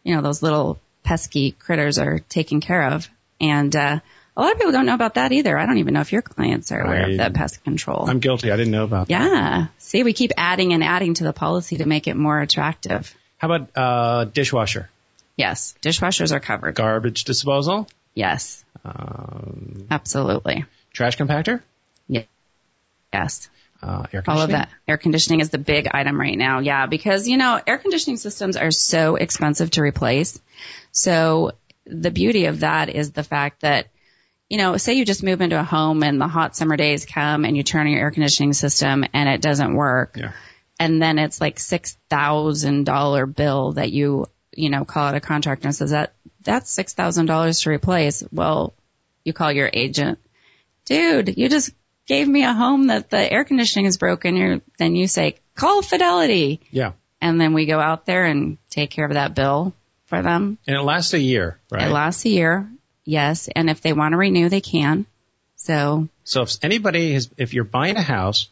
you 0.04 0.16
know 0.16 0.22
those 0.22 0.44
little 0.44 0.80
pesky 1.04 1.52
critters 1.52 1.98
are 1.98 2.20
taken 2.20 2.62
care 2.62 2.90
of. 2.90 3.10
And 3.40 3.76
uh, 3.76 4.00
a 4.36 4.41
lot 4.41 4.52
of 4.54 4.58
people 4.58 4.72
don't 4.72 4.86
know 4.86 4.94
about 4.94 5.15
that 5.15 5.32
either. 5.32 5.58
I 5.58 5.65
don't 5.65 5.80
even 5.80 5.94
know 5.94 6.02
if 6.02 6.12
your 6.12 6.22
clients 6.22 6.72
are 6.72 6.80
aware 6.80 7.06
I, 7.06 7.10
of 7.10 7.17
that 7.17 7.34
pest 7.34 7.63
control. 7.63 8.10
I'm 8.10 8.20
guilty. 8.20 8.52
I 8.52 8.56
didn't 8.56 8.72
know 8.72 8.86
about 8.86 9.10
yeah. 9.10 9.20
that. 9.20 9.30
Yeah. 9.30 9.67
See, 9.78 10.04
we 10.04 10.13
keep 10.13 10.32
adding 10.38 10.74
and 10.74 10.84
adding 10.84 11.15
to 11.15 11.24
the 11.24 11.34
policy 11.34 11.78
to 11.78 11.86
make 11.86 12.08
it 12.08 12.15
more 12.15 12.39
attractive. 12.39 13.13
How 13.38 13.52
about 13.52 13.70
uh, 13.76 14.26
dishwasher? 14.26 14.89
Yes, 15.36 15.76
dishwashers 15.82 16.32
are 16.32 16.39
covered. 16.39 16.76
Garbage 16.76 17.24
disposal? 17.24 17.88
Yes. 18.13 18.63
Um, 18.86 19.88
Absolutely. 19.89 20.65
Trash 20.94 21.17
compactor? 21.17 21.62
Yeah. 22.08 22.24
Yes. 23.13 23.50
Uh, 23.82 24.06
air? 24.13 24.24
All 24.28 24.41
of 24.41 24.52
that. 24.52 24.70
Air 24.88 24.98
conditioning 24.98 25.39
is 25.39 25.50
the 25.50 25.58
big 25.58 25.88
item 25.91 26.20
right 26.20 26.38
now. 26.38 26.60
Yeah, 26.60 26.86
because, 26.86 27.28
you 27.28 27.38
know, 27.38 27.60
air 27.65 27.80
conditioning 27.80 28.17
systems 28.17 28.58
are 28.58 28.72
so 28.72 29.15
expensive 29.15 29.72
to 29.72 29.82
replace. 29.82 30.39
So 30.91 31.54
the 31.86 32.12
beauty 32.12 32.46
of 32.46 32.60
that 32.60 32.89
is 32.89 33.12
the 33.12 33.24
fact 33.24 33.62
that 33.62 33.88
you 34.52 34.58
know, 34.58 34.76
say 34.76 34.96
you 34.96 35.06
just 35.06 35.24
move 35.24 35.40
into 35.40 35.58
a 35.58 35.64
home 35.64 36.04
and 36.04 36.20
the 36.20 36.28
hot 36.28 36.58
summer 36.58 36.76
days 36.76 37.06
come 37.06 37.46
and 37.46 37.56
you 37.56 37.64
turn 37.64 37.88
on 37.88 37.94
your 37.94 38.02
air 38.02 38.12
conditioning 38.12 38.52
system 38.52 39.06
and 39.14 39.30
it 39.30 39.42
doesn't 39.42 39.74
work. 39.74 40.18
Yeah. 40.18 40.34
And 40.78 41.02
then 41.02 41.20
it's 41.20 41.40
like 41.40 41.56
$6,000 41.56 43.34
bill 43.34 43.72
that 43.72 43.94
you, 43.94 44.26
you 44.52 44.70
know, 44.70 44.84
call 44.84 45.08
out 45.08 45.16
a 45.16 45.22
contractor 45.22 45.70
and 45.70 45.74
says 45.74 45.92
that 45.92 46.12
that's 46.44 46.76
$6,000 46.76 47.64
to 47.64 47.70
replace. 47.70 48.26
Well, 48.30 48.74
you 49.24 49.32
call 49.32 49.54
your 49.54 49.70
agent, 49.72 50.20
dude, 50.84 51.38
you 51.38 51.48
just 51.48 51.72
gave 52.06 52.28
me 52.28 52.44
a 52.44 52.52
home 52.52 52.88
that 52.88 53.10
the 53.10 53.32
air 53.32 53.46
conditioning 53.46 53.86
is 53.86 53.98
broken. 53.98 54.36
You're, 54.36 54.60
then 54.78 54.98
you 54.98 55.08
say, 55.08 55.38
call 55.56 55.82
Fidelity. 55.82 56.60
Yeah. 56.72 56.92
And 57.22 57.40
then 57.40 57.54
we 57.54 57.68
go 57.68 57.80
out 57.80 58.06
there 58.06 58.26
and 58.26 58.58
take 58.70 58.90
care 58.90 59.06
of 59.06 59.14
that 59.14 59.34
bill 59.34 59.74
for 60.08 60.22
them. 60.22 60.58
And 60.68 60.76
it 60.76 60.82
lasts 60.82 61.14
a 61.14 61.20
year, 61.20 61.58
right? 61.72 61.88
It 61.88 61.94
lasts 61.94 62.26
a 62.26 62.30
year. 62.30 62.70
Yes. 63.06 63.50
And 63.56 63.70
if 63.70 63.82
they 63.82 63.94
want 63.94 64.14
to 64.14 64.18
renew, 64.18 64.50
they 64.50 64.62
can. 64.62 65.06
So, 65.56 66.08
So 66.24 66.42
if 66.44 66.56
anybody 66.64 67.14
is, 67.14 67.30
if 67.38 67.54
you're 67.54 67.64
buying 67.64 67.96
a 67.96 68.02
house 68.02 68.48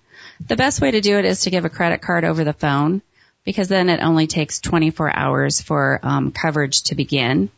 The 0.47 0.55
best 0.55 0.81
way 0.81 0.91
to 0.91 1.01
do 1.01 1.17
it 1.17 1.25
is 1.25 1.41
to 1.41 1.49
give 1.49 1.65
a 1.65 1.69
credit 1.69 2.01
card 2.01 2.23
over 2.23 2.43
the 2.43 2.53
phone 2.53 3.01
because 3.43 3.67
then 3.67 3.89
it 3.89 4.01
only 4.01 4.27
takes 4.27 4.59
24 4.59 5.15
hours 5.15 5.61
for 5.61 5.99
um, 6.03 6.31
coverage 6.31 6.83
to 6.83 6.95
begin. 6.95 7.49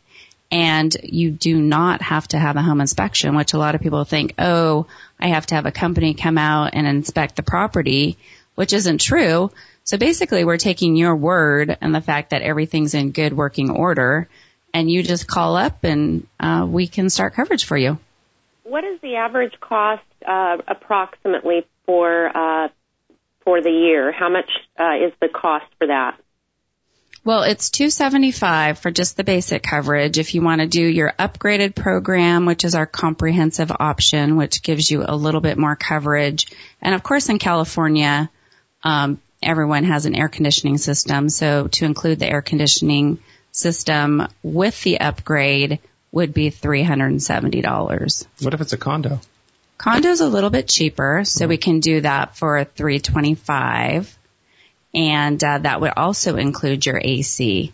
And 0.51 0.95
you 1.01 1.31
do 1.31 1.59
not 1.59 2.01
have 2.01 2.27
to 2.29 2.37
have 2.37 2.57
a 2.57 2.61
home 2.61 2.79
inspection, 2.79 3.35
which 3.35 3.53
a 3.53 3.57
lot 3.57 3.75
of 3.75 3.81
people 3.81 4.03
think, 4.03 4.35
oh, 4.37 4.87
I 5.19 5.29
have 5.29 5.47
to 5.47 5.55
have 5.55 5.65
a 5.65 5.71
company 5.71 6.13
come 6.13 6.37
out 6.37 6.71
and 6.73 6.85
inspect 6.85 7.35
the 7.35 7.43
property, 7.43 8.17
which 8.55 8.71
isn't 8.71 9.01
true. 9.01 9.51
So 9.83 9.97
basically 9.97 10.45
we're 10.45 10.57
taking 10.57 10.95
your 10.95 11.15
word 11.15 11.77
and 11.81 11.93
the 11.93 12.01
fact 12.01 12.29
that 12.29 12.41
everything's 12.41 12.93
in 12.93 13.11
good 13.11 13.33
working 13.33 13.69
order 13.69 14.29
and 14.73 14.89
you 14.89 15.03
just 15.03 15.27
call 15.27 15.55
up 15.55 15.83
and 15.83 16.27
uh, 16.39 16.65
we 16.67 16.87
can 16.87 17.09
start 17.09 17.35
coverage 17.35 17.65
for 17.65 17.77
you. 17.77 17.99
What 18.63 18.83
is 18.83 18.99
the 19.01 19.15
average 19.15 19.59
cost 19.59 20.03
uh, 20.25 20.57
approximately 20.67 21.65
for 21.85 22.35
uh, 22.35 22.69
for 23.43 23.61
the 23.61 23.69
year? 23.69 24.11
How 24.11 24.29
much 24.29 24.49
uh, 24.79 25.05
is 25.05 25.13
the 25.21 25.27
cost 25.27 25.65
for 25.77 25.87
that? 25.87 26.17
Well, 27.25 27.43
it's 27.43 27.69
275 27.69 28.79
for 28.79 28.91
just 28.91 29.15
the 29.15 29.23
basic 29.23 29.63
coverage. 29.63 30.17
If 30.17 30.35
you 30.35 30.41
want 30.41 30.59
to 30.59 30.67
do 30.67 30.81
your 30.81 31.13
upgraded 31.17 31.73
program, 31.73 32.45
which 32.45 32.65
is 32.65 32.75
our 32.75 32.85
comprehensive 32.85 33.71
option, 33.71 34.35
which 34.35 34.61
gives 34.61 34.91
you 34.91 35.05
a 35.07 35.15
little 35.15 35.39
bit 35.39 35.57
more 35.57 35.75
coverage. 35.75 36.47
And 36.81 36.93
of 36.93 37.03
course 37.03 37.29
in 37.29 37.39
California, 37.39 38.29
um, 38.83 39.21
everyone 39.43 39.83
has 39.85 40.05
an 40.05 40.15
air 40.15 40.29
conditioning 40.29 40.77
system. 40.77 41.29
So 41.29 41.67
to 41.67 41.85
include 41.85 42.19
the 42.19 42.29
air 42.29 42.41
conditioning 42.41 43.19
system 43.51 44.27
with 44.41 44.81
the 44.83 44.99
upgrade 44.99 45.79
would 46.11 46.33
be 46.33 46.51
$370. 46.51 48.25
What 48.41 48.53
if 48.53 48.61
it's 48.61 48.73
a 48.73 48.77
condo? 48.77 49.19
Condo's 49.77 50.21
a 50.21 50.27
little 50.27 50.49
bit 50.49 50.67
cheaper, 50.67 51.23
so 51.25 51.47
we 51.47 51.57
can 51.57 51.79
do 51.79 52.01
that 52.01 52.37
for 52.37 52.63
325 52.63 54.17
and 54.93 55.43
uh, 55.43 55.57
that 55.59 55.81
would 55.81 55.93
also 55.97 56.35
include 56.35 56.85
your 56.85 56.99
AC 57.03 57.73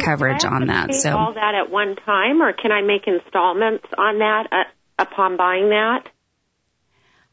coverage 0.00 0.44
I 0.44 0.48
have 0.48 0.54
on 0.54 0.60
to 0.62 0.66
that. 0.68 0.86
pay 0.88 0.98
So 0.98 1.16
all 1.16 1.34
that 1.34 1.54
at 1.54 1.70
one 1.70 1.96
time, 1.96 2.40
or 2.40 2.52
can 2.52 2.72
I 2.72 2.82
make 2.82 3.06
installments 3.06 3.86
on 3.96 4.18
that 4.18 4.48
uh, 4.50 4.64
upon 4.98 5.36
buying 5.36 5.68
that? 5.70 6.08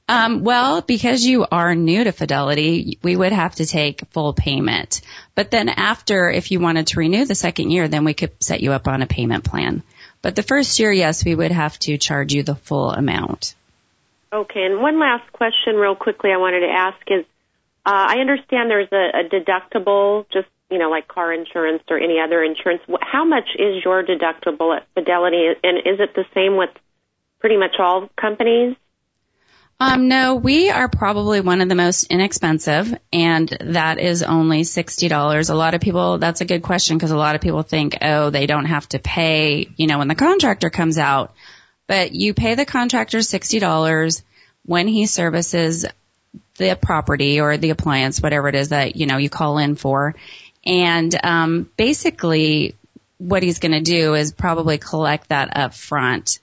Um, 0.09 0.43
well, 0.43 0.81
because 0.81 1.23
you 1.23 1.45
are 1.51 1.75
new 1.75 2.03
to 2.03 2.11
Fidelity, 2.11 2.97
we 3.03 3.15
would 3.15 3.31
have 3.31 3.53
to 3.55 3.65
take 3.67 4.01
full 4.09 4.33
payment. 4.33 5.01
But 5.35 5.51
then 5.51 5.69
after, 5.69 6.31
if 6.31 6.49
you 6.49 6.59
wanted 6.59 6.87
to 6.87 6.99
renew 6.99 7.25
the 7.25 7.35
second 7.35 7.69
year, 7.69 7.87
then 7.87 8.05
we 8.05 8.15
could 8.15 8.31
set 8.39 8.61
you 8.61 8.71
up 8.71 8.87
on 8.87 9.03
a 9.03 9.05
payment 9.05 9.43
plan. 9.43 9.83
But 10.23 10.35
the 10.35 10.41
first 10.41 10.79
year, 10.79 10.91
yes, 10.91 11.23
we 11.23 11.35
would 11.35 11.51
have 11.51 11.77
to 11.79 11.99
charge 11.99 12.33
you 12.33 12.41
the 12.41 12.55
full 12.55 12.89
amount. 12.89 13.53
Okay, 14.33 14.63
and 14.63 14.81
one 14.81 14.99
last 14.99 15.31
question, 15.31 15.75
real 15.75 15.95
quickly, 15.95 16.31
I 16.31 16.37
wanted 16.37 16.61
to 16.61 16.71
ask 16.71 16.97
is, 17.11 17.25
uh, 17.85 18.07
I 18.09 18.17
understand 18.17 18.71
there's 18.71 18.91
a, 18.91 19.19
a 19.19 19.29
deductible, 19.29 20.25
just 20.33 20.47
you 20.71 20.79
know, 20.79 20.89
like 20.89 21.07
car 21.07 21.31
insurance 21.31 21.83
or 21.87 21.99
any 21.99 22.19
other 22.19 22.43
insurance. 22.43 22.81
How 22.99 23.25
much 23.25 23.49
is 23.59 23.83
your 23.85 24.03
deductible 24.03 24.75
at 24.75 24.87
Fidelity, 24.95 25.49
and 25.63 25.77
is 25.77 25.99
it 25.99 26.15
the 26.15 26.25
same 26.33 26.57
with 26.57 26.71
pretty 27.39 27.57
much 27.57 27.75
all 27.77 28.09
companies? 28.19 28.75
Um, 29.81 30.09
no, 30.09 30.35
we 30.35 30.69
are 30.69 30.89
probably 30.89 31.39
one 31.39 31.61
of 31.61 31.69
the 31.69 31.75
most 31.75 32.03
inexpensive, 32.03 32.93
and 33.13 33.47
that 33.61 33.97
is 33.97 34.23
only 34.23 34.63
$60. 34.63 35.49
A 35.49 35.53
lot 35.53 35.73
of 35.73 35.79
people, 35.79 36.17
that's 36.17 36.41
a 36.41 36.45
good 36.45 36.63
question 36.63 36.97
because 36.97 37.11
a 37.11 37.17
lot 37.17 37.35
of 37.35 37.41
people 37.41 37.63
think, 37.63 37.97
oh, 38.01 38.29
they 38.29 38.45
don't 38.45 38.65
have 38.65 38.89
to 38.89 38.99
pay, 38.99 39.69
you 39.77 39.87
know, 39.87 39.99
when 39.99 40.09
the 40.09 40.15
contractor 40.15 40.69
comes 40.69 40.97
out. 40.97 41.33
But 41.87 42.13
you 42.13 42.33
pay 42.33 42.55
the 42.55 42.65
contractor 42.65 43.19
$60 43.19 44.21
when 44.65 44.89
he 44.89 45.05
services 45.05 45.85
the 46.57 46.77
property 46.79 47.39
or 47.39 47.55
the 47.55 47.69
appliance, 47.69 48.21
whatever 48.21 48.49
it 48.49 48.55
is 48.55 48.69
that, 48.69 48.97
you 48.97 49.05
know, 49.05 49.17
you 49.17 49.29
call 49.29 49.59
in 49.59 49.75
for. 49.75 50.13
And, 50.65 51.17
um, 51.23 51.69
basically 51.77 52.75
what 53.17 53.43
he's 53.43 53.59
going 53.59 53.71
to 53.71 53.81
do 53.81 54.13
is 54.13 54.33
probably 54.33 54.77
collect 54.77 55.29
that 55.29 55.55
up 55.55 55.73
front. 55.73 56.39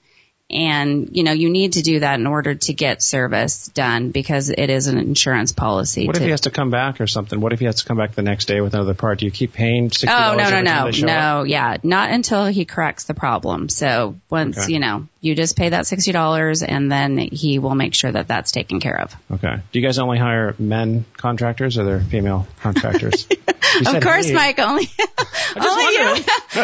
And, 0.49 1.09
you 1.11 1.23
know, 1.23 1.33
you 1.33 1.49
need 1.49 1.73
to 1.73 1.81
do 1.81 1.99
that 1.99 2.19
in 2.19 2.25
order 2.25 2.55
to 2.55 2.73
get 2.73 3.01
service 3.01 3.67
done 3.67 4.11
because 4.11 4.49
it 4.49 4.69
is 4.69 4.87
an 4.87 4.97
insurance 4.97 5.51
policy. 5.51 6.07
What 6.07 6.15
if 6.15 6.21
he 6.21 6.29
has 6.29 6.41
to 6.41 6.51
come 6.51 6.69
back 6.69 7.01
or 7.01 7.07
something? 7.07 7.41
What 7.41 7.51
if 7.51 7.59
he 7.59 7.65
has 7.65 7.75
to 7.81 7.85
come 7.85 7.97
back 7.97 8.13
the 8.15 8.21
next 8.21 8.45
day 8.45 8.61
with 8.61 8.73
another 8.73 8.93
part? 8.93 9.19
Do 9.19 9.25
you 9.25 9.31
keep 9.31 9.51
paying 9.51 9.91
sixty 9.91 10.07
Oh, 10.07 10.37
dollars? 10.37 10.49
no, 10.51 10.61
no, 10.61 10.63
time 10.63 10.65
no, 10.65 10.87
up? 10.87 10.93
no, 11.01 11.43
yeah, 11.43 11.77
not 11.83 12.11
until 12.11 12.45
he 12.45 12.63
corrects 12.63 13.03
the 13.03 13.13
problem. 13.13 13.67
So 13.67 14.15
once, 14.29 14.57
Okay. 14.57 14.71
you 14.73 14.79
know, 14.79 15.07
you 15.27 15.35
just 15.35 15.57
pay 15.57 15.69
that 15.69 15.83
$60 15.83 16.65
and 16.67 16.91
then 16.91 17.17
he 17.17 17.59
will 17.59 17.75
make 17.75 17.93
sure 17.93 18.11
that 18.11 18.27
that's 18.27 18.51
taken 18.51 18.79
care 18.79 18.99
of. 18.99 19.15
Okay. 19.31 19.55
Do 19.71 19.79
you 19.79 19.85
guys 19.85 19.99
only 19.99 20.17
hire 20.17 20.55
men 20.57 21.05
contractors 21.17 21.77
or 21.77 21.83
there 21.83 21.99
female 21.99 22.47
contractors? 22.61 23.27
Of 23.85 24.01
course. 24.01 24.31
Mike, 24.31 24.59
only, 24.59 24.89
only 25.55 25.93
you. 25.93 26.23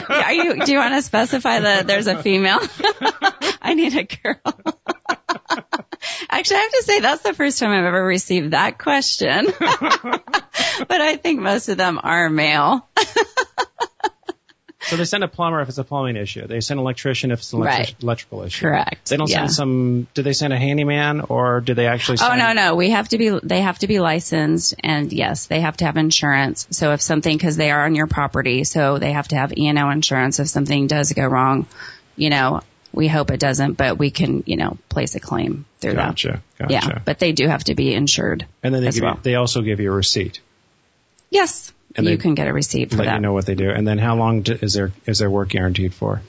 Are 0.10 0.34
you, 0.34 0.66
do 0.66 0.72
you 0.72 0.78
want 0.78 0.96
to 0.96 1.02
specify 1.02 1.60
that 1.60 1.86
there's 1.86 2.08
a 2.08 2.24
female? 2.24 2.60
I 3.62 3.74
need 3.76 3.96
a 3.96 4.04
girl. 4.04 4.40
Actually, 6.30 6.58
I 6.58 6.62
have 6.62 6.72
to 6.72 6.84
say 6.84 7.00
that's 7.02 7.22
the 7.22 7.34
first 7.34 7.60
time 7.60 7.72
I've 7.72 7.86
ever 7.86 8.04
received 8.04 8.52
that 8.52 8.80
question. 8.80 9.48
but 9.60 11.02
I 11.02 11.18
think 11.18 11.42
most 11.42 11.68
of 11.70 11.78
them 11.78 12.00
are 12.02 12.30
male. 12.30 12.88
So 14.86 14.98
they 14.98 15.06
send 15.06 15.24
a 15.24 15.28
plumber 15.28 15.62
if 15.62 15.70
it's 15.70 15.78
a 15.78 15.84
plumbing 15.84 16.18
issue. 16.18 16.46
They 16.46 16.60
send 16.60 16.80
an 16.80 16.84
electrician 16.84 17.32
if 17.32 17.40
it's 17.40 17.54
an 17.54 17.62
electric, 17.62 17.88
Right. 17.88 18.04
electrical 18.04 18.44
issue. 18.44 18.66
Correct. 18.66 19.10
They 19.10 19.18
don't 19.18 19.30
Yeah. 19.30 19.38
send 19.40 19.52
some. 19.52 20.08
Do 20.14 20.24
they 20.24 20.34
send 20.34 20.52
a 20.54 20.58
handyman 20.58 21.22
or 21.22 21.62
do 21.62 21.74
they 21.74 21.88
actually? 21.88 22.18
Oh 22.22 22.36
no, 22.36 22.54
no, 22.54 22.76
we 22.76 22.90
have 22.90 23.08
to 23.10 23.18
be, 23.18 23.38
they 23.44 23.62
have 23.62 23.80
to 23.80 23.88
be 23.88 24.00
licensed 24.00 24.76
and 24.84 25.12
yes, 25.14 25.46
they 25.48 25.62
have 25.62 25.78
to 25.78 25.86
have 25.86 25.96
insurance. 25.98 26.68
So 26.72 26.92
if 26.94 27.02
something, 27.02 27.38
cause 27.40 27.56
they 27.56 27.72
are 27.72 27.86
on 27.86 27.96
your 27.96 28.08
property, 28.08 28.64
so 28.66 28.98
they 28.98 29.14
have 29.14 29.28
to 29.30 29.36
have 29.38 29.58
E&O 29.58 29.90
insurance 29.90 30.40
if 30.40 30.48
something 30.50 30.88
does 30.88 31.14
go 31.14 31.26
wrong, 31.26 31.66
you 32.16 32.30
know, 32.30 32.62
we 32.92 33.08
hope 33.08 33.32
it 33.32 33.40
doesn't, 33.40 33.74
but 33.74 33.98
we 33.98 34.12
can, 34.12 34.44
you 34.46 34.56
know, 34.58 34.78
place 34.90 35.16
a 35.16 35.20
claim 35.20 35.66
through 35.80 35.94
Gotcha. 35.96 36.42
that. 36.60 36.70
Gotcha. 36.70 36.88
Yeah, 36.90 37.00
but 37.06 37.18
they 37.20 37.32
do 37.32 37.48
have 37.48 37.64
to 37.64 37.74
be 37.76 37.94
insured. 37.94 38.46
and 38.62 38.74
then 38.76 38.84
they 38.84 38.92
give 38.92 39.02
well. 39.02 39.14
you, 39.16 39.20
they 39.24 39.36
also 39.36 39.62
give 39.62 39.80
you 39.80 39.92
a 39.92 39.96
receipt. 39.96 40.40
Yes. 41.30 41.74
And 41.96 42.06
you 42.06 42.18
they 42.18 42.22
can 42.22 42.36
get 42.36 42.48
a 42.48 42.54
receipt 42.54 42.92
for 42.92 42.98
let 42.98 43.06
that. 43.06 43.16
you 43.16 43.22
know 43.22 43.34
what 43.34 43.46
they 43.46 43.56
do. 43.56 43.70
And 43.70 43.88
then 43.88 43.98
how 43.98 44.16
long 44.16 44.42
do, 44.42 44.58
is 44.60 44.74
their 44.74 44.92
is 45.06 45.20
their 45.20 45.30
work 45.30 45.50
guaranteed 45.50 45.94
for? 45.94 46.22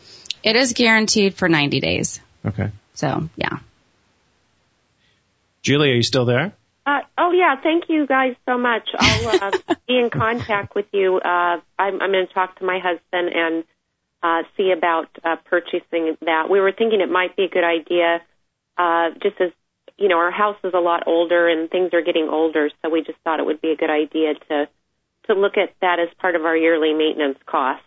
It 0.43 0.57
is 0.57 0.75
guaranteed 0.75 1.35
for 1.35 1.49
90 1.49 1.81
days. 1.81 2.21
Okay. 2.45 2.71
So 2.95 3.29
yeah. 3.37 3.59
Julie, 5.63 5.91
are 5.91 5.95
you 5.95 6.03
still 6.03 6.27
there? 6.27 6.53
Uh, 6.87 7.01
oh 7.17 7.33
yeah, 7.33 7.57
thank 7.63 7.85
you 7.89 8.07
guys 8.07 8.37
so 8.45 8.59
much. 8.59 8.91
I'll 8.95 9.29
uh, 9.29 9.51
be 9.89 9.99
in 9.99 10.11
contact 10.11 10.75
with 10.75 10.87
you. 10.93 11.17
Uh, 11.17 11.61
I'm, 11.79 12.03
I'm 12.03 12.13
going 12.13 12.27
to 12.27 12.35
talk 12.35 12.59
to 12.59 12.65
my 12.67 12.79
husband 12.79 13.31
and 13.35 13.65
uh, 14.23 14.43
see 14.57 14.71
about 14.77 15.09
uh, 15.25 15.37
purchasing 15.47 16.17
that. 16.21 16.51
We 16.51 16.61
were 16.61 16.73
thinking 16.73 17.01
it 17.01 17.11
might 17.11 17.37
be 17.37 17.45
a 17.45 17.49
good 17.49 17.65
idea, 17.65 18.21
uh, 18.77 19.11
just 19.23 19.41
as 19.41 19.53
you 19.97 20.09
know, 20.09 20.19
our 20.19 20.31
house 20.31 20.57
is 20.65 20.75
a 20.75 20.81
lot 20.81 21.05
older 21.07 21.49
and 21.49 21.71
things 21.71 21.91
are 21.93 22.03
getting 22.03 22.29
older, 22.29 22.69
so 22.83 22.91
we 22.91 23.03
just 23.03 23.19
thought 23.23 23.39
it 23.39 23.47
would 23.47 23.61
be 23.61 23.71
a 23.71 23.77
good 23.77 23.91
idea 23.91 24.35
to 24.49 24.69
to 25.27 25.35
look 25.35 25.57
at 25.57 25.75
that 25.81 25.99
as 25.99 26.09
part 26.19 26.37
of 26.37 26.45
our 26.45 26.57
yearly 26.57 26.93
maintenance 26.93 27.39
costs. 27.47 27.85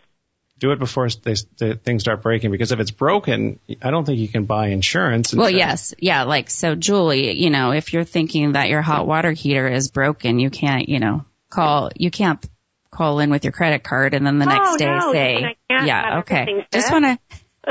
Do 0.58 0.72
it 0.72 0.80
before 0.80 1.08
they, 1.08 1.34
the 1.58 1.76
things 1.76 2.02
start 2.02 2.20
breaking 2.20 2.50
because 2.50 2.72
if 2.72 2.80
it's 2.80 2.90
broken, 2.90 3.60
I 3.80 3.92
don't 3.92 4.04
think 4.04 4.18
you 4.18 4.28
can 4.28 4.44
buy 4.44 4.68
insurance. 4.68 5.32
Well, 5.32 5.48
yes. 5.48 5.94
Yeah. 6.00 6.24
Like, 6.24 6.50
so 6.50 6.74
Julie, 6.74 7.38
you 7.38 7.50
know, 7.50 7.70
if 7.70 7.92
you're 7.92 8.02
thinking 8.02 8.52
that 8.52 8.68
your 8.68 8.82
hot 8.82 9.06
water 9.06 9.30
heater 9.30 9.68
is 9.68 9.90
broken, 9.90 10.40
you 10.40 10.50
can't, 10.50 10.88
you 10.88 10.98
know, 10.98 11.24
call, 11.48 11.90
you 11.94 12.10
can't 12.10 12.44
call 12.90 13.20
in 13.20 13.30
with 13.30 13.44
your 13.44 13.52
credit 13.52 13.84
card 13.84 14.14
and 14.14 14.26
then 14.26 14.40
the 14.40 14.46
oh, 14.46 14.48
next 14.48 14.68
Oh, 14.70 14.76
day 14.78 14.86
no, 14.86 15.12
say, 15.12 15.36
I 15.36 15.56
can't 15.70 15.86
yeah, 15.86 16.18
okay. 16.20 16.66
Just 16.72 16.90
want 16.90 17.04
to, 17.04 17.18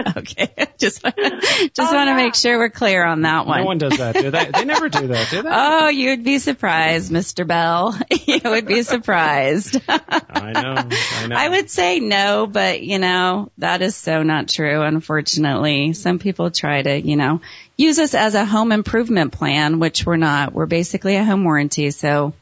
okay. 0.17 0.49
just, 0.77 1.01
just 1.01 1.03
Oh, 1.03 1.13
want 1.13 2.07
to 2.07 2.12
yeah. 2.12 2.15
make 2.15 2.36
sure 2.36 2.57
we're 2.57 2.69
clear 2.69 3.03
on 3.03 3.21
that 3.23 3.45
one. 3.45 3.60
No 3.62 3.65
one 3.65 3.77
does 3.77 3.97
that, 3.97 4.15
do 4.15 4.29
they? 4.31 4.51
They 4.53 4.65
never 4.65 4.89
do 4.89 5.07
that, 5.07 5.29
do 5.29 5.41
they? 5.41 5.49
Oh, 5.51 5.88
you'd 5.89 6.23
be 6.23 6.39
surprised, 6.39 7.12
Mr. 7.12 7.45
Bell. 7.47 7.97
you 8.25 8.39
would 8.45 8.67
be 8.67 8.83
surprised. 8.83 9.81
I 9.88 10.51
know. 10.53 10.75
I 10.75 11.27
know. 11.27 11.36
I 11.36 11.49
would 11.49 11.69
say 11.69 11.99
no, 11.99 12.47
but 12.47 12.81
you 12.81 12.99
know, 12.99 13.51
that 13.57 13.81
is 13.81 13.95
so 13.95 14.23
not 14.23 14.49
true, 14.49 14.81
unfortunately. 14.83 15.93
Some 15.93 16.19
people 16.19 16.51
try 16.51 16.81
to, 16.81 16.99
you 16.99 17.15
know, 17.15 17.41
use 17.75 17.99
us 17.99 18.13
as 18.13 18.36
a 18.36 18.45
home 18.45 18.71
improvement 18.71 19.31
plan, 19.33 19.79
which 19.79 20.05
we're 20.05 20.17
not. 20.17 20.53
We're 20.53 20.65
basically 20.67 21.15
a 21.15 21.23
home 21.23 21.43
warranty. 21.43 21.91
So 21.91 22.33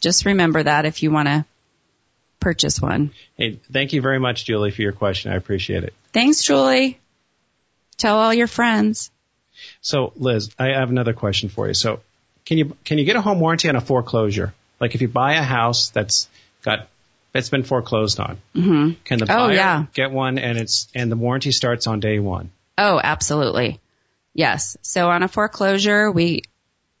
just 0.00 0.24
remember 0.26 0.62
that 0.62 0.84
if 0.84 1.02
you 1.02 1.10
want 1.10 1.28
to 1.28 1.44
purchase 2.40 2.80
one. 2.80 3.10
Hey, 3.36 3.58
thank 3.72 3.92
you 3.92 4.00
very 4.00 4.18
much, 4.20 4.44
Julie, 4.44 4.70
for 4.70 4.82
your 4.82 4.92
question. 4.92 5.32
I 5.32 5.36
appreciate 5.36 5.84
it. 5.84 5.94
Thanks, 6.12 6.42
Julie. 6.42 6.98
Tell 7.96 8.16
all 8.18 8.32
your 8.32 8.46
friends. 8.46 9.10
So, 9.80 10.12
Liz, 10.16 10.50
I 10.58 10.68
have 10.68 10.90
another 10.90 11.12
question 11.12 11.48
for 11.48 11.66
you. 11.68 11.74
So, 11.74 12.00
can 12.44 12.58
you 12.58 12.76
can 12.84 12.98
you 12.98 13.04
get 13.04 13.16
a 13.16 13.20
home 13.20 13.40
warranty 13.40 13.68
on 13.68 13.76
a 13.76 13.80
foreclosure? 13.80 14.54
Like 14.80 14.94
if 14.94 15.02
you 15.02 15.08
buy 15.08 15.34
a 15.34 15.42
house 15.42 15.90
that's 15.90 16.28
got 16.62 16.88
that's 17.32 17.50
been 17.50 17.62
foreclosed 17.64 18.20
on, 18.20 18.38
mm-hmm. 18.54 18.92
can 19.04 19.18
the 19.18 19.26
Oh, 19.26 19.48
buyer 19.48 19.52
yeah. 19.52 19.84
get 19.92 20.10
one 20.10 20.38
and 20.38 20.56
it's 20.56 20.88
and 20.94 21.12
the 21.12 21.16
warranty 21.16 21.52
starts 21.52 21.86
on 21.86 22.00
day 22.00 22.18
one? 22.20 22.50
Oh, 22.78 23.00
absolutely. 23.02 23.80
Yes. 24.32 24.76
So 24.82 25.10
on 25.10 25.22
a 25.22 25.28
foreclosure, 25.28 26.10
we 26.10 26.42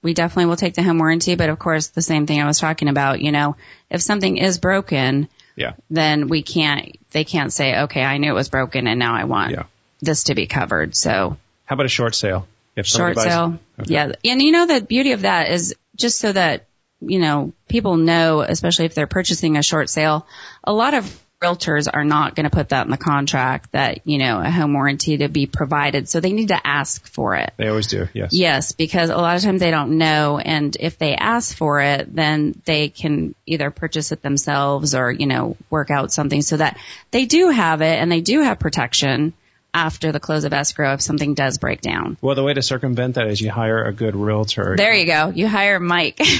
we 0.02 0.12
definitely 0.12 0.46
will 0.46 0.56
take 0.56 0.74
the 0.74 0.82
home 0.82 0.98
warranty, 0.98 1.34
but 1.34 1.48
of 1.50 1.58
course 1.58 1.88
the 1.88 2.02
same 2.02 2.26
thing 2.26 2.42
I 2.42 2.46
was 2.46 2.58
talking 2.58 2.88
about, 2.88 3.20
you 3.20 3.32
know, 3.32 3.56
if 3.90 4.02
something 4.02 4.36
is 4.36 4.58
broken, 4.58 5.28
Yeah. 5.58 5.72
then 5.90 6.28
we 6.28 6.42
can't 6.42 6.96
they 7.10 7.24
can't 7.24 7.52
say, 7.52 7.80
"Okay, 7.84 8.02
I 8.02 8.18
knew 8.18 8.30
it 8.30 8.34
was 8.34 8.48
broken 8.48 8.86
and 8.86 8.98
now 8.98 9.14
I 9.14 9.24
want 9.24 9.50
Yeah. 9.52 9.64
this 10.00 10.24
to 10.24 10.34
be 10.34 10.46
covered." 10.46 10.94
So, 10.96 11.36
How 11.64 11.74
about 11.74 11.86
a 11.86 11.90
short 11.90 12.14
sale? 12.14 12.46
If 12.76 12.86
short 12.86 13.16
buys- 13.16 13.24
sale. 13.24 13.58
Okay. 13.80 13.92
Yeah. 13.94 14.12
And 14.24 14.40
you 14.40 14.52
know 14.52 14.66
the 14.66 14.80
beauty 14.80 15.12
of 15.12 15.22
that 15.22 15.50
is 15.50 15.74
just 15.96 16.20
so 16.20 16.30
that, 16.32 16.66
you 17.00 17.18
know, 17.18 17.52
people 17.68 17.96
know, 17.96 18.40
especially 18.40 18.84
if 18.86 18.94
they're 18.94 19.08
purchasing 19.08 19.56
a 19.56 19.62
short 19.62 19.90
sale, 19.90 20.26
a 20.62 20.72
lot 20.72 20.94
of 20.94 21.20
realtors 21.42 21.88
are 21.92 22.04
not 22.04 22.34
going 22.34 22.44
to 22.44 22.50
put 22.50 22.70
that 22.70 22.86
in 22.86 22.90
the 22.90 22.96
contract 22.96 23.72
that, 23.72 24.06
you 24.06 24.18
know, 24.18 24.40
a 24.40 24.50
home 24.50 24.72
warranty 24.72 25.18
to 25.18 25.28
be 25.28 25.46
provided. 25.46 26.08
So 26.08 26.20
they 26.20 26.32
need 26.32 26.48
to 26.48 26.66
ask 26.66 27.06
for 27.06 27.36
it. 27.36 27.52
They 27.56 27.68
always 27.68 27.86
do. 27.86 28.08
Yes. 28.12 28.32
Yes, 28.32 28.72
because 28.72 29.10
a 29.10 29.16
lot 29.16 29.36
of 29.36 29.42
times 29.42 29.60
they 29.60 29.70
don't 29.70 29.98
know, 29.98 30.38
and 30.38 30.76
if 30.78 30.98
they 30.98 31.14
ask 31.14 31.56
for 31.56 31.80
it, 31.80 32.14
then 32.14 32.60
they 32.64 32.88
can 32.88 33.34
either 33.46 33.70
purchase 33.70 34.10
it 34.12 34.22
themselves 34.22 34.94
or 34.94 35.10
you 35.10 35.26
know 35.26 35.56
work 35.70 35.90
out 35.90 36.12
something 36.12 36.42
so 36.42 36.56
that 36.56 36.78
they 37.10 37.24
do 37.26 37.50
have 37.50 37.82
it 37.82 37.98
and 37.98 38.10
they 38.10 38.20
do 38.20 38.42
have 38.42 38.58
protection 38.58 39.32
after 39.78 40.10
the 40.10 40.20
close 40.20 40.44
of 40.44 40.52
escrow 40.52 40.94
if 40.94 41.00
something 41.00 41.34
does 41.34 41.58
break 41.58 41.80
down. 41.80 42.16
Well, 42.20 42.34
the 42.34 42.42
way 42.42 42.52
to 42.52 42.62
circumvent 42.62 43.14
that 43.14 43.28
is 43.28 43.40
you 43.40 43.50
hire 43.50 43.84
a 43.84 43.92
good 43.92 44.16
realtor. 44.16 44.74
There 44.76 44.92
you 44.94 45.06
go. 45.06 45.28
You 45.28 45.46
hire 45.46 45.78
Mike. 45.80 46.20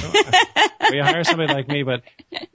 Or 0.80 0.94
you 0.94 1.02
hire 1.02 1.22
somebody 1.22 1.52
like 1.52 1.68
me, 1.68 1.82
but 1.82 2.02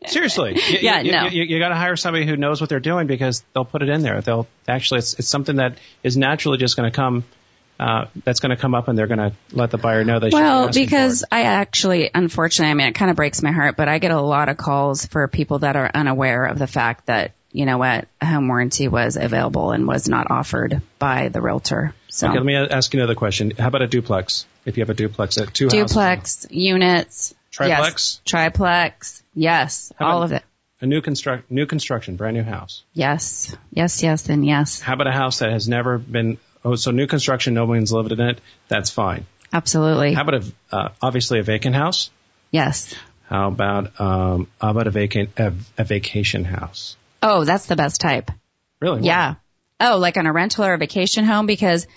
seriously, 0.08 0.56
you, 0.56 0.80
Yeah, 0.82 1.02
you, 1.02 1.12
no. 1.12 1.28
you, 1.28 1.43
you 1.43 1.60
got 1.60 1.69
to 1.69 1.76
hire 1.76 1.96
somebody 1.96 2.26
who 2.26 2.36
knows 2.36 2.60
what 2.60 2.69
they're 2.69 2.80
doing 2.80 3.06
because 3.06 3.43
they'll 3.54 3.65
put 3.65 3.84
it 3.84 3.89
in 3.89 4.02
there. 4.02 4.22
They'll 4.22 4.48
actually, 4.67 5.00
it's, 5.00 5.13
it's 5.19 5.28
something 5.28 5.58
that 5.58 5.78
is 6.02 6.17
naturally 6.17 6.58
just 6.58 6.76
going 6.76 6.89
to 6.91 6.96
come. 6.96 7.26
Uh, 7.80 8.06
that's 8.24 8.39
going 8.39 8.50
to 8.50 8.56
come 8.56 8.74
up, 8.74 8.88
and 8.88 8.98
they're 8.98 9.08
going 9.08 9.19
to 9.19 9.34
let 9.52 9.69
the 9.72 9.78
buyer 9.78 10.04
know 10.04 10.19
they 10.19 10.30
should. 10.30 10.39
Well, 10.39 10.69
be 10.72 10.84
because 10.84 11.24
I 11.32 11.43
actually, 11.43 12.10
unfortunately, 12.13 12.72
I 12.72 12.74
mean, 12.76 12.88
it 12.88 12.96
kind 12.96 13.12
of 13.12 13.17
breaks 13.17 13.41
my 13.43 13.52
heart, 13.52 13.76
but 13.76 13.88
I 13.88 14.00
get 14.00 14.12
a 14.12 14.22
lot 14.22 14.50
of 14.50 14.58
calls 14.58 15.06
for 15.06 15.28
people 15.28 15.60
that 15.60 15.76
are 15.76 15.89
unaware 15.93 16.46
of 16.46 16.58
the 16.58 16.67
fact 16.67 17.08
that, 17.08 17.34
you 17.54 17.66
know 17.66 17.78
what, 17.78 18.08
a 18.20 18.26
home 18.26 18.48
warranty 18.48 18.88
was 18.88 19.16
available 19.16 19.72
and 19.72 19.88
was 19.88 20.10
not 20.10 20.30
offered 20.30 20.82
by 21.00 21.30
the 21.30 21.39
realtor. 21.39 21.94
So. 22.10 22.28
Okay, 22.28 22.38
let 22.38 22.46
me 22.46 22.56
ask 22.56 22.94
you 22.94 23.00
another 23.00 23.16
question. 23.16 23.52
How 23.52 23.68
about 23.68 23.84
a 23.84 23.88
duplex? 23.88 24.46
If 24.66 24.78
you 24.78 24.82
have 24.82 24.89
a 24.89 24.96
duplex 24.96 25.38
at 25.38 25.54
two 25.54 25.66
houses, 25.66 25.92
duplex, 25.92 26.48
units. 26.50 27.36
Triplex? 27.52 28.20
Yes. 28.20 28.22
Triplex. 28.26 29.24
Yes. 29.36 29.94
How 29.98 30.08
all 30.08 30.24
of 30.24 30.32
it. 30.32 30.44
a 30.82 30.88
new 30.88 31.02
construct, 31.02 31.52
new 31.52 31.68
construction, 31.68 32.16
brand 32.16 32.36
new 32.36 32.44
house. 32.44 32.84
Yes. 32.94 33.56
Yes, 33.72 34.02
yes, 34.02 34.28
and 34.30 34.46
yes. 34.46 34.82
How 34.82 34.94
about 34.94 35.08
a 35.08 35.12
house 35.12 35.39
that 35.39 35.52
has 35.52 35.70
never 35.70 36.00
been? 36.00 36.39
Oh, 36.66 36.76
so 36.76 36.92
new 36.92 37.08
construction, 37.08 37.54
no 37.54 37.66
one's 37.66 37.94
lived 37.94 38.12
in 38.12 38.20
it. 38.20 38.42
That's 38.68 38.89
fine. 38.89 39.28
Absolutely. 39.52 40.13
How 40.13 40.24
about 40.24 40.44
a 40.44 40.76
uh, 40.76 40.89
obviously 41.02 41.39
a 41.39 41.44
vacant 41.44 41.76
house? 41.76 42.10
yes. 42.50 42.94
How 43.30 43.48
about 43.48 44.00
um, 44.00 44.48
how 44.60 44.72
about 44.72 44.88
a 44.88 44.92
vacant 44.92 45.38
a, 45.38 45.54
a 45.78 45.84
vacation 45.84 46.44
house? 46.44 46.98
Oh, 47.24 47.46
that's 47.46 47.66
the 47.68 47.76
best 47.76 48.02
type. 48.02 48.30
Really? 48.82 49.02
Why? 49.02 49.08
Yeah. 49.08 49.36
Oh, 49.80 49.98
like 49.98 50.18
on 50.18 50.28
a 50.28 50.34
rental 50.34 50.66
or 50.66 50.74
a 50.74 50.78
vacation 50.78 51.24
home 51.24 51.46
because 51.46 51.88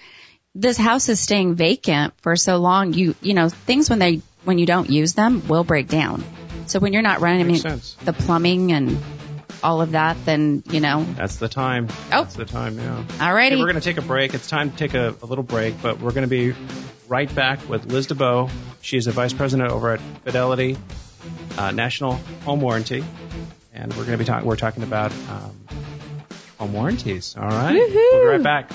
this 0.55 0.79
house 0.79 1.09
is 1.09 1.21
staying 1.21 1.57
vacant 1.57 2.15
for 2.23 2.37
so 2.37 2.57
long. 2.57 2.93
You, 2.95 3.15
you 3.21 3.35
know, 3.35 3.49
things 3.49 3.91
when 3.91 3.99
they, 3.99 4.23
when 4.45 4.59
you 4.59 4.67
don't 4.67 4.89
use 4.89 5.15
them 5.15 5.47
will 5.49 5.65
break 5.65 5.89
down. 5.89 6.25
So 6.67 6.79
when 6.79 6.93
you're 6.93 7.03
not 7.03 7.21
running, 7.21 7.41
I 7.41 7.45
mean, 7.45 7.57
sense. 7.57 7.95
the 8.05 8.13
plumbing 8.13 8.73
and 8.73 8.99
all 9.63 9.81
of 9.81 9.93
that, 9.93 10.17
then, 10.25 10.63
you 10.71 10.81
know, 10.81 11.05
That's 11.17 11.37
the 11.37 11.49
time. 11.49 11.89
Oh. 11.91 12.23
That's 12.23 12.35
the 12.37 12.45
time, 12.45 12.79
yeah. 12.79 13.05
alrighty. 13.19 13.53
Okay, 13.53 13.57
we're 13.57 13.65
going 13.65 13.75
to 13.75 13.81
take 13.81 13.99
a 13.99 14.03
break. 14.03 14.33
It's 14.35 14.49
time 14.49 14.71
to 14.71 14.77
take 14.77 14.95
a, 14.95 15.15
a 15.23 15.27
little 15.27 15.45
break, 15.45 15.81
but 15.83 16.01
we're 16.01 16.13
going 16.13 16.29
to 16.29 16.29
be 16.29 16.55
right 17.09 17.33
back 17.35 17.69
with 17.69 17.87
Liz 17.87 18.07
DeBeau. 18.07 18.51
She's 18.81 19.07
a 19.07 19.13
vice 19.13 19.33
president 19.33 19.71
over 19.71 19.93
at 19.93 20.01
Fidelity 20.25 20.77
uh, 21.59 21.71
National 21.71 22.15
Home 22.45 22.61
Warranty, 22.61 23.05
and 23.77 23.93
we're 23.93 24.05
going 24.05 24.13
to 24.13 24.19
be 24.19 24.25
talking. 24.25 24.49
We're 24.49 24.57
talking 24.57 24.83
about 24.83 25.13
um, 25.13 25.69
home 26.59 26.73
warranties. 26.73 27.37
All 27.37 27.49
right, 27.49 27.75
we'll 27.75 28.21
be 28.23 28.27
right 28.27 28.43
back. 28.43 28.71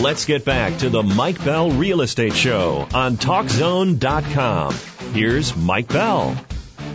Let's 0.00 0.26
get 0.26 0.44
back 0.44 0.78
to 0.80 0.90
the 0.90 1.02
Mike 1.02 1.42
Bell 1.44 1.70
Real 1.70 2.02
Estate 2.02 2.34
Show 2.34 2.86
on 2.92 3.16
TalkZone.com. 3.16 4.74
Here's 5.14 5.56
Mike 5.56 5.88
Bell. 5.88 6.36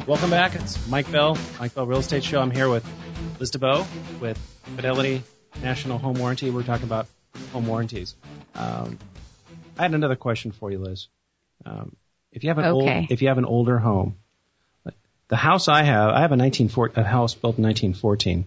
Welcome 0.06 0.30
back. 0.30 0.54
It's 0.56 0.88
Mike 0.88 1.12
Bell, 1.12 1.38
Mike 1.60 1.74
Bell 1.74 1.88
Real 1.88 2.00
Estate 2.00 2.24
Show. 2.24 2.40
I'm 2.40 2.52
here 2.52 2.70
with 2.70 2.86
Liz 3.40 3.52
DeBeau 3.52 3.86
with 4.20 4.38
Fidelity 4.76 5.24
National 5.62 5.98
Home 5.98 6.18
Warranty. 6.20 6.50
We're 6.50 6.64
talking 6.64 6.86
about 6.86 7.08
home 7.52 7.68
warranties. 7.68 8.16
Um, 8.56 8.98
I 9.78 9.84
had 9.84 9.94
another 9.94 10.16
question 10.16 10.52
for 10.52 10.72
you, 10.72 10.80
Liz. 10.80 11.08
Um, 11.66 11.96
if 12.32 12.44
you 12.44 12.50
have 12.50 12.58
an 12.60 12.66
Okay. 12.66 12.98
old, 13.00 13.12
if 13.12 13.22
you 13.22 13.28
have 13.30 13.38
an 13.38 13.46
older 13.46 13.78
home, 13.78 14.16
the 15.28 15.36
house 15.36 15.68
I 15.68 15.84
have, 15.84 16.10
I 16.10 16.22
have 16.22 16.32
a 16.32 16.36
19, 16.36 16.72
a 16.96 17.04
house 17.04 17.36
built 17.36 17.58
in 17.58 17.64
1914. 17.64 18.46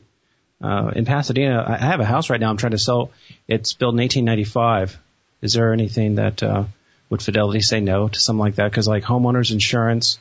Uh, 0.61 0.93
in 0.95 1.05
Pasadena, 1.05 1.61
I 1.61 1.75
I 1.75 1.79
have 1.79 2.01
a 2.01 2.05
house 2.05 2.31
right 2.31 2.41
now 2.41 2.51
I'm 2.51 2.57
trying 2.57 2.73
to 2.73 2.79
sell. 2.79 3.11
It's 3.49 3.73
built 3.73 3.95
in 3.95 3.99
1895. 4.01 4.99
Is 5.43 5.55
there 5.55 5.73
anything 5.73 6.17
that 6.17 6.43
uh, 6.43 6.65
would 7.11 7.23
Fidelity 7.23 7.61
say 7.61 7.81
no 7.81 8.09
to 8.09 8.21
something 8.21 8.39
like 8.41 8.57
that? 8.57 8.71
Because 8.71 8.87
like 8.87 9.03
homeowners 9.03 9.51
insurance 9.53 10.19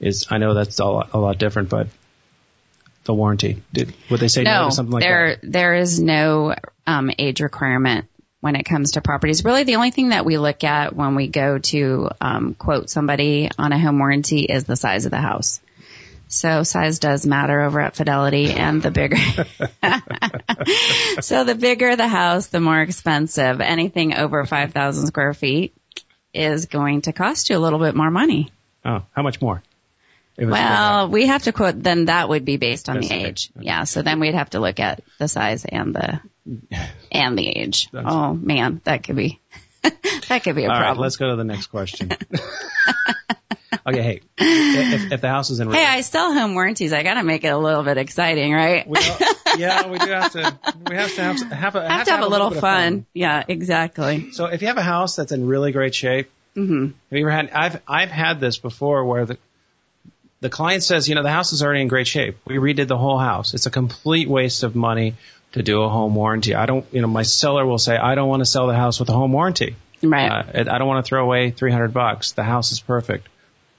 is, 0.00 0.26
I 0.30 0.38
know 0.38 0.54
that's 0.54 0.78
a 0.78 0.84
lot, 0.84 1.10
a 1.12 1.18
lot 1.18 1.38
different, 1.38 1.68
but 1.68 1.88
the 3.04 3.14
warranty, 3.14 3.62
did 3.72 3.94
would 4.10 4.20
they 4.20 4.28
say 4.28 4.42
no, 4.42 4.64
no 4.64 4.70
something 4.70 4.92
like 4.92 5.02
there, 5.02 5.36
that? 5.36 5.52
There 5.52 5.74
is 5.74 6.00
no 6.00 6.54
um, 6.86 7.10
age 7.18 7.40
requirement 7.40 8.06
when 8.40 8.56
it 8.56 8.64
comes 8.64 8.92
to 8.92 9.00
properties. 9.00 9.44
Really, 9.44 9.64
the 9.64 9.76
only 9.76 9.90
thing 9.90 10.10
that 10.10 10.24
we 10.24 10.38
look 10.38 10.64
at 10.64 10.94
when 10.94 11.14
we 11.14 11.28
go 11.28 11.58
to 11.58 12.10
um, 12.20 12.54
quote 12.54 12.90
somebody 12.90 13.50
on 13.58 13.72
a 13.72 13.78
home 13.78 13.98
warranty 13.98 14.40
is 14.40 14.64
the 14.64 14.76
size 14.76 15.06
of 15.06 15.10
the 15.10 15.18
house. 15.18 15.60
So 16.28 16.62
size 16.62 16.98
does 16.98 17.26
matter 17.26 17.60
over 17.60 17.80
at 17.80 17.94
Fidelity 17.94 18.50
and 18.50 18.82
the 18.82 18.90
bigger. 18.90 19.16
so 21.20 21.44
the 21.44 21.54
bigger 21.54 21.96
the 21.96 22.08
house, 22.08 22.48
the 22.48 22.60
more 22.60 22.80
expensive. 22.80 23.60
Anything 23.60 24.14
over 24.14 24.44
5,000 24.44 25.06
square 25.06 25.32
feet 25.32 25.76
is 26.32 26.66
going 26.66 27.02
to 27.02 27.12
cost 27.12 27.50
you 27.50 27.56
a 27.56 27.60
little 27.60 27.78
bit 27.78 27.94
more 27.94 28.10
money. 28.10 28.50
Oh, 28.84 29.02
how 29.12 29.22
much 29.22 29.40
more? 29.40 29.62
Well, 30.36 31.08
we 31.08 31.26
have 31.26 31.44
to 31.44 31.52
quote, 31.52 31.80
then 31.80 32.06
that 32.06 32.28
would 32.28 32.44
be 32.44 32.56
based 32.56 32.88
on 32.88 33.00
the 33.00 33.06
okay. 33.06 33.26
age. 33.26 33.50
Yeah. 33.58 33.84
So 33.84 34.02
then 34.02 34.18
we'd 34.20 34.34
have 34.34 34.50
to 34.50 34.60
look 34.60 34.80
at 34.80 35.02
the 35.18 35.28
size 35.28 35.64
and 35.64 35.94
the, 35.94 36.20
and 37.12 37.38
the 37.38 37.48
age. 37.48 37.88
That's- 37.92 38.12
oh 38.12 38.34
man, 38.34 38.80
that 38.84 39.04
could 39.04 39.16
be, 39.16 39.40
that 39.82 40.42
could 40.42 40.56
be 40.56 40.64
a 40.64 40.68
All 40.68 40.72
right, 40.72 40.80
problem. 40.80 41.02
let's 41.02 41.16
go 41.16 41.30
to 41.30 41.36
the 41.36 41.44
next 41.44 41.68
question. 41.68 42.10
okay, 43.86 44.02
hey, 44.02 44.20
if, 44.38 45.12
if 45.12 45.20
the 45.20 45.28
house 45.28 45.50
is 45.50 45.60
in 45.60 45.70
hey, 45.70 45.84
I 45.84 46.00
sell 46.00 46.32
home 46.32 46.54
warranties. 46.54 46.92
I 46.92 47.02
gotta 47.02 47.22
make 47.22 47.44
it 47.44 47.48
a 47.48 47.58
little 47.58 47.82
bit 47.82 47.96
exciting, 47.98 48.52
right? 48.52 48.86
yeah, 49.56 49.86
we 49.86 49.98
do 49.98 50.10
have 50.10 50.32
to. 50.32 50.58
We 50.88 50.96
have 50.96 51.14
to 51.14 51.22
have 51.22 51.40
have, 51.52 51.76
a, 51.76 51.88
have 51.88 52.06
to 52.06 52.10
have 52.12 52.24
a 52.24 52.28
little 52.28 52.48
bit 52.48 52.56
of 52.56 52.60
fun. 52.62 53.06
Yeah, 53.12 53.44
exactly. 53.46 54.32
So 54.32 54.46
if 54.46 54.62
you 54.62 54.68
have 54.68 54.78
a 54.78 54.82
house 54.82 55.16
that's 55.16 55.32
in 55.32 55.46
really 55.46 55.72
great 55.72 55.94
shape, 55.94 56.30
hmm 56.54 56.86
have 56.86 56.94
you 57.10 57.20
ever 57.20 57.30
had? 57.30 57.50
I've 57.50 57.82
I've 57.86 58.10
had 58.10 58.40
this 58.40 58.58
before 58.58 59.04
where 59.04 59.26
the 59.26 59.38
the 60.44 60.50
client 60.50 60.82
says, 60.82 61.08
you 61.08 61.14
know, 61.14 61.22
the 61.22 61.30
house 61.30 61.54
is 61.54 61.62
already 61.62 61.80
in 61.80 61.88
great 61.88 62.06
shape. 62.06 62.36
We 62.44 62.56
redid 62.56 62.86
the 62.86 62.98
whole 62.98 63.16
house. 63.16 63.54
It's 63.54 63.64
a 63.64 63.70
complete 63.70 64.28
waste 64.28 64.62
of 64.62 64.76
money 64.76 65.14
to 65.52 65.62
do 65.62 65.80
a 65.80 65.88
home 65.88 66.14
warranty. 66.14 66.54
I 66.54 66.66
don't, 66.66 66.84
you 66.92 67.00
know, 67.00 67.06
my 67.06 67.22
seller 67.22 67.64
will 67.64 67.78
say, 67.78 67.96
I 67.96 68.14
don't 68.14 68.28
want 68.28 68.42
to 68.42 68.44
sell 68.44 68.66
the 68.66 68.74
house 68.74 69.00
with 69.00 69.08
a 69.08 69.14
home 69.14 69.32
warranty. 69.32 69.74
Right. 70.02 70.30
Uh, 70.30 70.70
I 70.70 70.76
don't 70.76 70.86
want 70.86 71.02
to 71.02 71.08
throw 71.08 71.24
away 71.24 71.50
300 71.50 71.94
bucks. 71.94 72.32
The 72.32 72.42
house 72.42 72.72
is 72.72 72.80
perfect. 72.80 73.26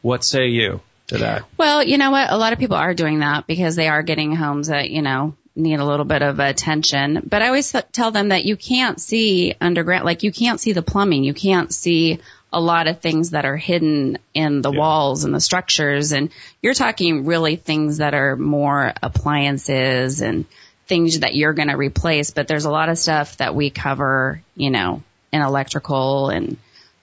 What 0.02 0.24
say 0.24 0.48
you 0.48 0.82
to 1.08 1.20
that? 1.20 1.44
Well, 1.56 1.84
you 1.84 2.00
know 2.00 2.10
what? 2.10 2.32
A 2.32 2.38
lot 2.38 2.52
of 2.52 2.58
people 2.58 2.78
are 2.78 2.96
doing 2.96 3.20
that 3.20 3.46
because 3.46 3.76
they 3.76 3.88
are 3.88 4.02
getting 4.02 4.36
homes 4.36 4.70
that, 4.70 4.90
you 4.90 5.04
know, 5.04 5.36
need 5.56 5.80
a 5.80 5.86
little 5.86 6.04
bit 6.04 6.24
of 6.24 6.40
attention. 6.40 7.22
But 7.30 7.44
I 7.44 7.48
always 7.50 7.72
th- 7.72 7.86
tell 7.92 8.10
them 8.10 8.30
that 8.30 8.44
you 8.44 8.58
can't 8.58 9.00
see 9.00 9.54
underground, 9.62 10.04
like 10.04 10.24
you 10.24 10.32
can't 10.32 10.60
see 10.60 10.74
the 10.74 10.82
plumbing. 10.82 11.24
You 11.26 11.36
can't 11.36 11.72
see 11.72 12.22
a 12.56 12.62
lot 12.62 12.88
of 12.88 13.02
things 13.02 13.32
that 13.32 13.44
are 13.46 13.58
hidden 13.58 14.18
in 14.34 14.62
the 14.62 14.72
Yeah. 14.72 14.80
walls 14.80 15.26
and 15.26 15.36
the 15.36 15.42
structures. 15.42 16.14
And 16.14 16.30
you're 16.62 16.74
talking 16.74 17.26
really 17.26 17.58
things 17.58 17.98
that 17.98 18.14
are 18.14 18.38
more 18.38 18.94
appliances 19.04 20.22
and 20.22 20.46
things 20.88 21.20
that 21.20 21.36
you're 21.36 21.52
going 21.54 21.68
to 21.68 21.76
replace. 21.76 22.32
But 22.32 22.48
there's 22.48 22.64
a 22.64 22.72
lot 22.72 22.88
of 22.88 22.98
stuff 22.98 23.38
that 23.38 23.54
we 23.56 23.70
cover, 23.70 24.42
you 24.56 24.70
know, 24.70 25.04
in 25.34 25.42
electrical 25.42 26.30
and 26.30 26.56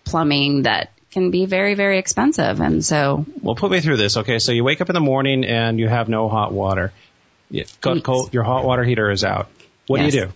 plumbing 0.04 0.62
that 0.62 0.90
can 1.10 1.30
be 1.30 1.44
very, 1.44 1.74
very 1.74 1.98
expensive. 1.98 2.60
And 2.62 2.82
so 2.82 3.26
Well, 3.42 3.54
put 3.54 3.70
me 3.70 3.80
through 3.80 3.98
this. 3.98 4.16
Okay, 4.16 4.38
so 4.38 4.52
you 4.52 4.64
wake 4.64 4.80
up 4.80 4.88
in 4.88 4.94
the 4.94 5.00
morning 5.00 5.44
and 5.44 5.78
you 5.78 5.86
have 5.86 6.08
no 6.08 6.30
hot 6.30 6.52
water. 6.52 6.92
Yes. 7.50 7.76
cold, 7.82 8.32
your 8.32 8.44
hot 8.44 8.64
water 8.64 8.82
heater 8.84 9.10
is 9.10 9.22
out. 9.22 9.48
What 9.86 9.98
do 9.98 10.04
you 10.06 10.10
do? 10.12 10.32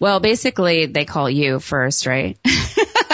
Well, 0.00 0.20
basically, 0.20 0.86
they 0.86 1.04
call 1.04 1.28
you 1.28 1.58
first, 1.58 2.06
right? 2.06 2.38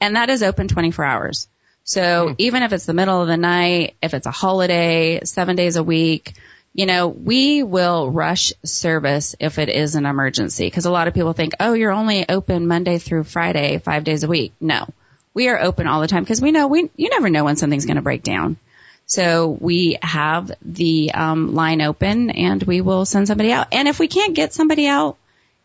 And 0.00 0.16
that 0.16 0.30
is 0.30 0.42
open 0.42 0.68
24 0.68 1.04
hours. 1.04 1.48
So 1.88 2.34
even 2.36 2.62
if 2.62 2.74
it's 2.74 2.84
the 2.84 2.92
middle 2.92 3.22
of 3.22 3.28
the 3.28 3.38
night, 3.38 3.96
if 4.02 4.12
it's 4.12 4.26
a 4.26 4.30
holiday, 4.30 5.20
seven 5.24 5.56
days 5.56 5.76
a 5.76 5.82
week, 5.82 6.34
you 6.74 6.84
know, 6.84 7.08
we 7.08 7.62
will 7.62 8.10
rush 8.10 8.52
service 8.62 9.34
if 9.40 9.58
it 9.58 9.70
is 9.70 9.94
an 9.94 10.04
emergency. 10.04 10.66
Because 10.66 10.84
a 10.84 10.90
lot 10.90 11.08
of 11.08 11.14
people 11.14 11.32
think, 11.32 11.54
oh, 11.58 11.72
you're 11.72 11.90
only 11.90 12.28
open 12.28 12.66
Monday 12.66 12.98
through 12.98 13.24
Friday, 13.24 13.78
five 13.78 14.04
days 14.04 14.22
a 14.22 14.28
week. 14.28 14.52
No, 14.60 14.86
we 15.32 15.48
are 15.48 15.58
open 15.58 15.86
all 15.86 16.02
the 16.02 16.08
time 16.08 16.22
because 16.22 16.42
we 16.42 16.52
know 16.52 16.66
we 16.66 16.90
you 16.94 17.08
never 17.08 17.30
know 17.30 17.44
when 17.44 17.56
something's 17.56 17.86
going 17.86 17.96
to 17.96 18.02
break 18.02 18.22
down. 18.22 18.58
So 19.06 19.56
we 19.58 19.96
have 20.02 20.52
the 20.60 21.12
um, 21.14 21.54
line 21.54 21.80
open 21.80 22.28
and 22.28 22.62
we 22.62 22.82
will 22.82 23.06
send 23.06 23.28
somebody 23.28 23.50
out. 23.50 23.68
And 23.72 23.88
if 23.88 23.98
we 23.98 24.08
can't 24.08 24.36
get 24.36 24.52
somebody 24.52 24.88
out, 24.88 25.16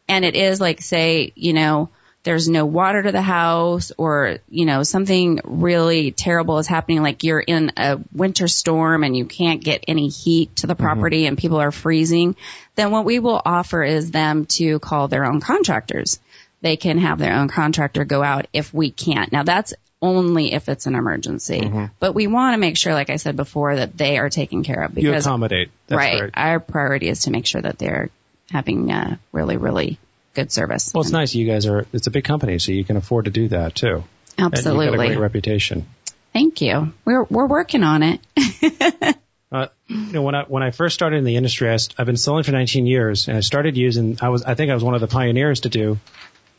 and 0.08 0.24
it 0.24 0.36
is 0.36 0.62
like 0.62 0.82
say, 0.82 1.34
you 1.36 1.52
know, 1.52 1.90
there's 2.24 2.48
no 2.48 2.66
water 2.66 3.04
to 3.04 3.12
the 3.12 3.22
house 3.22 3.92
or, 3.98 4.38
you 4.50 4.66
know, 4.66 4.84
something 4.84 5.42
really 5.44 6.12
terrible 6.12 6.58
is 6.58 6.68
happening, 6.68 7.02
like 7.02 7.24
you're 7.24 7.40
in 7.40 7.72
a 7.78 8.00
winter 8.14 8.48
storm 8.48 9.04
and 9.04 9.16
you 9.16 9.26
can't 9.26 9.62
get 9.62 9.84
any 9.88 10.08
heat 10.08 10.56
to 10.58 10.68
the 10.68 10.76
property 10.76 11.26
and 11.26 11.38
people 11.38 11.58
are 11.58 11.72
freezing, 11.72 12.36
then 12.76 12.92
what 12.92 13.06
we 13.06 13.20
will 13.20 13.42
offer 13.44 13.84
is 13.84 14.12
them 14.12 14.46
to 14.46 14.80
call 14.80 15.08
their 15.08 15.26
own 15.26 15.42
contractors. 15.42 16.20
They 16.62 16.78
can 16.78 16.98
have 16.98 17.20
their 17.20 17.34
own 17.34 17.50
contractor 17.50 18.06
go 18.06 18.24
out 18.24 18.48
if 18.54 18.74
we 18.74 18.90
can't. 18.90 19.32
Now 19.32 19.44
that's 19.44 19.74
only 20.02 20.54
if 20.54 20.70
it's 20.70 20.86
an 20.86 20.96
emergency, 20.96 21.72
but 22.00 22.14
we 22.14 22.28
want 22.28 22.54
to 22.54 22.58
make 22.58 22.78
sure, 22.78 22.94
like 22.94 23.10
I 23.10 23.16
said 23.16 23.38
before, 23.38 23.78
that 23.78 23.98
they 23.98 24.18
are 24.18 24.30
taken 24.30 24.64
care 24.64 24.82
of 24.84 24.98
You 24.98 25.10
because 25.10 25.26
accommodate. 25.26 25.72
That's 25.88 25.98
right. 25.98 26.22
right. 26.24 26.32
Our 26.34 26.60
priority 26.60 27.08
is 27.08 27.22
to 27.22 27.32
make 27.32 27.46
sure 27.46 27.62
that 27.62 27.78
they're 27.78 28.10
having 28.52 28.92
uh, 28.92 29.18
really, 29.32 29.56
really 29.56 29.98
good 30.34 30.52
service. 30.52 30.92
Well, 30.94 31.02
it's 31.02 31.12
nice 31.12 31.34
you 31.36 31.48
guys 31.48 31.66
are. 31.66 31.86
It's 31.94 32.08
a 32.08 32.12
big 32.12 32.24
company, 32.24 32.60
so 32.60 32.72
you 32.72 32.84
can 32.84 32.98
afford 32.98 33.26
to 33.26 33.32
do 33.32 33.48
that 33.50 33.76
too. 33.76 34.04
And 34.38 34.46
you've 34.46 34.52
got 34.52 34.54
a 34.54 34.58
Absolutely. 34.58 34.98
great 34.98 35.18
reputation. 35.18 35.86
Thank 36.34 36.62
you. 36.62 36.94
We're 37.06 37.24
we're 37.24 37.48
working 37.48 37.84
on 37.84 38.04
it. 38.04 38.20
Uh, 39.54 39.68
you 39.88 40.14
know, 40.14 40.24
when 40.24 40.34
I 40.34 40.46
when 40.46 40.64
I 40.64 40.72
first 40.72 40.96
started 40.96 41.18
in 41.18 41.26
the 41.26 41.36
industry, 41.36 41.70
I, 41.70 41.78
I've 42.00 42.08
been 42.08 42.18
selling 42.18 42.42
for 42.42 42.52
19 42.52 42.88
years, 42.88 43.28
and 43.28 43.38
I 43.38 43.42
started 43.42 43.78
using. 43.78 44.18
I 44.20 44.30
was 44.30 44.44
I 44.44 44.56
think 44.56 44.72
I 44.72 44.74
was 44.74 44.84
one 44.84 44.96
of 44.96 45.02
the 45.02 45.08
pioneers 45.08 45.60
to 45.62 45.70
do 45.70 46.00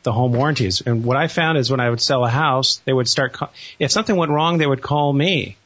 the 0.04 0.12
home 0.12 0.32
warranties. 0.32 0.80
And 0.80 1.04
what 1.04 1.16
I 1.16 1.26
found 1.26 1.58
is 1.58 1.68
when 1.68 1.80
I 1.80 1.90
would 1.90 2.00
sell 2.00 2.24
a 2.24 2.30
house, 2.30 2.76
they 2.84 2.92
would 2.92 3.08
start. 3.08 3.32
Call, 3.32 3.50
if 3.80 3.90
something 3.90 4.14
went 4.14 4.30
wrong, 4.30 4.58
they 4.58 4.66
would 4.66 4.80
call 4.80 5.12
me. 5.12 5.56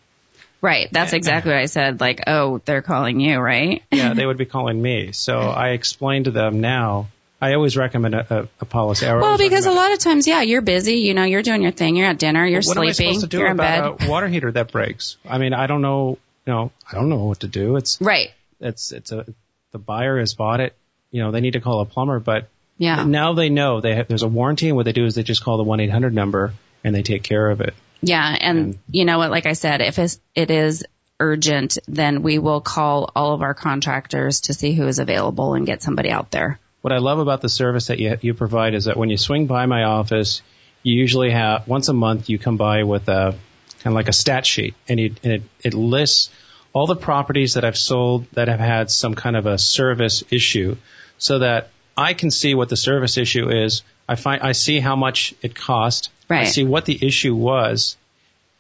right. 0.63 0.89
That's 0.91 1.13
exactly 1.13 1.53
what 1.53 1.61
I 1.61 1.67
said. 1.67 2.01
Like, 2.01 2.23
oh, 2.27 2.63
they're 2.65 2.81
calling 2.81 3.21
you, 3.21 3.39
right? 3.39 3.83
Yeah, 3.91 4.15
they 4.19 4.25
would 4.25 4.39
be 4.39 4.47
calling 4.47 4.81
me. 4.81 5.13
So 5.13 5.39
I 5.39 5.71
explained 5.71 6.25
to 6.25 6.31
them 6.31 6.63
now. 6.63 7.09
I 7.41 7.55
always 7.55 7.77
recommend 7.77 8.15
a, 8.15 8.41
a, 8.43 8.49
a 8.61 8.65
policy. 8.65 9.07
I 9.07 9.15
Well, 9.15 9.39
because 9.39 9.67
a 9.67 9.71
lot 9.71 9.93
of 9.93 9.99
times, 10.01 10.27
yeah, 10.27 10.43
you're 10.43 10.61
busy. 10.63 10.95
You 10.97 11.15
know, 11.15 11.23
you're 11.25 11.43
doing 11.43 11.63
your 11.63 11.71
thing. 11.71 11.95
You're 11.97 12.09
at 12.09 12.19
dinner. 12.19 12.45
You're 12.45 12.63
what 12.63 12.77
am 12.77 12.83
I 12.83 12.91
sleeping. 12.93 13.13
supposed 13.15 13.21
to 13.21 13.27
do 13.29 13.39
you're 13.39 13.51
in 13.51 13.57
bed. 13.57 13.79
about 13.79 14.03
a 14.05 14.11
water 14.11 14.27
heater 14.29 14.51
that 14.53 14.73
breaks? 14.73 15.17
I 15.29 15.39
mean, 15.39 15.55
I 15.55 15.67
don't 15.69 15.83
know. 15.83 16.19
You 16.47 16.53
know, 16.53 16.73
I 16.91 16.95
don't 16.97 17.09
know 17.09 17.25
what 17.25 17.41
to 17.41 17.49
do. 17.49 17.77
It's 17.77 18.01
right. 18.01 18.31
it's 18.61 18.91
it's 18.93 19.13
a 19.13 19.27
the 19.73 19.79
buyer 19.79 20.19
has 20.19 20.35
bought 20.35 20.61
it. 20.61 20.75
You 21.11 21.23
know, 21.23 21.31
they 21.31 21.41
need 21.41 21.53
to 21.53 21.61
call 21.61 21.81
a 21.81 21.85
plumber, 21.87 22.19
but 22.21 22.49
Yeah. 22.79 23.05
now 23.05 23.35
they 23.35 23.51
know 23.51 23.81
they 23.81 23.95
have, 23.97 24.09
there's 24.09 24.23
a 24.23 24.29
warranty, 24.29 24.69
and 24.69 24.77
what 24.77 24.85
they 24.87 24.93
do 24.93 25.05
is 25.05 25.15
they 25.15 25.23
just 25.23 25.45
call 25.45 25.59
the 25.59 25.63
one 25.63 25.79
eight 25.81 25.91
hundred 25.91 26.15
number 26.15 26.53
and 26.83 26.95
they 26.95 27.03
take 27.03 27.23
care 27.23 27.51
of 27.51 27.61
it. 27.61 27.75
Yeah, 28.01 28.37
and 28.41 28.59
And- 28.59 28.79
you 28.91 29.05
know 29.05 29.19
what? 29.19 29.31
Like 29.31 29.47
I 29.47 29.53
said, 29.53 29.81
if 29.81 29.99
it's, 29.99 30.19
it 30.35 30.51
is 30.51 30.85
urgent, 31.21 31.79
then 31.89 32.23
we 32.23 32.39
will 32.39 32.61
call 32.61 33.11
all 33.15 33.35
of 33.35 33.43
our 33.43 33.55
contractors 33.55 34.43
to 34.43 34.55
see 34.55 34.73
who 34.73 34.87
is 34.87 34.99
available 34.99 35.55
and 35.55 35.67
get 35.67 35.83
somebody 35.83 36.11
out 36.11 36.31
there. 36.31 36.59
What 36.83 36.93
I 36.93 36.99
love 36.99 37.19
about 37.19 37.41
the 37.41 37.49
service 37.49 37.89
that 37.89 37.99
you 37.99 38.17
you 38.21 38.35
provide 38.35 38.75
is 38.75 38.85
that 38.85 38.97
when 38.97 39.11
you 39.11 39.17
swing 39.17 39.47
by 39.47 39.67
my 39.67 39.85
office, 39.85 40.43
you 40.83 40.95
usually 40.95 41.31
have 41.31 41.67
once 41.67 41.89
a 41.89 41.93
month 41.93 42.29
you 42.29 42.39
come 42.39 42.57
by 42.57 42.85
with 42.85 43.09
a 43.09 43.35
kind 43.81 43.87
of 43.87 43.95
like 43.95 44.09
a 44.09 44.13
stat 44.13 44.47
sheet, 44.47 44.75
and, 44.89 45.01
you, 45.01 45.15
and 45.23 45.33
it 45.33 45.43
it 45.63 45.75
lists 45.75 46.31
all 46.73 46.87
the 46.87 46.97
properties 46.97 47.55
that 47.55 47.65
I've 47.65 47.79
sold 47.79 48.27
that 48.33 48.49
have 48.49 48.61
had 48.61 48.91
some 48.91 49.15
kind 49.15 49.37
of 49.37 49.47
a 49.47 49.59
service 49.59 50.23
issue, 50.31 50.77
so 51.19 51.41
that 51.41 51.71
I 51.97 52.15
can 52.15 52.31
see 52.31 52.55
what 52.55 52.69
the 52.69 52.77
service 52.77 53.17
issue 53.19 53.49
is. 53.51 53.83
I 54.09 54.15
find 54.15 54.43
I 54.43 54.53
see 54.53 54.79
how 54.81 54.97
much 54.97 55.35
it 55.43 55.55
cost. 55.55 56.11
I 56.31 56.45
see 56.45 56.65
what 56.65 56.85
the 56.85 56.99
issue 57.07 57.35
was, 57.35 57.97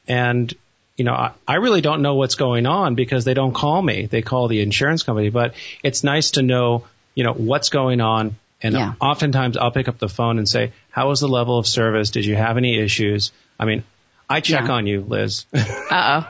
and 0.06 0.52
you 0.96 1.04
know, 1.04 1.12
I, 1.12 1.32
I 1.46 1.54
really 1.54 1.80
don't 1.80 2.02
know 2.02 2.16
what's 2.16 2.34
going 2.34 2.66
on 2.66 2.96
because 2.96 3.24
they 3.24 3.34
don't 3.34 3.54
call 3.54 3.80
me. 3.80 4.06
They 4.06 4.20
call 4.20 4.48
the 4.48 4.60
insurance 4.60 5.04
company. 5.04 5.30
But 5.30 5.54
it's 5.84 6.02
nice 6.02 6.32
to 6.32 6.42
know, 6.42 6.84
you 7.18 7.24
know, 7.24 7.32
what's 7.32 7.68
going 7.68 8.00
on. 8.00 8.36
And 8.62 8.74
Yeah. 8.74 8.92
oftentimes 9.00 9.56
I'll 9.56 9.72
pick 9.72 9.88
up 9.88 9.98
the 9.98 10.08
phone 10.08 10.38
and 10.38 10.48
say, 10.48 10.70
how 10.90 11.08
was 11.08 11.18
the 11.18 11.26
level 11.28 11.58
of 11.58 11.66
service? 11.66 12.10
Did 12.10 12.24
you 12.24 12.36
have 12.36 12.56
any 12.56 12.78
issues? 12.78 13.32
I 13.58 13.64
mean, 13.64 13.82
I 14.30 14.38
check 14.40 14.66
Yeah. 14.68 14.72
on 14.72 14.86
you, 14.86 15.00
Liz. 15.00 15.46
Uh 15.54 16.22
oh. 16.22 16.28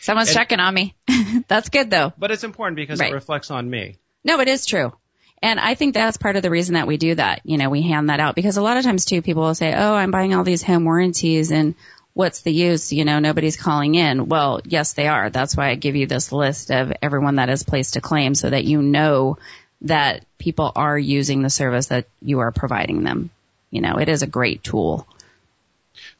Someone's 0.00 0.28
And- 0.30 0.34
checking 0.36 0.60
on 0.60 0.72
me. 0.72 0.94
That's 1.48 1.68
good 1.68 1.90
though. 1.90 2.14
But 2.16 2.30
it's 2.30 2.42
important 2.44 2.76
because 2.76 3.00
Right. 3.00 3.10
it 3.10 3.14
reflects 3.14 3.50
on 3.50 3.68
me. 3.68 3.96
No, 4.24 4.40
it 4.40 4.48
is 4.48 4.64
true. 4.64 4.94
And 5.42 5.60
I 5.60 5.74
think 5.74 5.92
that's 5.92 6.16
part 6.16 6.36
of 6.36 6.42
the 6.42 6.48
reason 6.50 6.72
that 6.72 6.86
we 6.86 6.96
do 6.96 7.16
that. 7.16 7.42
You 7.44 7.58
know, 7.58 7.68
we 7.68 7.82
hand 7.82 8.08
that 8.08 8.18
out 8.18 8.34
because 8.34 8.56
a 8.56 8.62
lot 8.62 8.78
of 8.78 8.84
times 8.84 9.04
too, 9.04 9.20
people 9.20 9.42
will 9.42 9.54
say, 9.54 9.74
Oh, 9.76 9.92
I'm 9.94 10.10
buying 10.10 10.34
all 10.34 10.42
these 10.44 10.62
home 10.62 10.84
warranties 10.86 11.52
and 11.52 11.74
what's 12.14 12.40
the 12.40 12.50
use? 12.52 12.94
You 12.94 13.04
know, 13.04 13.18
nobody's 13.18 13.58
calling 13.58 13.94
in. 13.94 14.26
Well, 14.30 14.62
yes, 14.64 14.94
they 14.94 15.06
are. 15.06 15.28
That's 15.28 15.54
why 15.54 15.68
I 15.68 15.74
give 15.74 15.96
you 15.96 16.06
this 16.06 16.32
list 16.32 16.70
of 16.70 16.92
everyone 17.02 17.34
that 17.34 17.50
has 17.50 17.62
placed 17.62 17.96
a 17.96 18.00
claim 18.00 18.34
so 18.34 18.48
that 18.48 18.64
you 18.64 18.80
know 18.80 19.36
that 19.82 20.24
people 20.38 20.72
are 20.74 20.98
using 20.98 21.42
the 21.42 21.50
service 21.50 21.86
that 21.86 22.06
you 22.22 22.40
are 22.40 22.52
providing 22.52 23.02
them. 23.04 23.30
You 23.70 23.80
know, 23.80 23.96
it 23.96 24.08
is 24.08 24.22
a 24.22 24.26
great 24.26 24.62
tool. 24.62 25.06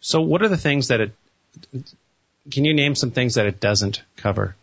So 0.01 0.21
what 0.21 0.43
are 0.43 0.49
the 0.49 0.57
things 0.57 0.89
that 0.89 1.01
it, 1.01 1.13
can 2.51 2.65
you 2.65 2.75
name 2.75 2.95
some 2.95 3.11
things 3.11 3.35
that 3.35 3.47
it 3.47 3.61
doesn't 3.61 4.03
cover? 4.17 4.55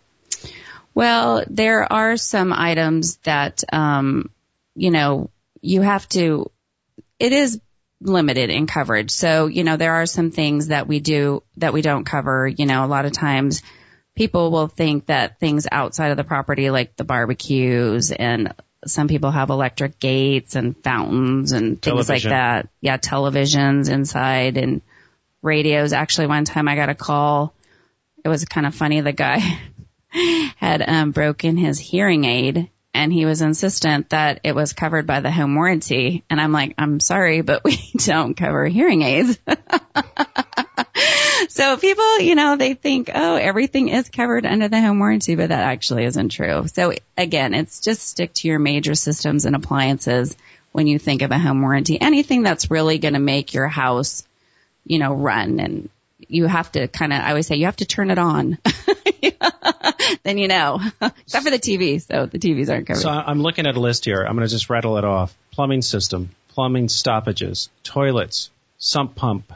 Well, 0.93 1.43
there 1.47 1.91
are 1.91 2.17
some 2.17 2.51
items 2.53 3.15
that, 3.23 3.63
um, 3.71 4.29
you 4.75 4.91
know, 4.91 5.29
you 5.61 5.81
have 5.81 6.07
to, 6.09 6.51
it 7.17 7.31
is 7.31 7.59
limited 8.01 8.49
in 8.49 8.67
coverage. 8.67 9.11
So, 9.11 9.47
you 9.47 9.63
know, 9.63 9.77
there 9.77 9.93
are 9.93 10.05
some 10.05 10.31
things 10.31 10.67
that 10.67 10.87
we 10.87 10.99
do 10.99 11.43
that 11.57 11.73
we 11.73 11.81
don't 11.81 12.03
cover. 12.03 12.47
You 12.47 12.65
know, 12.65 12.83
a 12.83 12.87
lot 12.87 13.05
of 13.05 13.13
times 13.13 13.61
people 14.15 14.51
will 14.51 14.67
think 14.67 15.05
that 15.05 15.39
things 15.39 15.67
outside 15.71 16.11
of 16.11 16.17
the 16.17 16.23
property, 16.23 16.69
like 16.69 16.95
the 16.95 17.03
barbecues 17.03 18.11
and 18.11 18.53
some 18.85 19.07
people 19.07 19.31
have 19.31 19.49
electric 19.49 19.99
gates 19.99 20.55
and 20.55 20.75
fountains 20.83 21.51
and 21.51 21.81
things 21.81 22.09
like 22.09 22.23
that. 22.23 22.69
Yeah, 22.81 22.97
televisions 22.97 23.89
inside 23.89 24.57
and 24.57 24.81
radios. 25.41 25.93
Actually, 25.93 26.27
one 26.27 26.45
time 26.45 26.67
I 26.67 26.75
got 26.75 26.89
a 26.89 26.95
call. 26.95 27.53
It 28.23 28.29
was 28.29 28.45
kind 28.45 28.67
of 28.67 28.75
funny. 28.75 29.01
The 29.01 29.11
guy 29.11 29.39
had 30.57 30.81
um, 30.81 31.11
broken 31.11 31.57
his 31.57 31.79
hearing 31.79 32.25
aid 32.25 32.69
and 32.93 33.11
he 33.13 33.25
was 33.25 33.41
insistent 33.41 34.09
that 34.09 34.41
it 34.43 34.53
was 34.53 34.73
covered 34.73 35.07
by 35.07 35.21
the 35.21 35.31
home 35.31 35.55
warranty. 35.55 36.23
And 36.29 36.41
I'm 36.41 36.51
like, 36.51 36.75
I'm 36.77 36.99
sorry, 36.99 37.41
but 37.41 37.63
we 37.63 37.79
don't 37.97 38.35
cover 38.35 38.65
hearing 38.67 39.01
aids. 39.01 39.39
so 41.49 41.77
people, 41.77 42.19
you 42.19 42.35
know, 42.35 42.55
they 42.55 42.73
think, 42.73 43.09
oh, 43.13 43.35
everything 43.35 43.89
is 43.89 44.09
covered 44.09 44.45
under 44.45 44.67
the 44.67 44.81
home 44.81 44.99
warranty, 44.99 45.35
but 45.35 45.49
that 45.49 45.63
actually 45.63 46.05
isn't 46.05 46.29
true. 46.29 46.67
So 46.67 46.93
again, 47.17 47.53
it's 47.53 47.79
just 47.79 48.07
stick 48.07 48.33
to 48.35 48.47
your 48.47 48.59
major 48.59 48.95
systems 48.95 49.45
and 49.45 49.55
appliances 49.55 50.35
when 50.71 50.87
you 50.87 50.99
think 50.99 51.21
of 51.21 51.31
a 51.31 51.37
home 51.37 51.61
warranty. 51.61 51.99
Anything 51.99 52.43
that's 52.43 52.71
really 52.71 52.97
going 52.97 53.13
to 53.13 53.19
make 53.19 53.53
your 53.53 53.67
house, 53.67 54.23
you 54.85 54.99
know, 54.99 55.13
run 55.13 55.59
and 55.59 55.89
you 56.27 56.45
have 56.45 56.71
to 56.73 56.87
kind 56.87 57.13
of, 57.13 57.21
I 57.21 57.29
always 57.29 57.47
say 57.47 57.55
you 57.55 57.65
have 57.65 57.77
to 57.77 57.85
turn 57.85 58.11
it 58.11 58.19
on. 58.19 58.57
then 60.23 60.37
you 60.37 60.47
know, 60.47 60.79
except 61.01 61.45
for 61.45 61.51
the 61.51 61.59
TV. 61.59 62.01
So 62.01 62.25
the 62.25 62.39
TVs 62.39 62.69
aren't 62.69 62.87
covered. 62.87 63.01
So 63.01 63.09
I'm 63.09 63.41
looking 63.41 63.65
at 63.67 63.75
a 63.75 63.79
list 63.79 64.05
here. 64.05 64.23
I'm 64.23 64.35
going 64.35 64.47
to 64.47 64.51
just 64.51 64.69
rattle 64.69 64.97
it 64.97 65.03
off. 65.03 65.35
Plumbing 65.51 65.81
system, 65.81 66.29
plumbing 66.49 66.89
stoppages, 66.89 67.69
toilets, 67.83 68.49
sump 68.77 69.15
pump, 69.15 69.51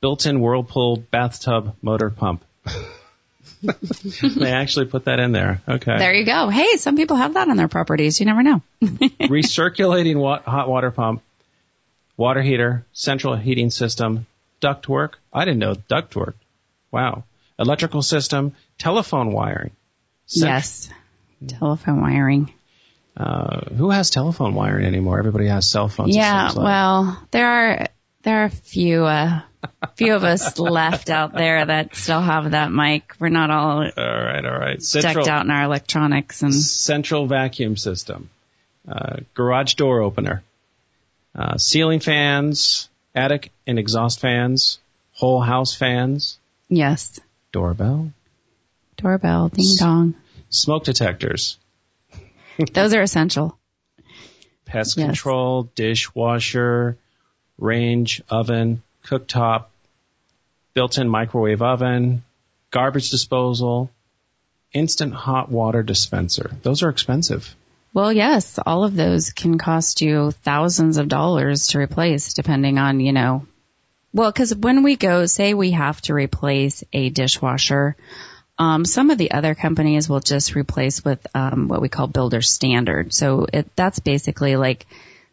built-in 0.00 0.40
whirlpool 0.40 0.96
bathtub 0.96 1.76
motor 1.82 2.10
pump. 2.10 2.44
they 3.62 4.52
actually 4.52 4.86
put 4.86 5.06
that 5.06 5.18
in 5.18 5.32
there. 5.32 5.62
Okay. 5.68 5.96
there 5.98 6.14
you 6.14 6.24
go. 6.24 6.48
Hey, 6.48 6.76
some 6.76 6.96
people 6.96 7.16
have 7.16 7.34
that 7.34 7.48
on 7.48 7.56
their 7.56 7.68
properties. 7.68 8.20
You 8.20 8.26
never 8.26 8.42
know. 8.42 8.62
Recirculating 8.82 10.16
wa- 10.16 10.42
hot 10.42 10.68
water 10.68 10.90
pump, 10.90 11.22
water 12.16 12.42
heater, 12.42 12.84
central 12.92 13.36
heating 13.36 13.70
system, 13.70 14.26
ductwork. 14.60 15.14
I 15.32 15.44
didn't 15.44 15.58
know 15.58 15.74
ductwork. 15.74 16.34
Wow. 16.90 17.24
Electrical 17.58 18.02
system, 18.02 18.54
telephone 18.78 19.32
wiring. 19.32 19.72
Cent- 20.26 20.50
yes. 20.50 20.88
Telephone 21.46 22.00
wiring. 22.02 22.52
Uh, 23.16 23.60
who 23.74 23.90
has 23.90 24.10
telephone 24.10 24.54
wiring 24.54 24.84
anymore? 24.84 25.18
Everybody 25.18 25.46
has 25.46 25.66
cell 25.66 25.88
phones. 25.88 26.14
Yeah. 26.14 26.48
like. 26.48 26.56
Well, 26.56 27.26
there 27.30 27.46
are, 27.48 27.88
there 28.26 28.42
are 28.42 28.46
a 28.46 28.50
few, 28.50 29.04
uh, 29.04 29.40
few 29.94 30.14
of 30.14 30.24
us 30.24 30.58
left 30.78 31.10
out 31.10 31.32
there 31.32 31.64
that 31.64 31.94
still 31.94 32.20
have 32.20 32.50
that 32.50 32.72
mic. 32.72 33.14
We're 33.20 33.28
not 33.28 33.50
all 33.50 33.78
All 33.84 34.24
right, 34.24 34.44
all 34.44 34.58
right. 34.58 34.82
decked 34.92 35.28
out 35.28 35.44
in 35.44 35.50
our 35.52 35.62
electronics 35.62 36.42
and 36.42 36.52
central 36.52 37.26
vacuum 37.28 37.76
system, 37.76 38.28
uh, 38.88 39.18
garage 39.34 39.74
door 39.74 40.00
opener, 40.02 40.42
uh, 41.36 41.56
ceiling 41.56 42.00
fans, 42.00 42.88
attic 43.14 43.52
and 43.64 43.78
exhaust 43.78 44.18
fans, 44.18 44.80
whole 45.12 45.40
house 45.40 45.72
fans, 45.74 46.38
yes. 46.68 47.20
doorbell, 47.52 48.10
Doorbell, 48.96 49.50
ding 49.50 49.76
dong. 49.78 50.14
smoke 50.50 50.82
detectors, 50.84 51.58
Those 52.72 52.92
are 52.92 53.02
essential. 53.02 53.56
pest 54.64 54.96
Yes. 54.96 55.06
control, 55.06 55.70
dishwasher, 55.76 56.96
range, 57.58 58.22
oven, 58.28 58.82
cooktop, 59.04 59.66
built-in 60.74 61.08
microwave 61.08 61.62
oven, 61.62 62.22
garbage 62.70 63.10
disposal, 63.10 63.90
instant 64.72 65.14
hot 65.14 65.50
water 65.50 65.82
dispenser. 65.82 66.50
Those 66.62 66.82
are 66.82 66.90
expensive. 66.90 67.54
Well, 67.94 68.12
yes, 68.12 68.58
all 68.66 68.84
of 68.84 68.94
those 68.94 69.32
can 69.32 69.56
cost 69.56 70.02
you 70.02 70.30
thousands 70.30 70.98
of 70.98 71.08
dollars 71.08 71.68
to 71.68 71.78
replace 71.78 72.34
depending 72.34 72.78
on, 72.78 73.00
you 73.00 73.12
know, 73.12 73.46
well, 74.12 74.32
cause 74.32 74.54
when 74.54 74.82
we 74.82 74.96
go, 74.96 75.26
say 75.26 75.54
we 75.54 75.70
have 75.70 76.00
to 76.02 76.14
replace 76.14 76.84
a 76.92 77.08
dishwasher, 77.08 77.96
um, 78.58 78.84
some 78.84 79.10
of 79.10 79.18
the 79.18 79.30
other 79.30 79.54
companies 79.54 80.08
will 80.08 80.20
just 80.20 80.54
replace 80.54 81.04
with, 81.04 81.26
um, 81.34 81.68
what 81.68 81.80
we 81.80 81.88
call 81.88 82.06
builder 82.06 82.42
standard. 82.42 83.12
So 83.14 83.46
it, 83.50 83.74
that's 83.76 83.98
basically 83.98 84.56
like 84.56 84.86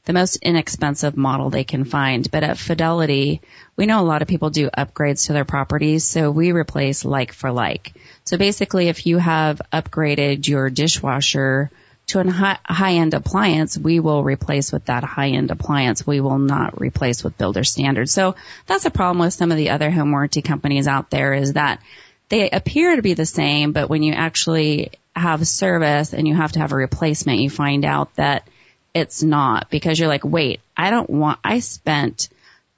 the 0.05 0.13
most 0.13 0.37
inexpensive 0.37 1.15
model 1.15 1.49
they 1.49 1.63
can 1.63 1.85
find. 1.85 2.29
But 2.29 2.43
at 2.43 2.57
Fidelity, 2.57 3.41
we 3.75 3.85
know 3.85 4.01
a 4.01 4.05
lot 4.05 4.21
of 4.21 4.27
people 4.27 4.49
do 4.49 4.69
upgrades 4.69 5.27
to 5.27 5.33
their 5.33 5.45
properties, 5.45 6.03
so 6.03 6.29
we 6.29 6.51
replace 6.51 7.05
like 7.05 7.31
for 7.31 7.51
like. 7.51 7.93
So 8.25 8.37
basically, 8.37 8.89
if 8.89 9.05
you 9.05 9.17
have 9.17 9.61
upgraded 9.71 10.47
your 10.47 10.69
dishwasher 10.69 11.71
to 12.07 12.19
a 12.19 12.29
high, 12.29 12.59
high-end 12.65 13.13
appliance, 13.13 13.77
we 13.77 14.01
will 14.01 14.23
replace 14.23 14.73
with 14.73 14.85
that 14.85 15.05
high-end 15.05 15.51
appliance. 15.51 16.05
We 16.05 16.19
will 16.19 16.37
not 16.37 16.81
replace 16.81 17.23
with 17.23 17.37
builder 17.37 17.63
standard. 17.63 18.09
So 18.09 18.35
that's 18.65 18.85
a 18.85 18.91
problem 18.91 19.19
with 19.19 19.33
some 19.33 19.51
of 19.51 19.57
the 19.57 19.69
other 19.69 19.89
home 19.89 20.11
warranty 20.11 20.41
companies 20.41 20.87
out 20.87 21.09
there 21.09 21.33
is 21.33 21.53
that 21.53 21.81
they 22.27 22.49
appear 22.49 22.95
to 22.97 23.01
be 23.01 23.13
the 23.13 23.25
same, 23.25 23.71
but 23.71 23.89
when 23.89 24.03
you 24.03 24.13
actually 24.13 24.91
have 25.15 25.47
service 25.47 26.13
and 26.13 26.27
you 26.27 26.35
have 26.35 26.51
to 26.53 26.59
have 26.59 26.73
a 26.73 26.75
replacement, 26.75 27.39
you 27.39 27.49
find 27.49 27.85
out 27.85 28.13
that 28.15 28.47
it's 28.93 29.23
not 29.23 29.69
because 29.69 29.99
you're 29.99 30.07
like, 30.07 30.23
wait, 30.23 30.59
I 30.77 30.89
don't 30.91 31.09
want, 31.09 31.39
I 31.43 31.59
spent 31.59 32.29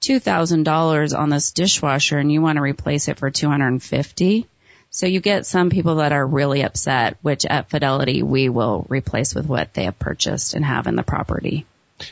$2,000 0.02 1.18
on 1.18 1.30
this 1.30 1.52
dishwasher 1.52 2.18
and 2.18 2.30
you 2.30 2.40
want 2.42 2.56
to 2.56 2.62
replace 2.62 3.08
it 3.08 3.18
for 3.18 3.30
250. 3.30 4.46
So 4.90 5.06
you 5.06 5.20
get 5.20 5.46
some 5.46 5.68
people 5.68 5.96
that 5.96 6.12
are 6.12 6.26
really 6.26 6.62
upset, 6.62 7.16
which 7.22 7.44
at 7.44 7.68
Fidelity 7.70 8.22
we 8.22 8.48
will 8.48 8.86
replace 8.88 9.34
with 9.34 9.46
what 9.46 9.74
they 9.74 9.84
have 9.84 9.98
purchased 9.98 10.54
and 10.54 10.64
have 10.64 10.86
in 10.86 10.96
the 10.96 11.02
property. 11.02 11.66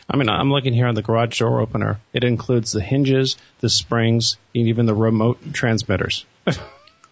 I 0.09 0.17
mean, 0.17 0.29
I'm 0.29 0.51
looking 0.51 0.73
here 0.73 0.87
on 0.87 0.95
the 0.95 1.03
garage 1.03 1.39
door 1.39 1.61
opener. 1.61 2.01
It 2.13 2.25
includes 2.25 2.73
the 2.73 2.81
hinges, 2.81 3.37
the 3.61 3.69
springs, 3.69 4.37
and 4.55 4.69
even 4.69 4.87
the 4.87 4.95
remote 4.95 5.39
transmitters. 5.53 6.25
Isn't 6.47 6.63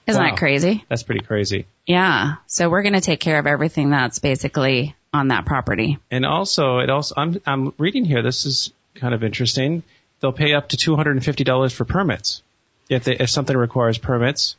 Wow. 0.08 0.30
that 0.30 0.36
crazy? 0.38 0.84
That's 0.88 1.04
pretty 1.04 1.24
crazy. 1.24 1.66
Yeah. 1.86 2.36
So 2.46 2.68
we're 2.68 2.82
going 2.82 2.94
to 2.94 3.00
take 3.00 3.20
care 3.20 3.38
of 3.38 3.46
everything 3.46 3.90
that's 3.90 4.18
basically 4.18 4.96
on 5.12 5.28
that 5.28 5.44
property. 5.44 5.98
And 6.10 6.24
also, 6.24 6.78
it 6.78 6.90
also, 6.90 7.14
I'm, 7.16 7.40
I'm 7.46 7.74
reading 7.78 8.04
here, 8.04 8.22
this 8.22 8.46
is 8.46 8.72
kind 8.94 9.14
of 9.14 9.22
interesting. 9.22 9.82
They'll 10.20 10.32
pay 10.32 10.54
up 10.54 10.68
to 10.70 10.76
$250 10.76 11.72
for 11.72 11.84
permits. 11.84 12.42
If 12.88 13.04
they, 13.04 13.16
if 13.16 13.30
something 13.30 13.56
requires 13.56 13.98
permits. 13.98 14.56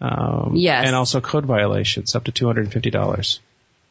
Um, 0.00 0.52
Yes. 0.56 0.86
And 0.86 0.96
also 0.96 1.20
code 1.20 1.46
violations, 1.46 2.14
up 2.14 2.24
to 2.24 2.32
$250. 2.32 3.38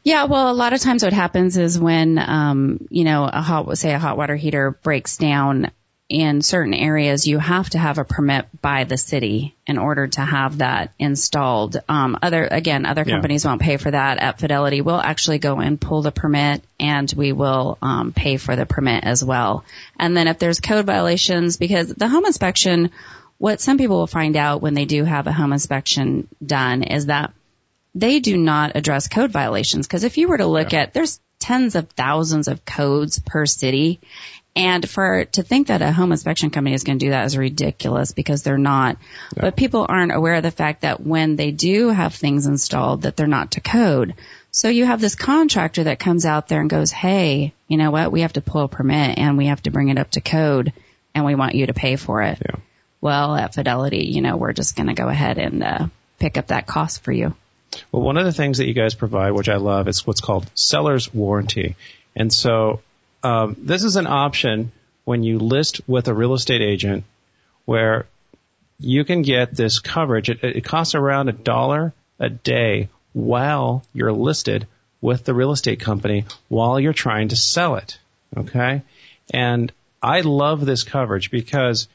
Yeah, 0.03 0.25
well, 0.25 0.51
a 0.51 0.53
lot 0.53 0.73
of 0.73 0.81
times 0.81 1.03
what 1.03 1.13
happens 1.13 1.57
is 1.57 1.79
when, 1.79 2.17
um, 2.17 2.87
you 2.89 3.03
know, 3.03 3.23
a 3.31 3.41
hot, 3.41 3.77
say 3.77 3.93
a 3.93 3.99
hot 3.99 4.17
water 4.17 4.35
heater 4.35 4.71
breaks 4.71 5.17
down 5.17 5.71
in 6.11 6.41
certain 6.41 6.73
areas, 6.73 7.25
you 7.25 7.39
have 7.39 7.69
to 7.69 7.79
have 7.79 7.97
a 7.97 8.03
permit 8.03 8.45
by 8.61 8.83
the 8.83 8.97
city 8.97 9.55
in 9.65 9.77
order 9.77 10.07
to 10.07 10.19
have 10.21 10.57
that 10.57 10.91
installed. 10.99 11.77
Um, 11.87 12.17
other, 12.21 12.45
again, 12.51 12.85
other 12.85 13.03
Yeah. 13.07 13.13
companies 13.13 13.45
won't 13.45 13.61
pay 13.61 13.77
for 13.77 13.89
that. 13.89 14.17
At 14.17 14.39
Fidelity, 14.39 14.81
we'll 14.81 14.99
actually 14.99 15.39
go 15.39 15.59
and 15.59 15.79
pull 15.79 16.01
the 16.01 16.11
permit 16.11 16.63
and 16.79 17.11
we 17.15 17.31
will, 17.31 17.77
um, 17.81 18.11
pay 18.11 18.35
for 18.35 18.57
the 18.57 18.65
permit 18.65 19.05
as 19.05 19.23
well. 19.23 19.63
And 19.97 20.15
then 20.17 20.27
if 20.27 20.37
there's 20.37 20.59
code 20.59 20.85
violations, 20.85 21.55
because 21.55 21.87
the 21.87 22.09
home 22.09 22.25
inspection, 22.25 22.91
what 23.37 23.61
some 23.61 23.77
people 23.77 23.97
will 23.97 24.07
find 24.07 24.35
out 24.35 24.61
when 24.61 24.73
they 24.73 24.85
do 24.85 25.05
have 25.05 25.27
a 25.27 25.31
home 25.31 25.53
inspection 25.53 26.27
done 26.45 26.83
is 26.83 27.05
that 27.05 27.31
they 27.95 28.19
do 28.19 28.35
not 28.37 28.73
address 28.75 29.07
code 29.07 29.31
violations 29.31 29.87
because 29.87 30.03
if 30.03 30.17
you 30.17 30.27
were 30.27 30.37
to 30.37 30.45
look 30.45 30.73
at 30.73 30.93
there's 30.93 31.19
tens 31.39 31.75
of 31.75 31.89
thousands 31.89 32.47
of 32.47 32.63
codes 32.63 33.19
per 33.19 33.45
city 33.45 33.99
And 34.55 34.87
for 34.89 35.25
to 35.25 35.43
think 35.43 35.67
that 35.67 35.81
a 35.81 35.93
home 35.93 36.11
inspection 36.11 36.49
company 36.49 36.75
is 36.75 36.83
going 36.83 36.99
to 36.99 37.05
do 37.05 37.11
that 37.11 37.25
is 37.25 37.37
ridiculous 37.37 38.11
because 38.11 38.43
they're 38.43 38.57
not. 38.57 38.97
Yeah. 39.35 39.43
But 39.43 39.55
people 39.55 39.85
aren't 39.87 40.13
aware 40.13 40.35
of 40.35 40.43
the 40.43 40.51
fact 40.51 40.81
that 40.81 40.99
when 40.99 41.37
they 41.37 41.51
do 41.51 41.89
have 41.89 42.13
things 42.13 42.47
installed 42.47 43.03
that 43.03 43.15
they're 43.15 43.27
not 43.27 43.51
to 43.51 43.61
code. 43.61 44.15
So 44.51 44.67
you 44.67 44.85
have 44.85 44.99
this 44.99 45.15
contractor 45.15 45.85
that 45.85 45.99
comes 45.99 46.25
out 46.25 46.49
there 46.49 46.59
and 46.59 46.69
goes, 46.69 46.91
"Hey, 46.91 47.53
you 47.69 47.77
know 47.77 47.91
what? 47.91 48.11
We 48.11 48.21
have 48.21 48.33
to 48.33 48.41
pull 48.41 48.63
a 48.63 48.67
permit 48.67 49.17
and 49.17 49.37
we 49.37 49.45
have 49.45 49.63
to 49.63 49.71
bring 49.71 49.87
it 49.87 49.97
up 49.97 50.11
to 50.11 50.21
code 50.21 50.73
and 51.15 51.23
we 51.23 51.35
want 51.35 51.55
you 51.55 51.67
to 51.67 51.73
pay 51.73 51.95
for 51.95 52.21
it." 52.21 52.37
Yeah. 52.45 52.59
Well, 52.99 53.35
at 53.35 53.55
Fidelity, 53.55 54.05
you 54.05 54.21
know, 54.21 54.35
we're 54.35 54.53
just 54.53 54.75
going 54.75 54.87
to 54.87 54.93
go 54.93 55.07
ahead 55.07 55.37
and 55.37 55.63
uh, 55.63 55.87
pick 56.19 56.37
up 56.37 56.47
that 56.47 56.67
cost 56.67 57.03
for 57.03 57.13
you. 57.13 57.33
Well, 57.91 58.03
one 58.03 58.17
of 58.17 58.25
the 58.25 58.33
things 58.33 58.57
that 58.57 58.67
you 58.67 58.73
guys 58.73 58.95
provide, 58.95 59.31
which 59.31 59.49
I 59.49 59.55
love, 59.55 59.87
is 59.87 60.05
what's 60.05 60.21
called 60.21 60.45
seller's 60.55 61.13
warranty. 61.13 61.77
And 62.15 62.31
so 62.31 62.81
um, 63.23 63.55
this 63.59 63.83
is 63.83 63.95
an 63.95 64.07
option 64.07 64.71
when 65.03 65.23
you 65.23 65.39
list 65.39 65.81
with 65.87 66.07
a 66.07 66.13
real 66.13 66.33
estate 66.33 66.61
agent 66.61 67.03
where 67.65 68.07
you 68.79 69.05
can 69.05 69.21
get 69.21 69.55
this 69.55 69.79
coverage. 69.79 70.29
It, 70.29 70.43
it 70.43 70.63
costs 70.63 70.95
around 70.95 71.29
a 71.29 71.33
dollar 71.33 71.93
a 72.19 72.29
day 72.29 72.89
while 73.13 73.83
you're 73.93 74.11
listed 74.11 74.67
with 75.01 75.23
the 75.25 75.33
real 75.33 75.51
estate 75.51 75.79
company 75.79 76.25
while 76.47 76.79
you're 76.79 76.93
trying 76.93 77.29
to 77.29 77.35
sell 77.35 77.75
it. 77.75 77.99
Okay? 78.35 78.83
And 79.33 79.71
I 80.01 80.21
love 80.21 80.65
this 80.65 80.83
coverage 80.83 81.31
because 81.31 81.87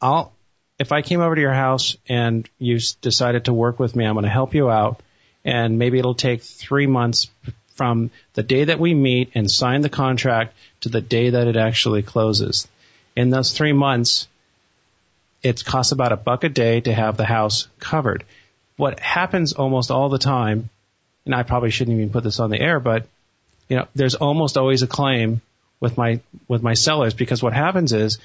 I'll, 0.00 0.32
if 0.78 0.92
I 0.92 1.02
came 1.02 1.20
over 1.20 1.34
to 1.34 1.40
your 1.40 1.54
house 1.54 1.96
and 2.08 2.48
you 2.58 2.78
decided 3.00 3.46
to 3.46 3.52
work 3.52 3.78
with 3.78 3.96
me, 3.96 4.04
I'm 4.04 4.14
going 4.14 4.24
to 4.24 4.30
help 4.30 4.54
you 4.54 4.70
out 4.70 5.00
and 5.44 5.78
maybe 5.78 5.98
it'll 5.98 6.14
take 6.14 6.42
three 6.42 6.86
months 6.86 7.28
from 7.76 8.10
the 8.34 8.42
day 8.42 8.64
that 8.64 8.80
we 8.80 8.94
meet 8.94 9.30
and 9.34 9.50
sign 9.50 9.82
the 9.82 9.88
contract 9.88 10.54
to 10.80 10.88
the 10.88 11.00
day 11.00 11.30
that 11.30 11.46
it 11.46 11.56
actually 11.56 12.02
closes. 12.02 12.66
In 13.14 13.30
those 13.30 13.52
three 13.52 13.72
months, 13.72 14.28
it 15.42 15.64
costs 15.64 15.92
about 15.92 16.12
a 16.12 16.16
buck 16.16 16.44
a 16.44 16.48
day 16.48 16.80
to 16.80 16.92
have 16.92 17.16
the 17.16 17.24
house 17.24 17.68
covered. 17.78 18.24
What 18.76 19.00
happens 19.00 19.52
almost 19.52 19.90
all 19.90 20.08
the 20.08 20.18
time, 20.18 20.70
and 21.24 21.34
I 21.34 21.42
probably 21.42 21.70
shouldn't 21.70 21.96
even 21.96 22.10
put 22.10 22.24
this 22.24 22.40
on 22.40 22.50
the 22.50 22.60
air, 22.60 22.80
but 22.80 23.06
you 23.68 23.76
know, 23.76 23.88
there's 23.94 24.14
almost 24.14 24.56
always 24.56 24.82
a 24.82 24.86
claim 24.86 25.40
with 25.80 25.96
my 25.96 26.20
with 26.48 26.62
my 26.62 26.74
sellers 26.74 27.14
because 27.14 27.42
what 27.42 27.52
happens 27.52 27.92
is 27.92 28.18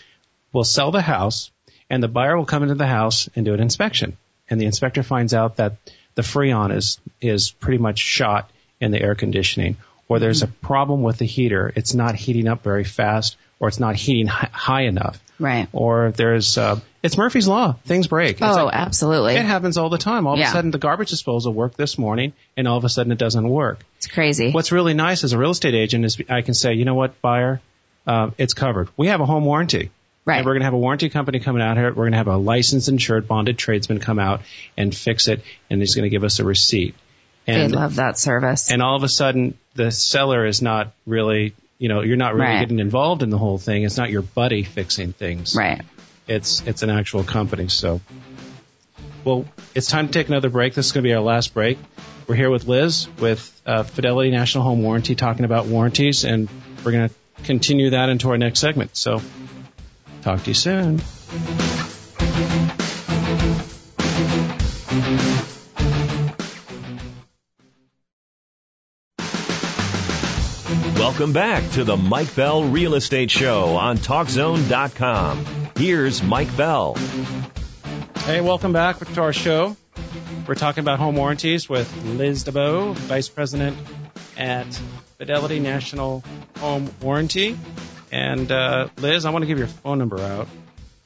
we'll 0.54 0.64
sell 0.64 0.92
the 0.92 1.02
house 1.02 1.52
and 1.90 2.02
the 2.02 2.08
buyer 2.08 2.38
will 2.38 2.46
come 2.46 2.64
into 2.64 2.76
the 2.76 2.88
house 2.88 3.30
and 3.36 3.46
do 3.46 3.54
an 3.54 3.60
inspection. 3.60 4.18
And 4.50 4.60
the 4.60 4.66
inspector 4.66 5.04
finds 5.04 5.34
out 5.34 5.58
that 5.58 5.78
the 6.16 6.22
freon 6.22 6.76
is 6.76 7.00
is 7.22 7.52
pretty 7.52 7.78
much 7.78 8.00
shot 8.00 8.50
in 8.82 8.92
the 8.92 9.02
air 9.02 9.16
conditioning 9.16 9.78
or 10.08 10.20
there's 10.20 10.42
a 10.42 10.48
problem 10.48 11.04
with 11.04 11.18
the 11.20 11.26
heater. 11.26 11.72
It's 11.76 11.94
not 11.94 12.16
heating 12.16 12.48
up 12.48 12.64
very 12.64 12.84
fast 12.84 13.38
or 13.60 13.70
it's 13.70 13.80
not 13.80 13.96
heating 13.96 14.28
hi- 14.28 14.50
high 14.52 14.82
enough. 14.84 15.22
Right. 15.40 15.68
Or 15.72 16.12
there's 16.12 16.58
uh, 16.58 16.80
it's 17.02 17.18
Murphy's 17.18 17.48
law. 17.48 17.74
Things 17.86 18.08
break. 18.08 18.34
It's 18.34 18.42
Oh, 18.42 18.66
like- 18.66 18.76
absolutely. 18.76 19.36
it 19.36 19.46
happens 19.46 19.78
all 19.78 19.90
the 19.90 19.98
time. 19.98 20.28
All 20.28 20.34
of 20.34 20.40
a 20.40 20.46
sudden 20.48 20.72
the 20.72 20.78
garbage 20.78 21.10
disposal 21.10 21.54
worked 21.54 21.78
this 21.78 21.98
morning 21.98 22.34
and 22.58 22.68
all 22.68 22.78
of 22.78 22.84
a 22.84 22.90
sudden 22.90 23.12
it 23.12 23.18
doesn't 23.18 23.48
work. 23.48 23.80
It's 23.98 24.08
crazy. 24.08 24.52
What's 24.52 24.72
really 24.72 24.94
nice 24.94 25.24
as 25.24 25.34
a 25.34 25.38
real 25.38 25.52
estate 25.52 25.76
agent 25.76 26.04
is 26.06 26.18
I 26.30 26.42
can 26.42 26.54
say, 26.56 26.74
you 26.74 26.84
know 26.86 26.96
what, 26.96 27.22
buyer, 27.22 27.62
um, 28.06 28.34
it's 28.38 28.54
covered. 28.54 28.90
We 28.98 29.08
have 29.08 29.22
a 29.22 29.26
home 29.26 29.46
warranty. 29.46 29.92
Right. 30.26 30.38
And 30.38 30.46
we're 30.46 30.54
going 30.54 30.62
to 30.62 30.66
have 30.66 30.74
a 30.76 30.78
warranty 30.78 31.10
company 31.10 31.40
coming 31.40 31.64
out 31.64 31.78
here. 31.78 31.88
We're 31.90 32.04
going 32.04 32.12
to 32.12 32.18
have 32.20 32.28
a 32.28 32.38
licensed, 32.38 32.90
insured, 32.90 33.28
bonded 33.28 33.58
tradesman 33.58 34.00
come 34.00 34.20
out 34.20 34.42
and 34.78 34.94
fix 34.96 35.28
it, 35.28 35.42
and 35.70 35.80
he's 35.82 35.96
going 35.96 36.04
to 36.04 36.10
give 36.12 36.24
us 36.24 36.38
a 36.40 36.44
receipt. 36.44 36.94
They 37.46 37.54
And 37.64 37.74
love 37.74 37.96
that 37.96 38.18
service. 38.20 38.72
and 38.72 38.82
all 38.82 38.96
of 38.96 39.04
a 39.04 39.10
sudden, 39.10 39.58
the 39.76 39.92
seller 39.92 40.46
is 40.46 40.62
not 40.62 40.92
really, 41.08 41.54
you 41.80 41.90
know, 41.90 42.02
you're 42.02 42.18
not 42.18 42.34
really 42.36 42.46
Right. 42.48 42.60
getting 42.60 42.80
involved 42.80 43.24
in 43.24 43.30
the 43.30 43.38
whole 43.38 43.58
thing. 43.58 43.84
It's 43.84 43.98
not 43.98 44.10
your 44.12 44.22
buddy 44.22 44.64
fixing 44.64 45.14
things. 45.14 45.56
right. 45.56 45.82
It's 46.28 46.62
it's 46.68 46.84
an 46.84 46.90
actual 46.92 47.24
company. 47.24 47.68
So, 47.68 48.00
well, 49.26 49.46
it's 49.76 49.88
time 49.88 50.08
to 50.08 50.14
take 50.14 50.28
another 50.30 50.50
break. 50.50 50.76
This 50.76 50.86
is 50.88 50.92
going 50.92 51.04
to 51.04 51.08
be 51.10 51.14
our 51.14 51.22
last 51.22 51.54
break. 51.54 51.78
We're 52.28 52.36
here 52.36 52.50
with 52.52 52.68
Liz 52.68 53.08
with 53.20 53.52
uh, 53.66 53.84
Fidelity 53.84 54.30
National 54.32 54.64
Home 54.64 54.84
Warranty, 54.84 55.16
talking 55.16 55.44
about 55.44 55.66
warranties, 55.66 56.24
and 56.24 56.48
we're 56.86 56.92
going 56.92 57.10
to 57.10 57.16
continue 57.44 57.90
that 57.90 58.10
into 58.10 58.30
our 58.30 58.38
next 58.38 58.60
segment. 58.60 58.96
So, 58.96 59.20
talk 60.22 60.44
to 60.44 60.50
you 60.52 60.54
soon. 60.54 61.02
Welcome 71.22 71.34
back 71.34 71.70
to 71.74 71.84
the 71.84 71.98
Mike 71.98 72.34
Bell 72.34 72.64
Real 72.64 72.96
Estate 72.96 73.30
Show 73.30 73.76
on 73.76 74.00
TalkZone.com. 74.00 75.46
Here's 75.78 76.24
Mike 76.24 76.58
Bell. 76.58 76.96
Hey, 78.26 78.42
welcome 78.42 78.74
back 78.74 78.98
to 78.98 79.22
our 79.22 79.32
show. 79.32 79.78
We're 80.48 80.56
talking 80.56 80.84
about 80.84 80.98
home 80.98 81.16
warranties 81.16 81.70
with 81.70 81.96
Liz 82.06 82.46
DeBeau, 82.46 82.96
Vice 82.96 83.30
President 83.30 83.78
at 84.36 84.66
Fidelity 85.20 85.60
National 85.60 86.24
Home 86.58 86.90
Warranty. 87.04 87.56
And 88.12 88.52
uh, 88.52 88.88
Liz, 88.98 89.26
I 89.26 89.30
want 89.30 89.44
to 89.44 89.48
give 89.48 89.60
your 89.60 89.68
phone 89.68 90.00
number 90.00 90.20
out 90.20 90.48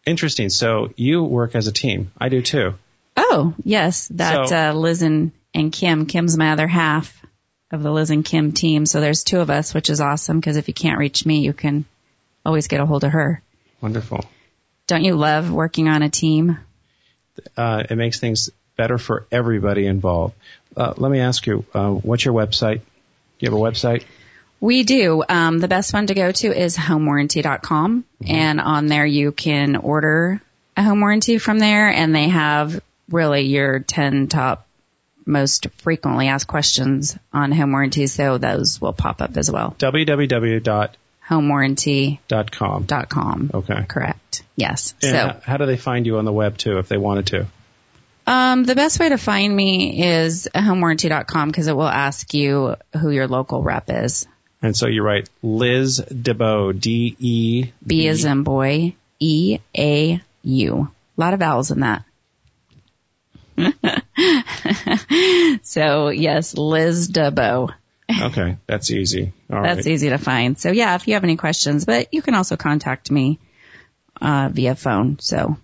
Interesting. 0.06 0.48
So 0.50 0.92
you 0.96 1.22
work 1.22 1.54
as 1.54 1.66
a 1.66 1.72
team. 1.72 2.10
I 2.18 2.28
do 2.28 2.42
too. 2.42 2.74
Oh, 3.16 3.54
yes, 3.64 4.08
that 4.08 4.48
So- 4.48 4.56
uh, 4.56 4.72
Liz 4.72 5.02
and, 5.02 5.32
and 5.54 5.72
Kim. 5.72 6.06
Kim's 6.06 6.36
my 6.36 6.52
other 6.52 6.66
half 6.66 7.24
of 7.70 7.82
the 7.82 7.90
Liz 7.90 8.10
and 8.10 8.24
Kim 8.24 8.52
team. 8.52 8.84
So 8.86 9.00
there's 9.00 9.24
two 9.24 9.40
of 9.40 9.50
us, 9.50 9.74
which 9.74 9.90
is 9.90 10.00
awesome 10.00 10.40
because 10.40 10.56
if 10.56 10.68
you 10.68 10.74
can't 10.74 10.98
reach 10.98 11.24
me, 11.24 11.40
you 11.40 11.52
can 11.52 11.84
always 12.44 12.68
get 12.68 12.80
a 12.80 12.86
hold 12.86 13.04
of 13.04 13.12
her. 13.12 13.42
Wonderful. 13.80 14.24
Don't 14.86 15.04
you 15.04 15.14
love 15.14 15.50
working 15.50 15.88
on 15.88 16.02
a 16.02 16.10
team? 16.10 16.58
Uh, 17.56 17.84
it 17.88 17.96
makes 17.96 18.18
things 18.20 18.50
better 18.76 18.98
for 18.98 19.26
everybody 19.30 19.86
involved. 19.86 20.34
Uh, 20.76 20.92
let 20.96 21.10
me 21.10 21.20
ask 21.20 21.46
you, 21.46 21.64
uh, 21.74 21.90
what's 21.90 22.24
your 22.24 22.34
website? 22.34 22.78
Do 22.78 22.82
you 23.38 23.50
have 23.50 23.58
a 23.58 23.62
website? 23.62 24.04
We 24.62 24.84
do. 24.84 25.24
Um, 25.28 25.58
the 25.58 25.66
best 25.66 25.92
one 25.92 26.06
to 26.06 26.14
go 26.14 26.30
to 26.30 26.56
is 26.56 26.76
homewarranty.com 26.76 28.04
and 28.24 28.60
on 28.60 28.86
there 28.86 29.04
you 29.04 29.32
can 29.32 29.74
order 29.74 30.40
a 30.76 30.84
home 30.84 31.00
warranty 31.00 31.38
from 31.38 31.58
there 31.58 31.88
and 31.88 32.14
they 32.14 32.28
have 32.28 32.80
really 33.10 33.42
your 33.42 33.80
10 33.80 34.28
top 34.28 34.68
most 35.26 35.66
frequently 35.78 36.28
asked 36.28 36.46
questions 36.46 37.18
on 37.32 37.50
home 37.50 37.72
warranties. 37.72 38.12
So 38.12 38.38
those 38.38 38.80
will 38.80 38.92
pop 38.92 39.20
up 39.20 39.36
as 39.36 39.50
well. 39.50 39.74
www.com. 39.80 40.90
Homewarranty.com. 41.28 43.50
Okay. 43.54 43.84
Correct. 43.88 44.42
Yes. 44.54 44.94
And 45.02 45.10
so, 45.10 45.16
how, 45.16 45.40
how 45.42 45.56
do 45.56 45.66
they 45.66 45.76
find 45.76 46.06
you 46.06 46.18
on 46.18 46.24
the 46.24 46.32
web 46.32 46.56
too 46.56 46.78
if 46.78 46.88
they 46.88 46.98
wanted 46.98 47.26
to? 47.26 47.46
um, 48.26 48.64
the 48.64 48.76
best 48.76 49.00
way 49.00 49.08
to 49.08 49.18
find 49.18 49.54
me 49.54 50.04
is 50.04 50.48
homewarranty.com 50.54 51.48
because 51.48 51.66
it 51.66 51.76
will 51.76 51.88
ask 51.88 52.32
you 52.34 52.76
who 53.00 53.10
your 53.10 53.26
local 53.26 53.62
rep 53.62 53.84
is. 53.88 54.28
And 54.62 54.76
so 54.76 54.86
you 54.86 55.02
write 55.02 55.28
Liz 55.42 55.98
DeBeau, 55.98 56.72
D 56.72 57.16
E 57.18 57.72
B 57.84 58.06
is 58.06 58.24
in 58.24 58.44
boy, 58.44 58.94
E 59.18 59.58
A 59.76 60.22
U. 60.42 60.88
A 61.18 61.20
lot 61.20 61.34
of 61.34 61.40
vowels 61.40 61.72
in 61.72 61.80
that. 61.80 62.04
so 65.64 66.08
yes, 66.08 66.56
Liz 66.56 67.08
DeBeau. 67.08 67.70
Okay, 68.20 68.58
that's 68.66 68.90
easy. 68.90 69.32
All 69.50 69.60
right. 69.60 69.74
That's 69.74 69.86
easy 69.86 70.10
to 70.10 70.18
find. 70.18 70.58
So 70.58 70.70
yeah, 70.70 70.94
if 70.94 71.08
you 71.08 71.14
have 71.14 71.24
any 71.24 71.36
questions, 71.36 71.84
but 71.84 72.12
you 72.12 72.22
can 72.22 72.34
also 72.34 72.56
contact 72.56 73.10
me 73.10 73.40
uh, 74.20 74.50
via 74.52 74.76
phone. 74.76 75.18
So 75.18 75.56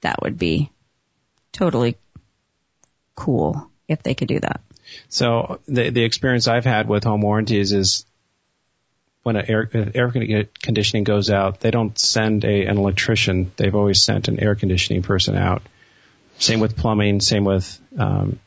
that 0.00 0.22
would 0.22 0.38
be 0.38 0.70
totally 1.52 1.96
cool 3.14 3.70
if 3.86 4.02
they 4.02 4.14
could 4.14 4.28
do 4.28 4.40
that. 4.40 4.60
So 5.08 5.60
the 5.66 5.90
the 5.90 6.04
experience 6.04 6.48
I've 6.48 6.64
had 6.64 6.88
with 6.88 7.04
home 7.04 7.22
warranties 7.22 7.72
is 7.72 8.06
when 9.24 9.36
an 9.36 9.46
air, 9.50 9.68
air 9.94 10.12
conditioning 10.62 11.02
goes 11.02 11.30
out, 11.30 11.58
they 11.60 11.70
don't 11.72 11.98
send 11.98 12.44
a, 12.44 12.66
an 12.66 12.78
electrician. 12.78 13.50
They've 13.56 13.74
always 13.74 14.00
sent 14.00 14.28
an 14.28 14.38
air 14.38 14.54
conditioning 14.54 15.02
person 15.02 15.34
out. 15.34 15.62
Same 16.38 16.60
with 16.60 16.76
plumbing. 16.76 17.20
Same 17.20 17.44
with, 17.44 17.80
um, 17.98 18.38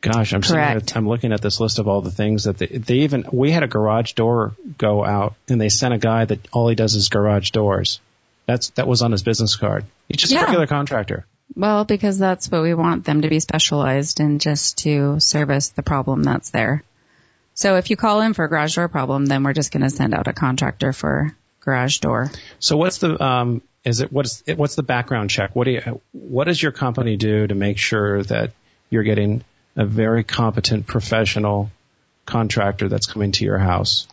gosh, 0.00 0.32
I'm 0.32 0.42
Correct. 0.42 0.96
I'm 0.96 1.08
looking 1.08 1.32
at 1.32 1.40
this 1.40 1.60
list 1.60 1.78
of 1.78 1.88
all 1.88 2.02
the 2.02 2.10
things 2.10 2.44
that 2.44 2.58
they, 2.58 2.66
they 2.66 2.94
even, 3.00 3.24
we 3.32 3.50
had 3.50 3.62
a 3.62 3.66
garage 3.66 4.12
door 4.12 4.54
go 4.78 5.04
out 5.04 5.34
and 5.48 5.60
they 5.60 5.68
sent 5.68 5.92
a 5.92 5.98
guy 5.98 6.24
that 6.24 6.46
all 6.52 6.68
he 6.68 6.74
does 6.74 6.94
is 6.94 7.08
garage 7.08 7.50
doors. 7.50 8.00
That's, 8.46 8.70
that 8.70 8.86
was 8.86 9.02
on 9.02 9.12
his 9.12 9.22
business 9.22 9.56
card. 9.56 9.84
He's 10.08 10.18
just 10.18 10.32
Yeah. 10.32 10.40
a 10.40 10.44
regular 10.44 10.66
contractor. 10.66 11.26
Well, 11.56 11.84
because 11.84 12.18
that's 12.18 12.50
what 12.50 12.62
we 12.62 12.74
want 12.74 13.04
them 13.04 13.22
to 13.22 13.28
be 13.28 13.40
specialized 13.40 14.20
in 14.20 14.38
just 14.38 14.78
to 14.78 15.18
service 15.18 15.70
the 15.70 15.82
problem 15.82 16.22
that's 16.22 16.50
there. 16.50 16.84
So 17.58 17.74
if 17.74 17.90
you 17.90 17.96
call 17.96 18.20
in 18.20 18.34
for 18.34 18.44
a 18.44 18.48
garage 18.48 18.76
door 18.76 18.86
problem, 18.86 19.26
then 19.26 19.42
we're 19.42 19.52
just 19.52 19.72
going 19.72 19.82
to 19.82 19.90
send 19.90 20.14
out 20.14 20.28
a 20.28 20.32
contractor 20.32 20.92
for 20.92 21.34
garage 21.58 21.98
door. 21.98 22.30
So 22.60 22.76
what's 22.76 22.98
the 22.98 23.20
um 23.20 23.62
is 23.84 24.00
it 24.00 24.12
what's 24.12 24.44
it, 24.46 24.56
what's 24.56 24.76
the 24.76 24.84
background 24.84 25.28
check? 25.28 25.56
What 25.56 25.64
do 25.64 25.72
you 25.72 26.00
what 26.12 26.44
does 26.44 26.62
your 26.62 26.70
company 26.70 27.16
do 27.16 27.48
to 27.48 27.56
make 27.56 27.78
sure 27.78 28.22
that 28.22 28.52
you're 28.90 29.02
getting 29.02 29.42
a 29.74 29.84
very 29.84 30.22
competent 30.22 30.86
professional 30.86 31.72
contractor 32.26 32.88
that's 32.88 33.06
coming 33.06 33.32
to 33.32 33.44
your 33.44 33.58
house? 33.58 34.06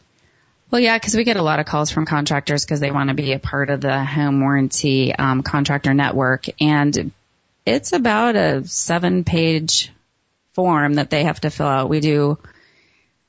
Well, 0.71 0.81
yeah, 0.81 0.97
because 0.97 1.15
we 1.15 1.23
get 1.23 1.37
a 1.37 1.43
lot 1.43 1.59
of 1.59 1.67
calls 1.67 1.91
from 1.91 2.07
contractors 2.07 2.65
because 2.65 2.79
they 2.79 2.89
want 2.89 3.09
to 3.09 3.13
be 3.13 3.33
a 3.33 3.39
part 3.39 3.69
of 3.69 3.79
the 3.79 4.03
home 4.03 4.41
warranty 4.41 5.13
um, 5.13 5.43
contractor 5.43 5.93
network, 5.93 6.47
and 6.59 7.11
it's 7.63 7.93
about 7.93 8.35
a 8.35 8.67
seven-page 8.67 9.91
form 10.53 10.95
that 10.95 11.11
they 11.11 11.25
have 11.25 11.41
to 11.41 11.51
fill 11.51 11.67
out. 11.67 11.89
We 11.89 11.99
do 11.99 12.39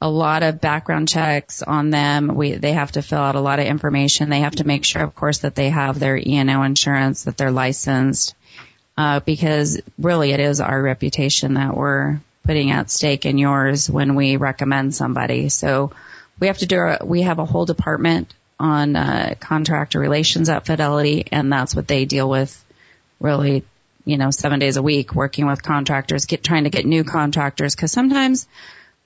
a 0.01 0.09
lot 0.09 0.42
of 0.42 0.61
background 0.61 1.09
checks 1.09 1.62
on 1.62 1.90
them. 1.90 2.34
We 2.34 2.53
they 2.53 2.72
have 2.72 2.92
to 2.92 3.03
fill 3.03 3.18
out 3.18 3.34
a 3.34 3.40
lot 3.40 3.59
of 3.59 3.66
information. 3.66 4.28
They 4.28 4.40
have 4.40 4.57
to 4.57 4.66
make 4.66 4.84
sure, 4.84 5.03
of 5.03 5.14
course, 5.14 5.38
that 5.38 5.55
they 5.55 5.70
have 5.70 5.99
their 5.99 6.16
E 6.16 6.36
and 6.36 6.51
O 6.51 6.62
insurance, 6.62 7.24
that 7.24 7.36
they're 7.36 7.51
licensed, 7.51 8.34
uh, 8.99 9.20
because 9.20 9.80
really 9.99 10.32
it 10.32 10.40
is 10.40 10.61
our 10.61 10.80
reputation 10.82 11.55
that 11.55 11.74
we're 11.74 12.20
putting 12.44 12.70
at 12.70 12.90
stake 12.90 13.26
in 13.26 13.38
yours 13.38 13.90
when 13.90 14.14
we 14.14 14.36
recommend 14.36 14.94
somebody. 14.94 15.49
So 15.49 15.92
we 16.38 16.49
have 16.49 16.59
to 16.59 16.66
do 16.66 16.78
a, 16.78 16.99
we 17.05 17.22
have 17.22 17.38
a 17.38 17.44
whole 17.47 17.64
department 17.64 18.32
on 18.61 18.97
uh, 18.97 19.34
contractor 19.40 19.99
relations 19.99 20.49
at 20.49 20.66
Fidelity, 20.66 21.26
and 21.32 21.53
that's 21.53 21.74
what 21.74 21.88
they 21.88 22.05
deal 22.05 22.28
with. 22.28 22.62
Really, 23.18 23.64
you 24.05 24.18
know, 24.18 24.30
seven 24.30 24.59
days 24.61 24.76
a 24.76 24.82
week, 24.82 25.14
working 25.14 25.47
with 25.47 25.62
contractors, 25.62 26.26
get 26.26 26.44
trying 26.44 26.64
to 26.64 26.70
get 26.70 26.84
new 26.84 27.03
contractors, 27.03 27.74
because 27.74 27.92
sometimes, 27.92 28.47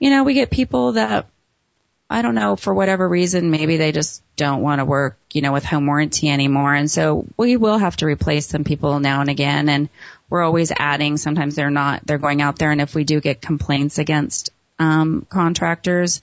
you 0.00 0.10
know, 0.10 0.24
we 0.24 0.34
get 0.34 0.50
people 0.50 0.92
that 0.92 1.26
I 2.08 2.22
don't 2.22 2.34
know 2.34 2.56
for 2.56 2.74
whatever 2.74 3.08
reason, 3.08 3.52
maybe 3.52 3.76
they 3.76 3.92
just 3.92 4.22
don't 4.34 4.62
want 4.62 4.80
to 4.80 4.84
work, 4.84 5.16
you 5.32 5.42
know, 5.42 5.52
with 5.52 5.64
home 5.64 5.86
warranty 5.86 6.28
anymore, 6.28 6.74
and 6.74 6.90
so 6.90 7.24
we 7.36 7.56
will 7.56 7.78
have 7.78 7.96
to 7.98 8.06
replace 8.06 8.46
some 8.46 8.64
people 8.64 8.98
now 8.98 9.20
and 9.20 9.30
again, 9.30 9.68
and 9.68 9.88
we're 10.28 10.42
always 10.42 10.72
adding. 10.76 11.16
Sometimes 11.16 11.54
they're 11.54 11.70
not, 11.70 12.04
they're 12.04 12.18
going 12.18 12.42
out 12.42 12.58
there, 12.58 12.72
and 12.72 12.80
if 12.80 12.96
we 12.96 13.04
do 13.04 13.20
get 13.20 13.40
complaints 13.40 13.98
against 13.98 14.50
um, 14.80 15.24
contractors 15.30 16.20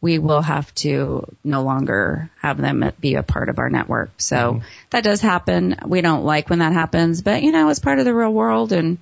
we 0.00 0.18
will 0.18 0.42
have 0.42 0.72
to 0.74 1.26
no 1.42 1.62
longer 1.62 2.30
have 2.40 2.58
them 2.58 2.92
be 3.00 3.14
a 3.14 3.22
part 3.22 3.48
of 3.48 3.58
our 3.58 3.70
network. 3.70 4.10
So 4.18 4.62
that 4.90 5.04
does 5.04 5.20
happen. 5.20 5.76
We 5.84 6.00
don't 6.00 6.24
like 6.24 6.50
when 6.50 6.58
that 6.60 6.72
happens, 6.72 7.22
but 7.22 7.42
you 7.42 7.52
know, 7.52 7.68
it's 7.70 7.80
part 7.80 7.98
of 7.98 8.04
the 8.04 8.14
real 8.14 8.32
world 8.32 8.72
and 8.72 8.98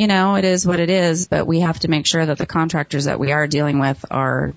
you 0.00 0.06
know, 0.06 0.36
it 0.36 0.46
is 0.46 0.66
what 0.66 0.80
it 0.80 0.88
is, 0.88 1.28
but 1.28 1.46
we 1.46 1.60
have 1.60 1.78
to 1.80 1.88
make 1.88 2.06
sure 2.06 2.24
that 2.24 2.38
the 2.38 2.46
contractors 2.46 3.04
that 3.04 3.20
we 3.20 3.32
are 3.32 3.46
dealing 3.46 3.78
with 3.80 4.02
are 4.10 4.54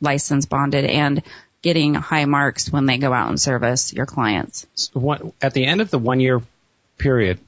licensed, 0.00 0.48
bonded 0.48 0.84
and 0.84 1.20
getting 1.62 1.94
high 1.94 2.26
marks 2.26 2.70
when 2.70 2.86
they 2.86 2.96
go 2.96 3.12
out 3.12 3.28
and 3.28 3.40
service 3.40 3.92
your 3.92 4.06
clients. 4.06 4.68
So 4.76 5.00
what, 5.00 5.34
at 5.42 5.52
the 5.52 5.64
end 5.64 5.80
of 5.80 5.90
the 5.90 5.98
one 5.98 6.20
year 6.20 6.40
period, 6.96 7.40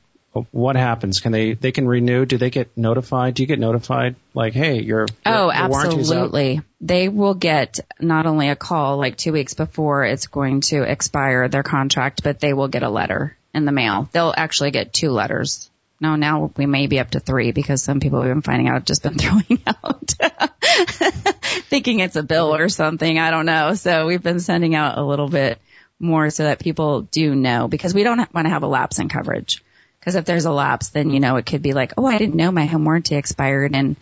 what 0.51 0.75
happens? 0.75 1.21
Can 1.21 1.31
they 1.31 1.53
they 1.53 1.71
can 1.71 1.87
renew? 1.87 2.25
Do 2.25 2.37
they 2.37 2.51
get 2.51 2.77
notified? 2.77 3.35
Do 3.35 3.45
you 3.45 3.47
get 3.47 3.61
notified? 3.61 4.17
Like, 4.35 4.53
hey, 4.53 4.81
your, 4.81 5.03
your 5.03 5.09
Oh, 5.25 5.53
your 5.53 5.53
absolutely. 5.53 6.63
They 6.81 7.09
will 7.09 7.35
get 7.35 7.79
not 8.01 8.27
only 8.27 8.49
a 8.49 8.57
call 8.57 8.97
like 8.97 9.17
two 9.17 9.33
weeks 9.33 9.55
before 9.55 10.05
it's 10.05 10.27
going 10.27 10.63
to 10.63 10.83
expire 10.83 11.47
their 11.47 11.63
contract, 11.63 12.25
but 12.25 12.41
they 12.41 12.55
will 12.55 12.69
get 12.69 12.83
a 12.83 12.91
letter 12.91 13.37
in 13.55 13.67
the 13.67 13.73
mail. 13.73 14.09
They'll 14.11 14.35
actually 14.37 14.73
get 14.73 14.93
two 14.93 15.11
letters. 15.11 15.70
No, 16.01 16.17
now 16.17 16.51
we 16.57 16.65
may 16.65 16.87
be 16.87 16.99
up 16.99 17.11
to 17.11 17.21
three 17.21 17.53
because 17.53 17.83
some 17.83 18.01
people 18.01 18.21
we've 18.21 18.29
been 18.29 18.41
finding 18.41 18.69
out 18.69 18.75
have 18.75 18.85
just 18.87 19.03
been 19.03 19.15
throwing 19.19 19.63
out, 19.67 20.15
thinking 21.69 22.01
it's 22.01 22.17
a 22.17 22.23
bill 22.23 22.55
or 22.55 22.69
something. 22.71 23.19
I 23.19 23.31
don't 23.31 23.47
know. 23.47 23.75
So 23.75 24.07
we've 24.07 24.23
been 24.23 24.41
sending 24.41 24.75
out 24.75 24.97
a 24.97 25.05
little 25.05 25.29
bit 25.29 25.61
more 25.99 26.31
so 26.31 26.45
that 26.45 26.59
people 26.59 27.03
do 27.03 27.35
know 27.35 27.69
because 27.69 27.93
we 27.93 28.03
don't 28.03 28.33
want 28.33 28.47
to 28.47 28.51
have 28.51 28.63
a 28.63 28.69
lapse 28.69 28.99
in 28.99 29.11
coverage. 29.11 29.63
Because 30.01 30.15
if 30.15 30.25
there's 30.25 30.47
a 30.47 30.53
lapse, 30.53 30.89
then 30.89 31.11
you 31.11 31.21
know 31.21 31.37
it 31.37 31.45
could 31.45 31.61
be 31.61 31.75
like, 31.75 31.93
oh, 31.99 32.07
I 32.07 32.17
didn't 32.17 32.37
know 32.37 32.51
my 32.51 32.65
home 32.65 32.87
warranty 32.87 33.17
expired, 33.17 33.75
and 33.75 33.97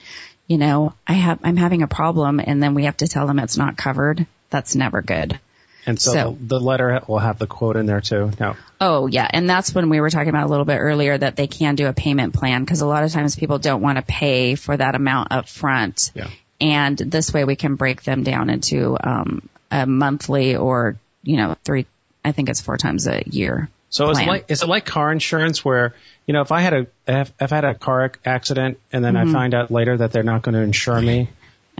you 0.46 0.56
know 0.56 0.94
I 1.04 1.14
have 1.14 1.40
I'm 1.42 1.56
having 1.56 1.82
a 1.82 1.88
problem, 1.88 2.38
and 2.38 2.62
then 2.62 2.74
we 2.74 2.84
have 2.84 2.98
to 2.98 3.08
tell 3.08 3.26
them 3.26 3.40
it's 3.40 3.56
not 3.56 3.76
covered. 3.76 4.24
That's 4.50 4.76
never 4.76 5.02
good. 5.02 5.40
And 5.88 6.00
so, 6.00 6.12
So- 6.12 6.38
the 6.40 6.60
letter 6.60 7.00
will 7.08 7.18
have 7.18 7.38
the 7.38 7.46
quote 7.46 7.76
in 7.76 7.86
there 7.86 8.00
too. 8.00 8.30
Now, 8.38 8.56
Oh 8.80 9.06
yeah, 9.06 9.26
and 9.28 9.48
that's 9.50 9.74
when 9.74 9.88
we 9.88 10.00
were 10.00 10.10
talking 10.10 10.28
about 10.28 10.44
a 10.46 10.50
little 10.50 10.64
bit 10.64 10.76
earlier 10.76 11.18
that 11.18 11.34
they 11.34 11.48
can 11.48 11.74
do 11.74 11.86
a 11.88 11.92
payment 11.92 12.34
plan 12.34 12.62
because 12.64 12.80
a 12.80 12.86
lot 12.86 13.02
of 13.02 13.10
times 13.10 13.34
people 13.34 13.58
don't 13.58 13.82
want 13.82 13.96
to 13.96 14.02
pay 14.02 14.54
for 14.54 14.76
that 14.76 14.94
amount 14.94 15.32
up 15.32 15.48
front. 15.48 16.12
Yeah. 16.14 16.28
And 16.60 16.96
this 16.96 17.32
way 17.32 17.44
we 17.44 17.56
can 17.56 17.74
break 17.76 18.02
them 18.02 18.22
down 18.22 18.50
into 18.50 18.96
um, 19.02 19.48
a 19.70 19.86
monthly 19.86 20.56
or 20.56 20.96
you 21.22 21.36
know 21.38 21.56
three. 21.64 21.86
I 22.24 22.32
think 22.32 22.50
it's 22.50 22.60
four 22.60 22.76
times 22.76 23.06
a 23.08 23.22
year. 23.26 23.68
So 23.90 24.10
is 24.10 24.18
it 24.18 24.26
like 24.26 24.44
is 24.50 24.62
it 24.62 24.68
like 24.68 24.84
car 24.84 25.10
insurance 25.10 25.64
where 25.64 25.94
you 26.26 26.34
know 26.34 26.42
if 26.42 26.52
I 26.52 26.60
had 26.60 26.74
a 26.74 26.86
if 27.06 27.32
I've 27.40 27.50
had 27.50 27.64
a 27.64 27.74
car 27.74 28.12
accident 28.24 28.78
and 28.92 29.02
then 29.02 29.14
Mm-hmm. 29.14 29.30
I 29.30 29.32
find 29.32 29.54
out 29.54 29.70
later 29.70 29.96
that 29.96 30.12
they're 30.12 30.22
not 30.22 30.42
going 30.42 30.54
to 30.54 30.60
insure 30.60 31.00
me, 31.00 31.30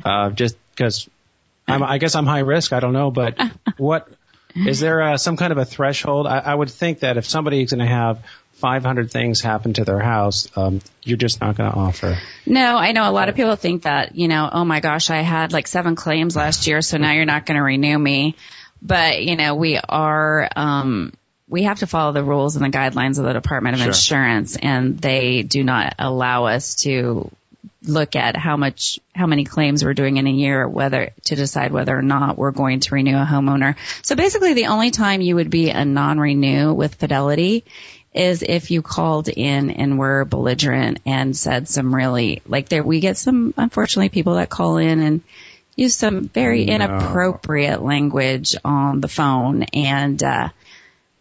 uh, 0.04 0.30
just 0.30 0.56
because 0.70 1.08
I'm 1.68 1.82
I 1.82 1.98
guess 1.98 2.14
I'm 2.14 2.26
high 2.26 2.40
risk. 2.40 2.72
I 2.72 2.80
don't 2.80 2.92
know, 2.92 3.10
but 3.10 3.38
what 3.76 4.08
is 4.54 4.80
there 4.80 5.02
uh, 5.02 5.16
some 5.16 5.36
kind 5.36 5.52
of 5.52 5.58
a 5.58 5.64
threshold? 5.64 6.26
I, 6.26 6.38
I 6.38 6.54
would 6.54 6.70
think 6.70 7.00
that 7.00 7.16
if 7.16 7.26
somebody's 7.26 7.70
going 7.70 7.86
to 7.86 7.92
have 7.92 8.22
500 8.54 9.10
things 9.10 9.40
happen 9.40 9.72
to 9.74 9.84
their 9.84 10.00
house, 10.00 10.48
um, 10.56 10.80
you're 11.02 11.16
just 11.16 11.40
not 11.40 11.56
going 11.56 11.70
to 11.70 11.76
offer. 11.76 12.18
No, 12.44 12.76
I 12.76 12.92
know 12.92 13.08
a 13.08 13.12
lot 13.12 13.28
of 13.28 13.36
people 13.36 13.54
think 13.54 13.84
that, 13.84 14.16
you 14.16 14.26
know, 14.26 14.48
oh 14.52 14.64
my 14.64 14.80
gosh, 14.80 15.10
I 15.10 15.20
had 15.20 15.52
like 15.52 15.68
seven 15.68 15.94
claims 15.94 16.34
last 16.34 16.66
year, 16.66 16.82
so 16.82 16.98
now 16.98 17.12
you're 17.12 17.24
not 17.24 17.46
going 17.46 17.56
to 17.56 17.62
renew 17.62 17.96
me. 17.96 18.34
But, 18.82 19.22
you 19.22 19.36
know, 19.36 19.54
we 19.54 19.78
are, 19.78 20.48
um, 20.56 21.12
we 21.48 21.64
have 21.64 21.80
to 21.80 21.86
follow 21.86 22.12
the 22.12 22.24
rules 22.24 22.56
and 22.56 22.64
the 22.64 22.76
guidelines 22.76 23.18
of 23.18 23.24
the 23.24 23.32
Department 23.32 23.74
of 23.74 23.80
Sure. 23.80 23.88
Insurance 23.88 24.56
and 24.56 24.98
they 24.98 25.42
do 25.42 25.62
not 25.62 25.94
allow 25.98 26.46
us 26.46 26.74
to 26.82 27.30
look 27.88 28.16
at 28.16 28.36
how 28.36 28.56
much, 28.56 29.00
how 29.14 29.26
many 29.26 29.44
claims 29.44 29.84
we're 29.84 29.94
doing 29.94 30.16
in 30.18 30.26
a 30.26 30.30
year, 30.30 30.68
whether 30.68 31.10
to 31.24 31.36
decide 31.36 31.72
whether 31.72 31.96
or 31.96 32.02
not 32.02 32.36
we're 32.38 32.52
going 32.52 32.80
to 32.80 32.94
renew 32.94 33.16
a 33.16 33.24
homeowner. 33.24 33.76
So 34.02 34.14
basically 34.14 34.54
the 34.54 34.66
only 34.66 34.90
time 34.90 35.20
you 35.20 35.36
would 35.36 35.50
be 35.50 35.70
a 35.70 35.84
non-renew 35.84 36.74
with 36.74 36.94
Fidelity 36.96 37.64
is 38.14 38.42
if 38.42 38.70
you 38.70 38.82
called 38.82 39.28
in 39.28 39.70
and 39.70 39.98
were 39.98 40.24
belligerent 40.24 41.00
and 41.06 41.36
said 41.36 41.68
some 41.68 41.94
really, 41.94 42.42
like 42.46 42.68
there, 42.68 42.82
we 42.82 43.00
get 43.00 43.16
some, 43.16 43.54
unfortunately, 43.56 44.08
people 44.08 44.34
that 44.36 44.50
call 44.50 44.78
in 44.78 45.00
and 45.00 45.20
use 45.76 45.94
some 45.94 46.28
very 46.28 46.64
No. 46.64 46.74
inappropriate 46.74 47.82
language 47.82 48.56
on 48.64 49.00
the 49.00 49.08
phone. 49.08 49.62
And, 49.74 50.22
uh, 50.22 50.48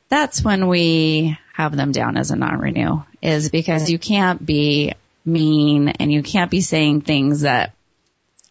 that's 0.09 0.41
when 0.41 0.67
we 0.67 1.37
have 1.53 1.75
them 1.75 1.91
down 1.91 2.17
as 2.17 2.31
a 2.31 2.35
non-renew 2.35 3.01
is 3.21 3.49
because 3.49 3.89
you 3.89 3.99
can't 3.99 4.43
be 4.43 4.93
mean 5.27 5.89
and 5.89 6.11
you 6.11 6.23
can't 6.23 6.49
be 6.49 6.61
saying 6.61 7.01
things 7.01 7.41
that 7.41 7.73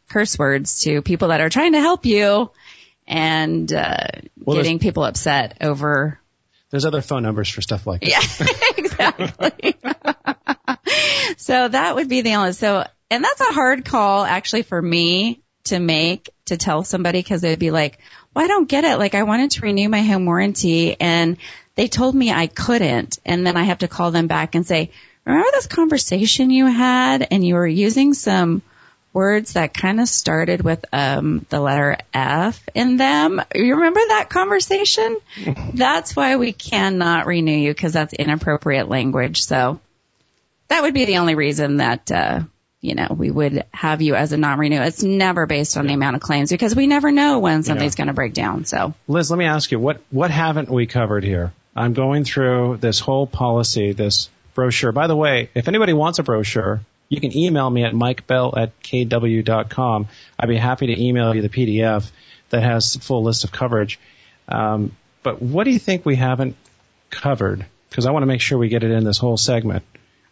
curse 0.09 0.39
words 0.39 0.81
to 0.83 1.03
people 1.03 1.29
that 1.29 1.41
are 1.41 1.49
trying 1.49 1.73
to 1.73 1.81
help 1.81 2.07
you 2.07 2.51
and, 3.09 3.73
uh, 3.73 4.07
Well, 4.39 4.57
getting 4.57 4.79
people 4.79 5.05
upset 5.05 5.57
over 5.61 6.21
There's 6.71 6.85
other 6.85 7.01
phone 7.01 7.23
numbers 7.23 7.49
for 7.49 7.63
stuff 7.63 7.87
like 7.87 8.03
that. 8.03 8.09
yeah, 8.41 8.75
exactly. 8.77 9.75
so 11.37 11.69
that 11.69 11.95
would 11.95 12.09
be 12.09 12.21
the 12.23 12.35
only, 12.35 12.53
so, 12.53 12.85
and 13.11 13.25
that's 13.25 13.41
a 13.41 13.53
hard 13.53 13.85
call 13.85 14.25
actually 14.25 14.63
for 14.63 14.81
me 14.81 15.41
to 15.65 15.79
make 15.79 16.31
to 16.47 16.57
tell 16.57 16.85
somebody 16.85 17.21
because 17.21 17.41
they'd 17.41 17.59
be 17.59 17.71
like, 17.71 17.99
well, 18.35 18.45
I 18.45 18.49
don't 18.49 18.69
get 18.69 18.85
it. 18.85 18.99
Like 18.99 19.15
I 19.15 19.23
wanted 19.25 19.53
to 19.53 19.63
renew 19.63 19.89
my 19.89 20.03
home 20.03 20.27
warranty 20.27 21.01
and 21.01 21.37
they 21.75 21.89
told 21.89 22.15
me 22.15 22.31
I 22.33 22.47
couldn't. 22.47 23.19
And 23.25 23.47
then 23.47 23.57
I 23.57 23.65
have 23.65 23.79
to 23.79 23.89
call 23.89 24.11
them 24.11 24.27
back 24.29 24.55
and 24.55 24.67
say, 24.67 24.91
remember 25.31 25.51
this 25.53 25.67
conversation 25.67 26.51
you 26.51 26.67
had 26.67 27.27
and 27.31 27.45
you 27.45 27.55
were 27.55 27.67
using 27.67 28.15
some 28.15 28.63
words 29.13 29.55
that 29.55 29.73
kind 29.73 30.01
of 30.01 30.09
started 30.09 30.63
with 30.63 30.85
um, 30.93 31.47
the 31.49 31.59
letter 31.59 31.97
F 32.13 32.63
in 32.75 32.97
them. 32.99 33.41
You 33.55 33.77
remember 33.77 34.01
that 34.09 34.29
conversation? 34.29 35.19
that's 35.75 36.15
why 36.15 36.37
we 36.37 36.53
cannot 36.53 37.27
renew 37.27 37.57
you 37.57 37.73
because 37.73 37.93
that's 37.93 38.13
inappropriate 38.13 38.89
language. 38.89 39.43
So 39.43 39.81
that 40.69 40.83
would 40.83 40.95
be 40.95 41.07
the 41.07 41.19
only 41.19 41.35
reason 41.35 41.79
that 41.79 42.13
uh, 42.13 42.41
you 42.87 42.95
know, 42.95 43.09
we 43.17 43.31
would 43.31 43.65
have 43.73 44.01
you 44.01 44.15
as 44.15 44.33
a 44.33 44.37
non-renew. 44.37 44.81
It's 44.81 45.03
never 45.03 45.47
based 45.47 45.77
on 45.77 45.87
the 45.87 45.95
amount 45.95 46.17
of 46.17 46.23
claims 46.23 46.51
because 46.51 46.77
we 46.77 46.87
never 46.87 47.11
know 47.11 47.41
when 47.41 47.65
something's 47.65 47.97
going 47.97 48.07
to 48.07 48.13
break 48.13 48.33
down. 48.33 48.65
So, 48.65 48.95
Liz, 49.09 49.31
let 49.31 49.39
me 49.39 49.47
ask 49.47 49.73
you, 49.73 49.81
what, 49.81 50.01
what 50.11 50.31
haven't 50.31 50.69
we 50.69 50.87
covered 50.87 51.25
here? 51.25 51.53
I'm 51.75 51.95
going 51.95 52.25
through 52.25 52.77
this 52.77 53.01
whole 53.01 53.27
policy, 53.27 53.93
this 53.93 54.31
brochure. 54.57 54.91
By 54.91 55.07
the 55.07 55.15
way, 55.15 55.51
if 55.55 55.69
anybody 55.69 55.93
wants 55.93 56.19
a 56.19 56.25
brochure, 56.25 56.81
you 57.09 57.21
can 57.21 57.37
email 57.37 57.71
me 57.71 57.85
at 57.85 57.93
mikebell 57.93 58.57
at 58.57 58.83
kw.com. 58.83 60.09
I'd 60.39 60.49
be 60.49 60.57
happy 60.57 60.89
to 60.89 61.01
email 61.01 61.33
you 61.35 61.43
the 61.43 61.49
PDF 61.49 62.11
that 62.51 62.63
has 62.65 62.95
the 62.95 62.99
full 63.01 63.23
list 63.23 63.45
of 63.45 63.53
coverage. 63.53 64.01
Um, 64.49 64.97
but 65.23 65.41
what 65.41 65.65
do 65.65 65.71
you 65.71 65.79
think 65.79 66.05
we 66.05 66.17
haven't 66.17 66.57
covered? 67.11 67.65
Because 67.89 68.07
I 68.07 68.11
want 68.11 68.25
to 68.25 68.27
make 68.27 68.41
sure 68.41 68.59
we 68.59 68.69
get 68.69 68.83
it 68.83 68.91
in 68.91 69.05
this 69.05 69.19
whole 69.19 69.37
segment. 69.37 69.85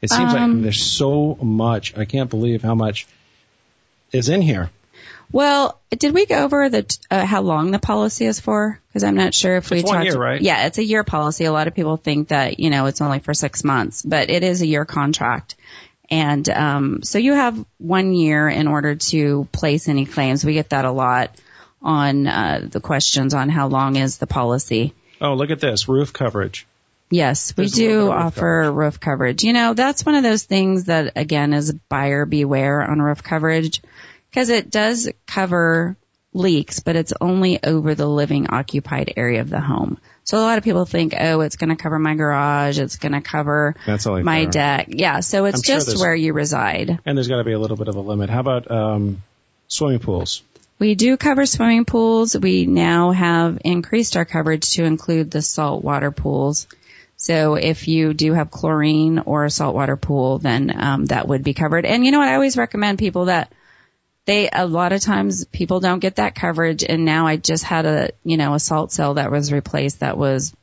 It 0.02 0.10
seems 0.10 0.34
Um, 0.34 0.54
like 0.54 0.62
there's 0.64 0.82
so 0.82 1.36
much. 1.40 1.96
I 1.96 2.04
can't 2.04 2.28
believe 2.28 2.62
how 2.62 2.74
much 2.74 3.06
is 4.12 4.28
in 4.28 4.42
here. 4.42 4.70
Well, 5.32 5.80
did 5.90 6.14
we 6.14 6.26
go 6.26 6.44
over 6.44 6.68
the 6.68 6.98
uh, 7.10 7.24
how 7.24 7.42
long 7.42 7.70
the 7.70 7.78
policy 7.78 8.26
is 8.26 8.40
for? 8.40 8.80
Because 8.88 9.04
I'm 9.04 9.16
not 9.16 9.34
sure 9.34 9.56
if 9.56 9.70
we 9.70 9.80
It's 9.80 9.86
one 9.86 9.96
talked. 9.96 10.06
year, 10.06 10.18
right? 10.18 10.40
Yeah, 10.40 10.66
it's 10.66 10.78
a 10.78 10.84
year 10.84 11.04
policy. 11.04 11.44
A 11.44 11.52
lot 11.52 11.66
of 11.66 11.74
people 11.74 11.96
think 11.96 12.28
that 12.28 12.60
you 12.60 12.70
know 12.70 12.86
it's 12.86 13.00
only 13.00 13.18
for 13.18 13.34
six 13.34 13.64
months, 13.64 14.02
but 14.02 14.30
it 14.30 14.42
is 14.42 14.62
a 14.62 14.66
year 14.66 14.84
contract. 14.84 15.56
And 16.10 16.48
um, 16.50 17.02
so 17.02 17.18
you 17.18 17.32
have 17.34 17.64
one 17.78 18.12
year 18.12 18.48
in 18.48 18.68
order 18.68 18.94
to 18.94 19.48
place 19.52 19.88
any 19.88 20.04
claims. 20.04 20.44
We 20.44 20.52
get 20.52 20.70
that 20.70 20.84
a 20.84 20.90
lot 20.92 21.30
on 21.82 22.26
uh, 22.26 22.68
the 22.70 22.80
questions 22.80 23.34
on 23.34 23.48
how 23.48 23.68
long 23.68 23.96
is 23.96 24.18
the 24.18 24.26
policy. 24.26 24.92
Oh, 25.20 25.34
look 25.34 25.50
at 25.50 25.60
this 25.60 25.88
roof 25.88 26.12
coverage. 26.12 26.66
Yes, 27.10 27.54
we 27.56 27.62
There's 27.64 27.72
do 27.72 28.06
roof 28.06 28.12
offer 28.12 28.72
roof 28.72 29.00
coverage. 29.00 29.44
You 29.44 29.52
know, 29.52 29.74
that's 29.74 30.04
one 30.04 30.14
of 30.14 30.22
those 30.22 30.42
things 30.44 30.84
that 30.84 31.12
again 31.16 31.52
is 31.52 31.72
buyer 31.72 32.26
beware 32.26 32.82
on 32.82 33.00
roof 33.00 33.22
coverage 33.22 33.80
because 34.34 34.48
it 34.48 34.68
does 34.68 35.08
cover 35.28 35.96
leaks, 36.32 36.80
but 36.80 36.96
it's 36.96 37.12
only 37.20 37.62
over 37.62 37.94
the 37.94 38.06
living 38.06 38.48
occupied 38.50 39.12
area 39.16 39.40
of 39.40 39.48
the 39.48 39.60
home. 39.60 39.98
So 40.24 40.38
a 40.38 40.40
lot 40.40 40.58
of 40.58 40.64
people 40.64 40.86
think, 40.86 41.14
oh, 41.16 41.42
it's 41.42 41.54
going 41.54 41.70
to 41.70 41.76
cover 41.80 42.00
my 42.00 42.16
garage, 42.16 42.80
it's 42.80 42.96
going 42.96 43.12
to 43.12 43.20
cover 43.20 43.76
my 44.24 44.46
deck. 44.46 44.86
Yeah, 44.88 45.20
so 45.20 45.44
it's 45.44 45.58
I'm 45.58 45.62
just 45.62 45.86
there's- 45.86 46.00
where 46.00 46.14
you 46.16 46.32
reside. 46.32 46.98
And 47.06 47.16
there's 47.16 47.28
got 47.28 47.36
to 47.36 47.44
be 47.44 47.52
a 47.52 47.58
little 47.60 47.76
bit 47.76 47.86
of 47.86 47.94
a 47.94 48.00
limit. 48.00 48.28
How 48.28 48.40
about 48.40 48.68
um, 48.68 49.22
swimming 49.68 50.00
pools? 50.00 50.42
We 50.80 50.96
do 50.96 51.16
cover 51.16 51.46
swimming 51.46 51.84
pools. 51.84 52.36
We 52.36 52.66
now 52.66 53.12
have 53.12 53.60
increased 53.64 54.16
our 54.16 54.24
coverage 54.24 54.70
to 54.72 54.82
include 54.82 55.30
the 55.30 55.42
saltwater 55.42 56.10
pools. 56.10 56.66
So 57.16 57.54
if 57.54 57.86
you 57.86 58.12
do 58.12 58.32
have 58.32 58.50
chlorine 58.50 59.20
or 59.20 59.44
a 59.44 59.50
saltwater 59.50 59.96
pool, 59.96 60.38
then 60.38 60.74
um, 60.76 61.06
that 61.06 61.28
would 61.28 61.44
be 61.44 61.54
covered. 61.54 61.86
And 61.86 62.04
you 62.04 62.10
know 62.10 62.18
what? 62.18 62.28
I 62.28 62.34
always 62.34 62.56
recommend 62.56 62.98
people 62.98 63.26
that 63.26 63.52
they 64.26 64.48
a 64.50 64.66
lot 64.66 64.92
of 64.92 65.00
times 65.00 65.44
people 65.44 65.80
don't 65.80 65.98
get 65.98 66.16
that 66.16 66.34
coverage. 66.34 66.84
And 66.84 67.04
now 67.04 67.26
I 67.26 67.36
just 67.36 67.64
had 67.64 67.86
a 67.86 68.10
you 68.24 68.36
know 68.36 68.54
a 68.54 68.60
salt 68.60 68.92
cell 68.92 69.14
that 69.14 69.30
was 69.30 69.52
replaced 69.52 70.00
that 70.00 70.16
was 70.16 70.54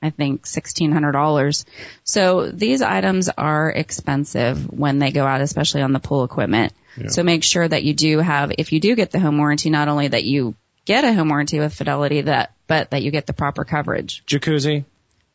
I 0.00 0.10
think 0.10 0.46
sixteen 0.46 0.92
hundred 0.92 1.12
dollars. 1.12 1.64
So 2.04 2.50
these 2.50 2.82
items 2.82 3.28
are 3.28 3.70
expensive 3.70 4.70
when 4.70 4.98
they 4.98 5.10
go 5.10 5.26
out, 5.26 5.40
especially 5.40 5.82
on 5.82 5.92
the 5.92 6.00
pool 6.00 6.24
equipment. 6.24 6.72
So 7.06 7.22
make 7.22 7.44
sure 7.44 7.66
that 7.66 7.84
you 7.84 7.94
do 7.94 8.18
have, 8.18 8.50
if 8.58 8.72
you 8.72 8.80
do 8.80 8.96
get 8.96 9.12
the 9.12 9.20
home 9.20 9.38
warranty, 9.38 9.70
not 9.70 9.86
only 9.86 10.08
that 10.08 10.24
you 10.24 10.56
get 10.84 11.04
a 11.04 11.12
home 11.12 11.28
warranty 11.28 11.60
with 11.60 11.72
Fidelity, 11.72 12.22
that 12.22 12.52
but 12.66 12.90
that 12.90 13.02
you 13.02 13.12
get 13.12 13.26
the 13.26 13.32
proper 13.32 13.64
coverage. 13.64 14.24
Jacuzzi, 14.26 14.84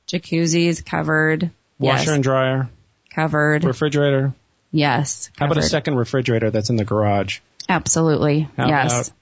Jacuzzis 0.08 0.86
covered. 0.86 1.52
washer 1.80 2.00
yes, 2.00 2.08
and 2.10 2.24
dryer, 2.24 2.70
covered. 3.16 3.64
refrigerator. 3.64 4.34
yes. 4.72 5.32
How 5.38 5.46
about 5.46 5.58
a 5.58 5.62
second 5.62 5.96
refrigerator 5.96 6.52
that's 6.52 6.70
in 6.70 6.76
the 6.76 6.84
garage? 6.84 7.40
Absolutely. 7.70 8.50
How 8.58 8.68
yes. 8.68 9.10
about- 9.10 9.18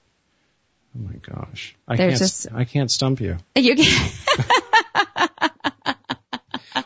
Oh 0.94 1.08
my 1.08 1.14
gosh, 1.14 1.74
I 1.88 1.96
can't. 1.96 2.18
just- 2.18 2.52
I 2.52 2.64
can't 2.64 2.90
stump 2.90 3.22
you. 3.22 3.38
You 3.56 3.76
can, 3.76 4.10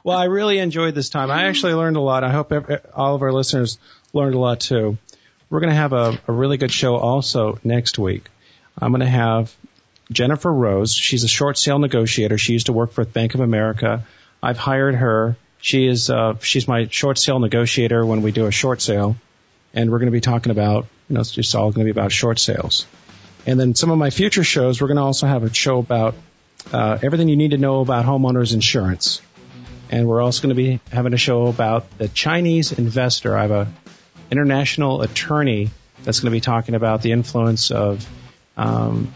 Well, 0.04 0.16
I 0.16 0.26
really 0.26 0.60
enjoyed 0.60 0.94
this 0.94 1.08
time. 1.08 1.32
I 1.32 1.46
actually 1.48 1.74
learned 1.74 1.96
a 1.96 2.00
lot. 2.00 2.22
I 2.22 2.30
hope 2.30 2.52
all 2.94 3.16
of 3.16 3.22
our 3.22 3.32
listeners 3.32 3.78
learned 4.12 4.36
a 4.36 4.38
lot 4.38 4.60
too. 4.60 4.98
We're 5.50 5.58
going 5.58 5.70
to 5.70 5.76
have 5.76 5.92
a, 5.92 6.16
a 6.28 6.32
really 6.32 6.56
good 6.58 6.70
show 6.70 6.94
also 6.96 7.58
next 7.64 7.98
week. 7.98 8.28
I'm 8.80 8.92
going 8.92 9.00
to 9.00 9.06
have 9.08 9.52
Jennifer 10.12 10.52
Rose. 10.52 10.92
She's 10.92 11.24
a 11.24 11.28
short 11.28 11.58
sale 11.58 11.80
negotiator. 11.80 12.38
She 12.38 12.52
used 12.52 12.66
to 12.66 12.72
work 12.72 12.92
for 12.92 13.04
Bank 13.04 13.34
of 13.34 13.40
America. 13.40 14.04
I've 14.40 14.58
hired 14.58 14.94
her. 14.94 15.36
She 15.60 15.88
is 15.88 16.08
uh, 16.08 16.34
she's 16.40 16.68
my 16.68 16.86
short 16.88 17.18
sale 17.18 17.40
negotiator 17.40 18.06
when 18.06 18.22
we 18.22 18.30
do 18.30 18.46
a 18.46 18.52
short 18.52 18.80
sale, 18.80 19.16
and 19.76 19.90
we're 19.90 19.98
going 19.98 20.08
to 20.08 20.12
be 20.12 20.20
talking 20.20 20.50
about 20.50 20.86
you 21.08 21.14
know 21.14 21.20
it's 21.20 21.30
just 21.30 21.54
all 21.54 21.70
going 21.70 21.86
to 21.86 21.92
be 21.92 21.96
about 21.96 22.10
short 22.10 22.40
sales. 22.40 22.86
And 23.46 23.60
then 23.60 23.76
some 23.76 23.90
of 23.90 23.98
my 23.98 24.10
future 24.10 24.42
shows, 24.42 24.80
we're 24.80 24.88
going 24.88 24.96
to 24.96 25.04
also 25.04 25.28
have 25.28 25.44
a 25.44 25.54
show 25.54 25.78
about 25.78 26.16
uh, 26.72 26.98
everything 27.00 27.28
you 27.28 27.36
need 27.36 27.52
to 27.52 27.58
know 27.58 27.80
about 27.80 28.04
homeowners 28.04 28.52
insurance 28.52 29.22
and 29.90 30.08
we're 30.08 30.20
also 30.20 30.42
going 30.42 30.54
to 30.54 30.60
be 30.60 30.80
having 30.90 31.14
a 31.14 31.18
show 31.18 31.46
about 31.46 31.98
the 31.98 32.08
Chinese 32.08 32.72
investor. 32.72 33.36
I 33.36 33.42
have 33.42 33.50
a 33.50 33.72
international 34.30 35.02
attorney 35.02 35.70
that's 36.02 36.20
going 36.20 36.30
to 36.30 36.36
be 36.36 36.40
talking 36.40 36.74
about 36.74 37.02
the 37.02 37.12
influence 37.12 37.70
of 37.70 38.08
um, 38.56 39.14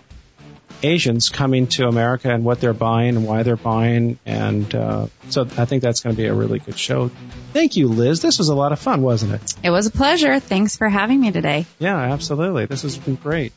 Asians 0.83 1.28
coming 1.28 1.66
to 1.68 1.87
America 1.87 2.31
and 2.31 2.45
what 2.45 2.61
they're 2.61 2.72
buying 2.72 3.16
and 3.16 3.26
why 3.26 3.43
they're 3.43 3.57
buying. 3.57 4.18
And 4.24 4.74
uh, 4.74 5.07
so 5.28 5.43
I 5.43 5.64
think 5.64 5.83
that's 5.83 6.01
going 6.01 6.14
to 6.14 6.20
be 6.20 6.26
a 6.26 6.35
really 6.35 6.59
good 6.59 6.78
show. 6.78 7.11
Thank 7.53 7.76
you, 7.76 7.89
Liz. 7.89 8.22
This 8.22 8.39
was 8.39 8.49
a 8.49 8.55
lot 8.55 8.72
of 8.72 8.78
fun, 8.78 9.03
wasn't 9.03 9.35
it? 9.35 9.55
it 9.62 9.70
was 9.70 9.87
a 9.87 9.91
pleasure. 9.91 10.41
Thanks 10.41 10.76
for 10.76 10.89
having 10.89 11.20
me 11.20 11.33
today. 11.33 11.66
Yeah, 11.78 11.97
absolutely. 11.97 12.66
This 12.66 12.83
has 12.83 12.97
been 12.97 13.16
great. 13.16 13.53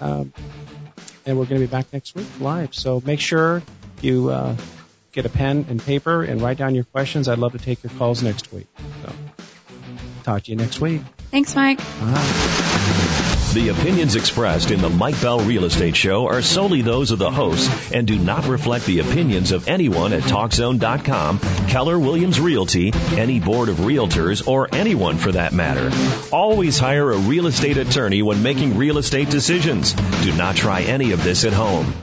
Um, 0.00 0.32
and 1.24 1.38
we're 1.38 1.46
going 1.46 1.60
to 1.60 1.66
be 1.66 1.70
back 1.70 1.92
next 1.92 2.14
week 2.14 2.26
live. 2.40 2.74
So 2.74 3.02
make 3.04 3.20
sure 3.20 3.62
you 4.00 4.30
uh, 4.30 4.56
get 5.12 5.26
a 5.26 5.30
pen 5.30 5.66
and 5.68 5.82
paper 5.82 6.22
and 6.22 6.40
write 6.40 6.58
down 6.58 6.74
your 6.74 6.84
questions. 6.84 7.28
I'd 7.28 7.38
love 7.38 7.52
to 7.52 7.58
take 7.58 7.82
your 7.82 7.92
calls 7.98 8.22
next 8.22 8.52
week. 8.52 8.68
So 9.02 9.12
talk 10.22 10.42
to 10.44 10.50
you 10.50 10.56
next 10.56 10.80
week. 10.80 11.02
Thanks, 11.30 11.54
Mike. 11.54 11.78
Bye. 11.78 13.02
The 13.56 13.70
opinions 13.70 14.16
expressed 14.16 14.70
in 14.70 14.82
the 14.82 14.90
Mike 14.90 15.18
Bell 15.22 15.40
Real 15.40 15.64
Estate 15.64 15.96
Show 15.96 16.26
are 16.26 16.42
solely 16.42 16.82
those 16.82 17.10
of 17.10 17.18
the 17.18 17.30
host 17.30 17.70
and 17.90 18.06
do 18.06 18.18
not 18.18 18.46
reflect 18.46 18.84
the 18.84 18.98
opinions 18.98 19.50
of 19.50 19.66
anyone 19.66 20.12
at 20.12 20.24
TalkZone.com, 20.24 21.38
Keller 21.66 21.98
Williams 21.98 22.38
Realty, 22.38 22.92
any 23.16 23.40
board 23.40 23.70
of 23.70 23.78
realtors, 23.78 24.46
or 24.46 24.68
anyone 24.74 25.16
for 25.16 25.32
that 25.32 25.54
matter. 25.54 25.90
Always 26.30 26.78
hire 26.78 27.10
a 27.10 27.16
real 27.16 27.46
estate 27.46 27.78
attorney 27.78 28.20
when 28.20 28.42
making 28.42 28.76
real 28.76 28.98
estate 28.98 29.30
decisions. 29.30 29.94
Do 29.94 30.34
not 30.34 30.56
try 30.56 30.82
any 30.82 31.12
of 31.12 31.24
this 31.24 31.46
at 31.46 31.54
home. 31.54 31.94